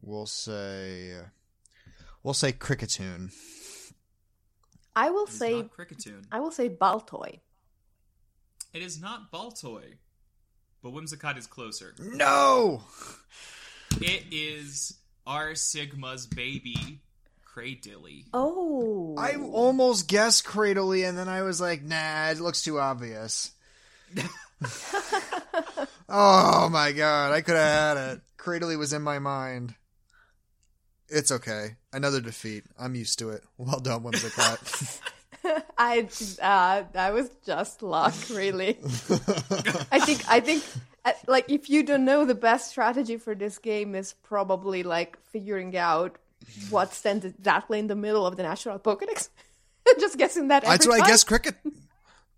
We'll 0.00 0.24
say. 0.24 1.16
We'll 2.22 2.32
say 2.32 2.52
Cricketune. 2.52 3.30
I 4.96 5.10
will 5.10 5.24
It 5.26 5.32
is 5.32 5.38
say 5.38 5.52
not 5.60 5.70
Cricketune. 5.76 6.24
I 6.32 6.40
will 6.40 6.50
say 6.50 6.70
Baltoy. 6.70 7.40
It 8.72 8.82
is 8.82 9.00
not 9.00 9.32
Baltoy. 9.32 9.96
But 10.82 10.92
Whimsicott 10.92 11.36
is 11.36 11.46
closer. 11.46 11.94
No. 11.98 12.82
It 14.00 14.24
is 14.30 14.96
R 15.26 15.50
Sigma's 15.54 16.26
baby, 16.26 17.00
Cradily. 17.46 18.24
Oh. 18.32 19.14
I 19.18 19.34
almost 19.36 20.08
guessed 20.08 20.44
Cradily, 20.44 21.06
and 21.06 21.18
then 21.18 21.28
I 21.28 21.42
was 21.42 21.60
like, 21.60 21.82
nah, 21.82 22.30
it 22.30 22.40
looks 22.40 22.62
too 22.62 22.80
obvious. 22.80 23.50
oh 26.08 26.68
my 26.70 26.92
god, 26.92 27.32
I 27.32 27.42
could 27.42 27.56
have 27.56 27.96
had 27.96 28.12
it. 28.12 28.20
Cradily 28.38 28.78
was 28.78 28.92
in 28.92 29.02
my 29.02 29.18
mind. 29.18 29.74
It's 31.08 31.32
okay. 31.32 31.76
Another 31.92 32.20
defeat. 32.20 32.64
I'm 32.78 32.94
used 32.94 33.18
to 33.18 33.30
it. 33.30 33.42
Well 33.58 33.80
done, 33.80 34.02
Whimsicott. 34.02 35.00
I 35.78 36.08
uh, 36.42 36.84
that 36.92 37.12
was 37.12 37.30
just 37.44 37.82
luck, 37.82 38.14
really. 38.30 38.78
I 39.92 40.00
think 40.00 40.22
I 40.28 40.40
think 40.40 40.64
uh, 41.04 41.12
like 41.26 41.50
if 41.50 41.70
you 41.70 41.82
don't 41.82 42.04
know 42.04 42.24
the 42.24 42.34
best 42.34 42.70
strategy 42.70 43.16
for 43.16 43.34
this 43.34 43.58
game 43.58 43.94
is 43.94 44.12
probably 44.22 44.82
like 44.82 45.18
figuring 45.30 45.76
out 45.76 46.16
what 46.70 46.94
stands 46.94 47.24
exactly 47.24 47.78
in 47.78 47.86
the 47.86 47.96
middle 47.96 48.26
of 48.26 48.36
the 48.36 48.42
national 48.42 48.78
Pokedex. 48.78 49.28
just 50.00 50.18
guessing 50.18 50.48
that. 50.48 50.64
Every 50.64 50.74
That's 50.74 50.86
what 50.86 51.02
I 51.02 51.06
guess. 51.06 51.24
Cricket, 51.24 51.56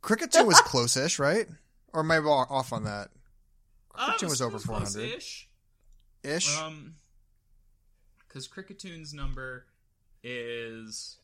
cricket 0.01 0.33
two 0.33 0.45
was 0.45 0.61
close-ish, 0.61 1.19
right? 1.19 1.47
Or 1.93 2.01
am 2.01 2.11
I 2.11 2.19
off 2.19 2.73
on 2.73 2.85
that? 2.85 3.09
Cricket 3.91 4.21
Cricketune 4.21 4.31
was 4.31 4.43
over 4.43 4.59
400 4.59 5.17
ish. 5.17 5.49
ish. 6.23 6.59
Um, 6.59 6.95
because 8.27 8.49
Cricketune 8.49 9.13
number 9.13 9.67
is. 10.23 11.19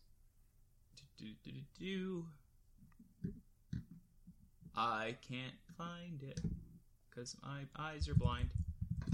Do, 1.19 1.25
do, 1.45 1.51
do, 1.51 1.51
do, 1.79 2.25
do. 3.23 3.33
I 4.77 5.17
can't 5.29 5.55
find 5.77 6.23
it 6.23 6.41
because 7.11 7.37
my 7.43 7.63
eyes 7.77 8.09
are 8.09 8.15
blind. 8.15 8.51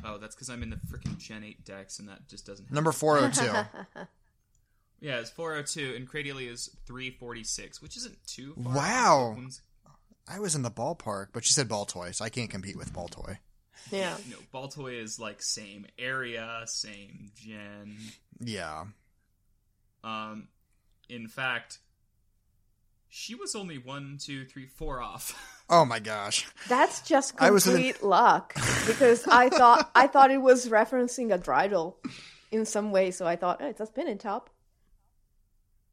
Oh, 0.04 0.18
that's 0.18 0.34
because 0.34 0.50
I'm 0.50 0.62
in 0.62 0.70
the 0.70 0.76
freaking 0.76 1.16
Gen 1.18 1.42
8 1.42 1.64
decks 1.64 1.98
and 1.98 2.08
that 2.08 2.28
just 2.28 2.46
doesn't. 2.46 2.66
Have 2.66 2.74
Number 2.74 2.92
402. 2.92 4.00
Yeah, 5.04 5.18
it's 5.18 5.28
402, 5.28 5.96
and 5.96 6.08
Cradily 6.08 6.50
is 6.50 6.70
346, 6.86 7.82
which 7.82 7.94
isn't 7.98 8.16
too 8.26 8.54
far. 8.54 8.74
Wow. 8.74 9.36
off. 9.86 9.98
I 10.26 10.38
was 10.38 10.54
in 10.54 10.62
the 10.62 10.70
ballpark, 10.70 11.26
but 11.34 11.44
she 11.44 11.52
said 11.52 11.68
Baltoy, 11.68 12.14
so 12.14 12.24
I 12.24 12.30
can't 12.30 12.48
compete 12.48 12.74
with 12.76 12.94
Baltoy. 12.94 13.36
Yeah. 13.90 14.16
No, 14.30 14.36
Baltoy 14.54 14.98
is 15.02 15.20
like 15.20 15.42
same 15.42 15.84
area, 15.98 16.62
same 16.64 17.32
gen. 17.36 17.98
Yeah. 18.40 18.84
Um, 20.02 20.48
in 21.10 21.28
fact, 21.28 21.80
she 23.16 23.36
was 23.36 23.54
only 23.54 23.78
one, 23.78 24.18
two, 24.20 24.44
three, 24.44 24.66
four 24.66 25.00
off. 25.00 25.50
Oh 25.70 25.86
my 25.86 25.98
gosh. 25.98 26.46
That's 26.68 27.00
just 27.00 27.32
I 27.38 27.50
was 27.50 27.66
in- 27.66 27.72
complete 27.72 28.02
luck 28.02 28.52
because 28.86 29.26
I 29.26 29.48
thought 29.48 29.90
I 29.94 30.08
thought 30.08 30.30
it 30.30 30.42
was 30.42 30.68
referencing 30.68 31.32
a 31.32 31.38
dreidel 31.38 31.94
in 32.52 32.66
some 32.66 32.92
way, 32.92 33.10
so 33.10 33.26
I 33.26 33.36
thought 33.36 33.62
oh, 33.62 33.68
it's 33.68 33.80
a 33.80 33.86
spinning 33.86 34.18
top. 34.18 34.50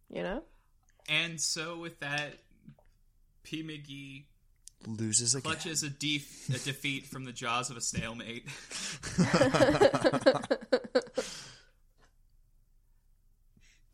You 0.10 0.24
know? 0.24 0.44
and 1.08 1.40
so 1.40 1.78
with 1.78 2.02
that, 2.02 2.40
P. 3.44 3.64
McGee 3.64 4.26
Loses 4.86 5.36
again. 5.36 5.54
clutches 5.54 5.84
a, 5.84 5.90
def- 5.90 6.50
a 6.50 6.60
defeat 6.60 7.06
from 7.06 7.24
the 7.24 7.32
jaws 7.32 7.70
of 7.70 7.78
a 7.78 7.82
stalemate. 7.82 8.46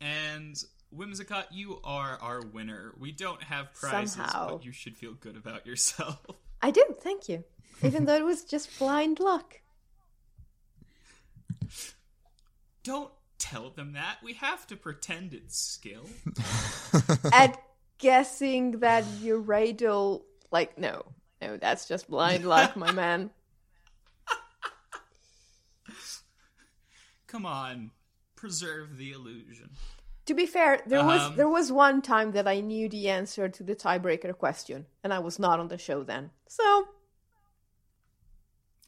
and 0.00 0.60
Whimsicott, 0.96 1.46
you 1.52 1.80
are 1.84 2.18
our 2.20 2.40
winner. 2.40 2.94
We 2.98 3.12
don't 3.12 3.42
have 3.42 3.72
prizes, 3.74 4.14
Somehow. 4.14 4.50
but 4.52 4.64
you 4.64 4.72
should 4.72 4.96
feel 4.96 5.12
good 5.12 5.36
about 5.36 5.66
yourself. 5.66 6.24
I 6.62 6.70
do, 6.70 6.84
thank 7.00 7.28
you. 7.28 7.44
Even 7.82 8.06
though 8.06 8.16
it 8.16 8.24
was 8.24 8.44
just 8.44 8.76
blind 8.78 9.20
luck. 9.20 9.60
Don't 12.82 13.10
tell 13.38 13.70
them 13.70 13.92
that. 13.92 14.18
We 14.22 14.32
have 14.34 14.66
to 14.68 14.76
pretend 14.76 15.34
it's 15.34 15.58
skill. 15.58 16.04
At 17.32 17.62
guessing 17.98 18.80
that 18.80 19.04
Uradil 19.04 20.22
like 20.50 20.78
no. 20.78 21.04
No, 21.40 21.56
that's 21.56 21.86
just 21.86 22.10
blind 22.10 22.44
luck, 22.44 22.76
my 22.76 22.90
man. 22.90 23.30
Come 27.28 27.46
on, 27.46 27.92
preserve 28.34 28.96
the 28.96 29.12
illusion. 29.12 29.70
To 30.28 30.34
be 30.34 30.44
fair, 30.44 30.82
there 30.86 31.02
was 31.02 31.22
Um, 31.22 31.36
there 31.36 31.48
was 31.48 31.72
one 31.72 32.02
time 32.02 32.32
that 32.32 32.46
I 32.46 32.60
knew 32.60 32.86
the 32.86 33.08
answer 33.08 33.48
to 33.48 33.62
the 33.64 33.74
tiebreaker 33.74 34.36
question, 34.36 34.84
and 35.02 35.14
I 35.14 35.20
was 35.20 35.38
not 35.38 35.58
on 35.58 35.68
the 35.68 35.78
show 35.78 36.02
then. 36.04 36.32
So, 36.46 36.88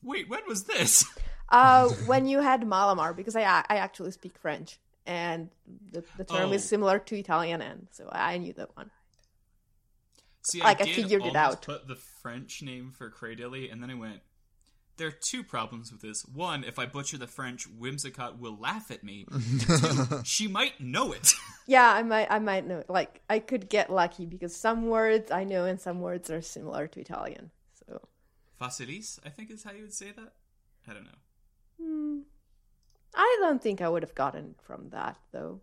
Wait, 0.03 0.29
when 0.29 0.43
was 0.47 0.65
this? 0.65 1.07
uh, 1.49 1.89
when 2.07 2.27
you 2.27 2.41
had 2.41 2.61
Malamar, 2.61 3.17
because 3.17 3.37
I 3.37 3.43
I 3.43 3.77
actually 3.77 4.11
speak 4.11 4.37
French, 4.37 4.79
and 5.07 5.49
the, 5.93 6.05
the 6.19 6.25
term 6.25 6.53
is 6.53 6.63
Oh. 6.65 6.67
similar 6.67 6.99
to 6.99 7.17
Italian, 7.17 7.63
and 7.63 7.89
so 7.91 8.11
I 8.13 8.37
knew 8.37 8.53
that 8.55 8.77
one. 8.77 8.91
See, 10.43 10.61
Like, 10.61 10.83
I 10.83 10.85
did 10.85 10.95
figured 10.95 11.25
it 11.25 11.37
out. 11.37 11.65
Put 11.65 11.89
the 11.89 11.97
French 11.97 12.61
name 12.63 12.93
for 12.93 13.11
Cradily, 13.11 13.73
and 13.73 13.83
then 13.83 13.91
I 13.91 13.95
went. 13.95 14.21
There 15.01 15.09
are 15.09 15.13
two 15.13 15.43
problems 15.43 15.91
with 15.91 16.03
this. 16.03 16.27
One, 16.27 16.63
if 16.63 16.79
I 16.79 16.85
butcher 16.85 17.17
the 17.17 17.27
French, 17.27 17.67
Whimsicott 17.67 18.39
will 18.39 18.59
laugh 18.59 18.91
at 18.91 19.03
me. 19.03 19.25
Two, 19.67 20.21
she 20.25 20.47
might 20.47 20.79
know 20.79 21.13
it. 21.13 21.33
Yeah, 21.67 21.91
I 21.91 22.03
might 22.03 22.31
I 22.31 22.39
might 22.41 22.67
know. 22.67 22.83
Like 22.87 23.23
I 23.31 23.39
could 23.39 23.71
get 23.71 23.91
lucky 23.91 24.27
because 24.27 24.55
some 24.55 24.89
words 24.89 25.31
I 25.31 25.45
know 25.45 25.65
and 25.65 25.81
some 25.81 26.01
words 26.03 26.29
are 26.29 26.43
similar 26.43 26.87
to 26.89 27.01
Italian. 27.01 27.51
So 27.79 28.01
Vacilys, 28.61 29.21
I 29.25 29.31
think 29.31 29.51
is 29.51 29.63
how 29.63 29.73
you 29.73 29.83
would 29.83 29.95
say 29.95 30.11
that. 30.11 30.33
I 30.87 30.93
don't 30.93 31.05
know. 31.05 31.21
hmm, 31.81 32.19
I 33.15 33.39
don't 33.41 33.63
think 33.63 33.81
I 33.81 33.89
would 33.89 34.03
have 34.03 34.15
gotten 34.15 34.55
from 34.61 34.91
that 34.91 35.17
though. 35.33 35.63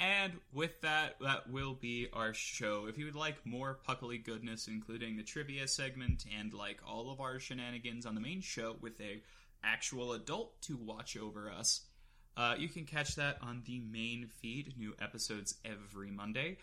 And 0.00 0.32
with 0.54 0.80
that, 0.80 1.16
that 1.20 1.50
will 1.50 1.74
be 1.74 2.08
our 2.14 2.32
show. 2.32 2.86
If 2.88 2.96
you 2.96 3.04
would 3.04 3.14
like 3.14 3.44
more 3.44 3.78
Puckly 3.86 4.24
goodness, 4.24 4.66
including 4.66 5.16
the 5.18 5.22
trivia 5.22 5.68
segment 5.68 6.24
and 6.38 6.54
like 6.54 6.80
all 6.88 7.10
of 7.10 7.20
our 7.20 7.38
shenanigans 7.38 8.06
on 8.06 8.14
the 8.14 8.20
main 8.20 8.40
show 8.40 8.76
with 8.80 8.98
a 9.00 9.22
actual 9.62 10.14
adult 10.14 10.58
to 10.62 10.76
watch 10.78 11.18
over 11.18 11.50
us, 11.50 11.82
uh, 12.34 12.54
you 12.58 12.68
can 12.68 12.86
catch 12.86 13.14
that 13.16 13.36
on 13.42 13.62
the 13.66 13.78
main 13.80 14.26
feed. 14.26 14.72
New 14.78 14.94
episodes 15.02 15.56
every 15.66 16.10
Monday. 16.10 16.56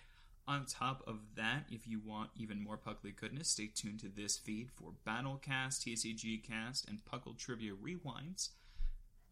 on 0.48 0.66
top 0.66 1.04
of 1.06 1.20
that, 1.36 1.66
if 1.70 1.86
you 1.88 2.00
want 2.00 2.30
even 2.36 2.64
more 2.64 2.78
Puckly 2.78 3.14
goodness, 3.16 3.50
stay 3.50 3.68
tuned 3.68 4.00
to 4.00 4.08
this 4.10 4.38
feed 4.38 4.70
for 4.72 4.94
Battlecast, 5.06 5.84
TCG 5.84 6.42
Cast, 6.42 6.88
and 6.88 7.04
Puckle 7.06 7.38
Trivia 7.38 7.74
Rewinds. 7.74 8.50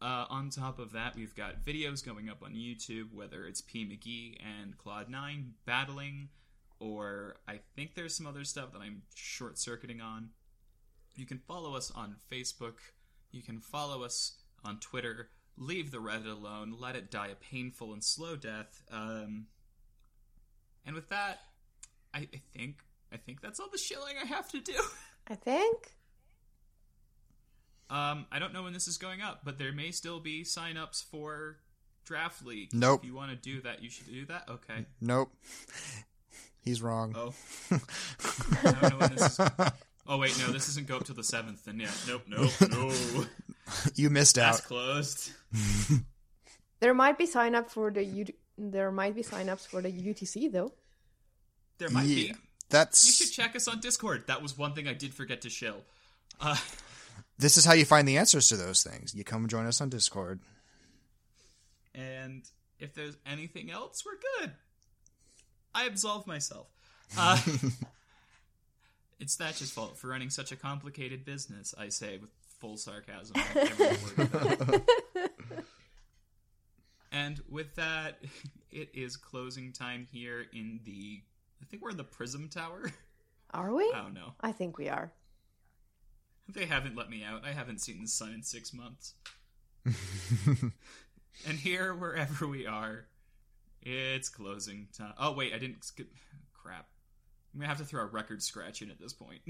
Uh, 0.05 0.27
on 0.29 0.51
top 0.51 0.77
of 0.77 0.91
that, 0.91 1.15
we've 1.15 1.35
got 1.35 1.65
videos 1.65 2.05
going 2.05 2.29
up 2.29 2.43
on 2.43 2.53
YouTube, 2.53 3.11
whether 3.11 3.47
it's 3.47 3.61
P. 3.61 3.83
McGee 3.83 4.37
and 4.39 4.77
Claude9 4.77 5.45
battling, 5.65 6.29
or 6.79 7.37
I 7.47 7.61
think 7.75 7.95
there's 7.95 8.15
some 8.15 8.27
other 8.27 8.43
stuff 8.43 8.71
that 8.73 8.83
I'm 8.83 9.01
short 9.15 9.57
circuiting 9.57 10.01
on. 10.01 10.29
You 11.15 11.25
can 11.25 11.39
follow 11.39 11.75
us 11.75 11.89
on 11.89 12.17
Facebook. 12.31 12.75
You 13.31 13.41
can 13.41 13.59
follow 13.59 14.03
us 14.03 14.33
on 14.63 14.79
Twitter. 14.79 15.29
Leave 15.57 15.89
the 15.89 15.97
Reddit 15.97 16.31
alone. 16.31 16.75
Let 16.79 16.95
it 16.95 17.09
die 17.09 17.29
a 17.29 17.35
painful 17.35 17.91
and 17.91 18.03
slow 18.03 18.35
death. 18.35 18.83
Um, 18.91 19.47
and 20.85 20.93
with 20.93 21.09
that, 21.09 21.39
I, 22.13 22.27
I 22.31 22.41
think 22.55 22.83
I 23.11 23.17
think 23.17 23.41
that's 23.41 23.59
all 23.59 23.69
the 23.71 23.79
shilling 23.79 24.17
I 24.21 24.27
have 24.27 24.51
to 24.51 24.59
do. 24.59 24.79
I 25.27 25.33
think. 25.33 25.93
Um, 27.89 28.25
I 28.31 28.39
don't 28.39 28.53
know 28.53 28.63
when 28.63 28.73
this 28.73 28.87
is 28.87 28.97
going 28.97 29.21
up, 29.21 29.41
but 29.43 29.57
there 29.59 29.71
may 29.71 29.91
still 29.91 30.19
be 30.19 30.43
sign-ups 30.43 31.03
for 31.11 31.57
Draft 32.03 32.43
League. 32.45 32.73
Nope. 32.73 33.01
If 33.03 33.07
you 33.07 33.13
want 33.15 33.29
to 33.31 33.35
do 33.37 33.61
that, 33.61 33.83
you 33.83 33.89
should 33.89 34.07
do 34.07 34.25
that. 34.25 34.45
Okay. 34.49 34.85
Nope. 35.01 35.31
He's 36.63 36.81
wrong. 36.81 37.13
Oh. 37.15 37.33
I 37.71 38.71
don't 38.71 38.81
know 38.91 38.97
when 38.97 39.15
this 39.15 39.39
is. 39.39 39.47
Oh 40.07 40.17
wait, 40.19 40.37
no, 40.39 40.51
this 40.51 40.65
doesn't 40.67 40.87
go 40.87 40.97
up 40.97 41.05
to 41.05 41.13
the 41.13 41.23
seventh. 41.23 41.65
Then 41.65 41.79
yeah, 41.79 41.89
nope, 42.07 42.23
nope, 42.27 42.51
no. 42.71 42.91
You 43.95 44.09
missed 44.11 44.35
That's 44.35 44.59
out. 44.59 44.63
closed. 44.65 45.31
There 46.81 46.93
might 46.93 47.17
be 47.17 47.25
sign 47.25 47.55
up 47.55 47.69
for 47.71 47.89
the 47.89 48.03
U- 48.03 48.25
there 48.57 48.91
might 48.91 49.15
be 49.15 49.23
sign 49.23 49.47
ups 49.49 49.65
for 49.65 49.81
the 49.81 49.89
UTC 49.91 50.51
though. 50.51 50.73
There 51.77 51.89
might 51.89 52.03
Yeah, 52.05 52.33
be. 52.33 52.39
That's 52.69 53.05
you 53.07 53.13
should 53.13 53.33
check 53.33 53.55
us 53.55 53.67
on 53.67 53.79
Discord. 53.79 54.27
That 54.27 54.41
was 54.43 54.57
one 54.57 54.73
thing 54.73 54.87
I 54.87 54.93
did 54.93 55.13
forget 55.13 55.41
to 55.41 55.49
shill. 55.49 55.77
Uh, 56.39 56.57
this 57.37 57.57
is 57.57 57.65
how 57.65 57.73
you 57.73 57.85
find 57.85 58.07
the 58.07 58.17
answers 58.17 58.47
to 58.49 58.57
those 58.57 58.83
things. 58.83 59.13
You 59.15 59.23
come 59.23 59.41
and 59.41 59.49
join 59.49 59.65
us 59.65 59.81
on 59.81 59.89
Discord. 59.89 60.39
and 61.93 62.43
if 62.79 62.93
there's 62.93 63.15
anything 63.25 63.71
else, 63.71 64.03
we're 64.05 64.19
good. 64.41 64.51
I 65.73 65.85
absolve 65.85 66.27
myself. 66.27 66.67
Uh, 67.17 67.39
it's 69.19 69.35
Thatch's 69.35 69.71
fault 69.71 69.97
for 69.97 70.07
running 70.07 70.29
such 70.29 70.51
a 70.51 70.55
complicated 70.55 71.25
business, 71.25 71.73
I 71.77 71.89
say 71.89 72.17
with 72.17 72.29
full 72.59 72.77
sarcasm. 72.77 73.35
on 73.37 73.45
every 73.57 73.85
word 73.85 74.19
of 74.19 74.31
that. 74.31 74.83
and 77.11 77.41
with 77.49 77.75
that, 77.75 78.19
it 78.71 78.89
is 78.93 79.17
closing 79.17 79.71
time 79.71 80.07
here 80.11 80.45
in 80.53 80.79
the. 80.85 81.21
I 81.61 81.65
think 81.65 81.81
we're 81.81 81.91
in 81.91 81.97
the 81.97 82.03
Prism 82.03 82.49
Tower. 82.49 82.91
Are 83.53 83.73
we? 83.73 83.91
I 83.95 84.01
don't 84.01 84.13
know. 84.13 84.33
I 84.41 84.51
think 84.51 84.77
we 84.77 84.89
are. 84.89 85.11
They 86.47 86.65
haven't 86.65 86.95
let 86.95 87.09
me 87.09 87.23
out. 87.23 87.43
I 87.43 87.51
haven't 87.51 87.81
seen 87.81 88.01
the 88.01 88.07
sun 88.07 88.33
in 88.33 88.43
six 88.43 88.73
months. 88.73 89.13
and 89.85 91.57
here, 91.57 91.93
wherever 91.93 92.47
we 92.47 92.65
are, 92.67 93.05
it's 93.81 94.29
closing 94.29 94.87
time. 94.97 95.13
Oh 95.19 95.31
wait, 95.33 95.53
I 95.53 95.59
didn't 95.59 95.83
skip. 95.83 96.11
Crap. 96.53 96.87
I'm 97.53 97.59
gonna 97.59 97.69
have 97.69 97.77
to 97.79 97.85
throw 97.85 98.03
a 98.03 98.07
record 98.07 98.41
scratch 98.41 98.81
in 98.81 98.89
at 98.89 98.99
this 98.99 99.13
point. 99.13 99.41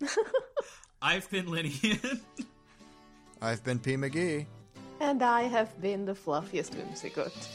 I've 1.02 1.28
been 1.30 1.46
Linian. 1.46 2.20
I've 3.42 3.64
been 3.64 3.78
P. 3.78 3.96
McGee. 3.96 4.46
And 5.00 5.22
I 5.22 5.42
have 5.44 5.80
been 5.80 6.04
the 6.04 6.14
fluffiest 6.14 6.74
whimsicott. 6.74 7.48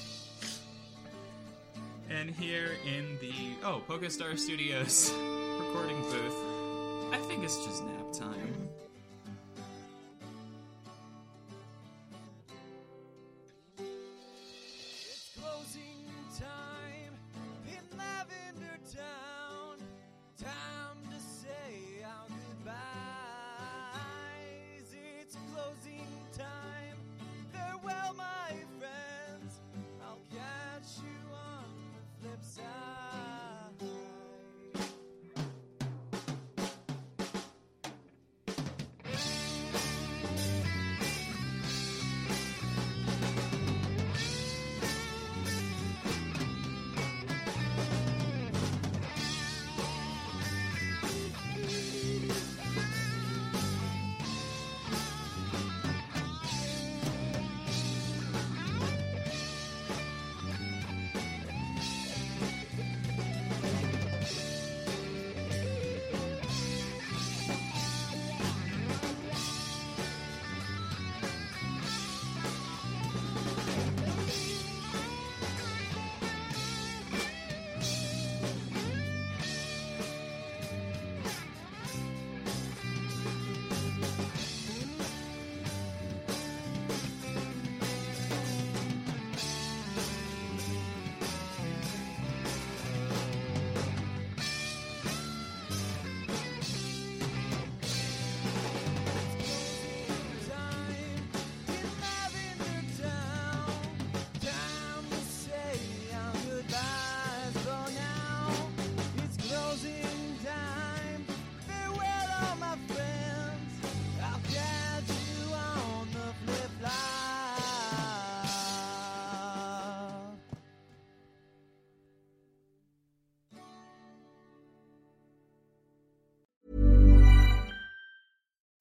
and 2.09 2.31
here 2.31 2.71
in 2.85 3.17
the 3.19 3.33
oh 3.63 3.81
PokeStar 3.87 4.37
Studios 4.37 5.11
recording 5.59 6.01
booth, 6.01 6.35
I 7.11 7.17
think 7.27 7.43
it's 7.43 7.63
just 7.65 7.83
nap 7.83 8.13
time. 8.13 8.69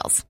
details. 0.00 0.29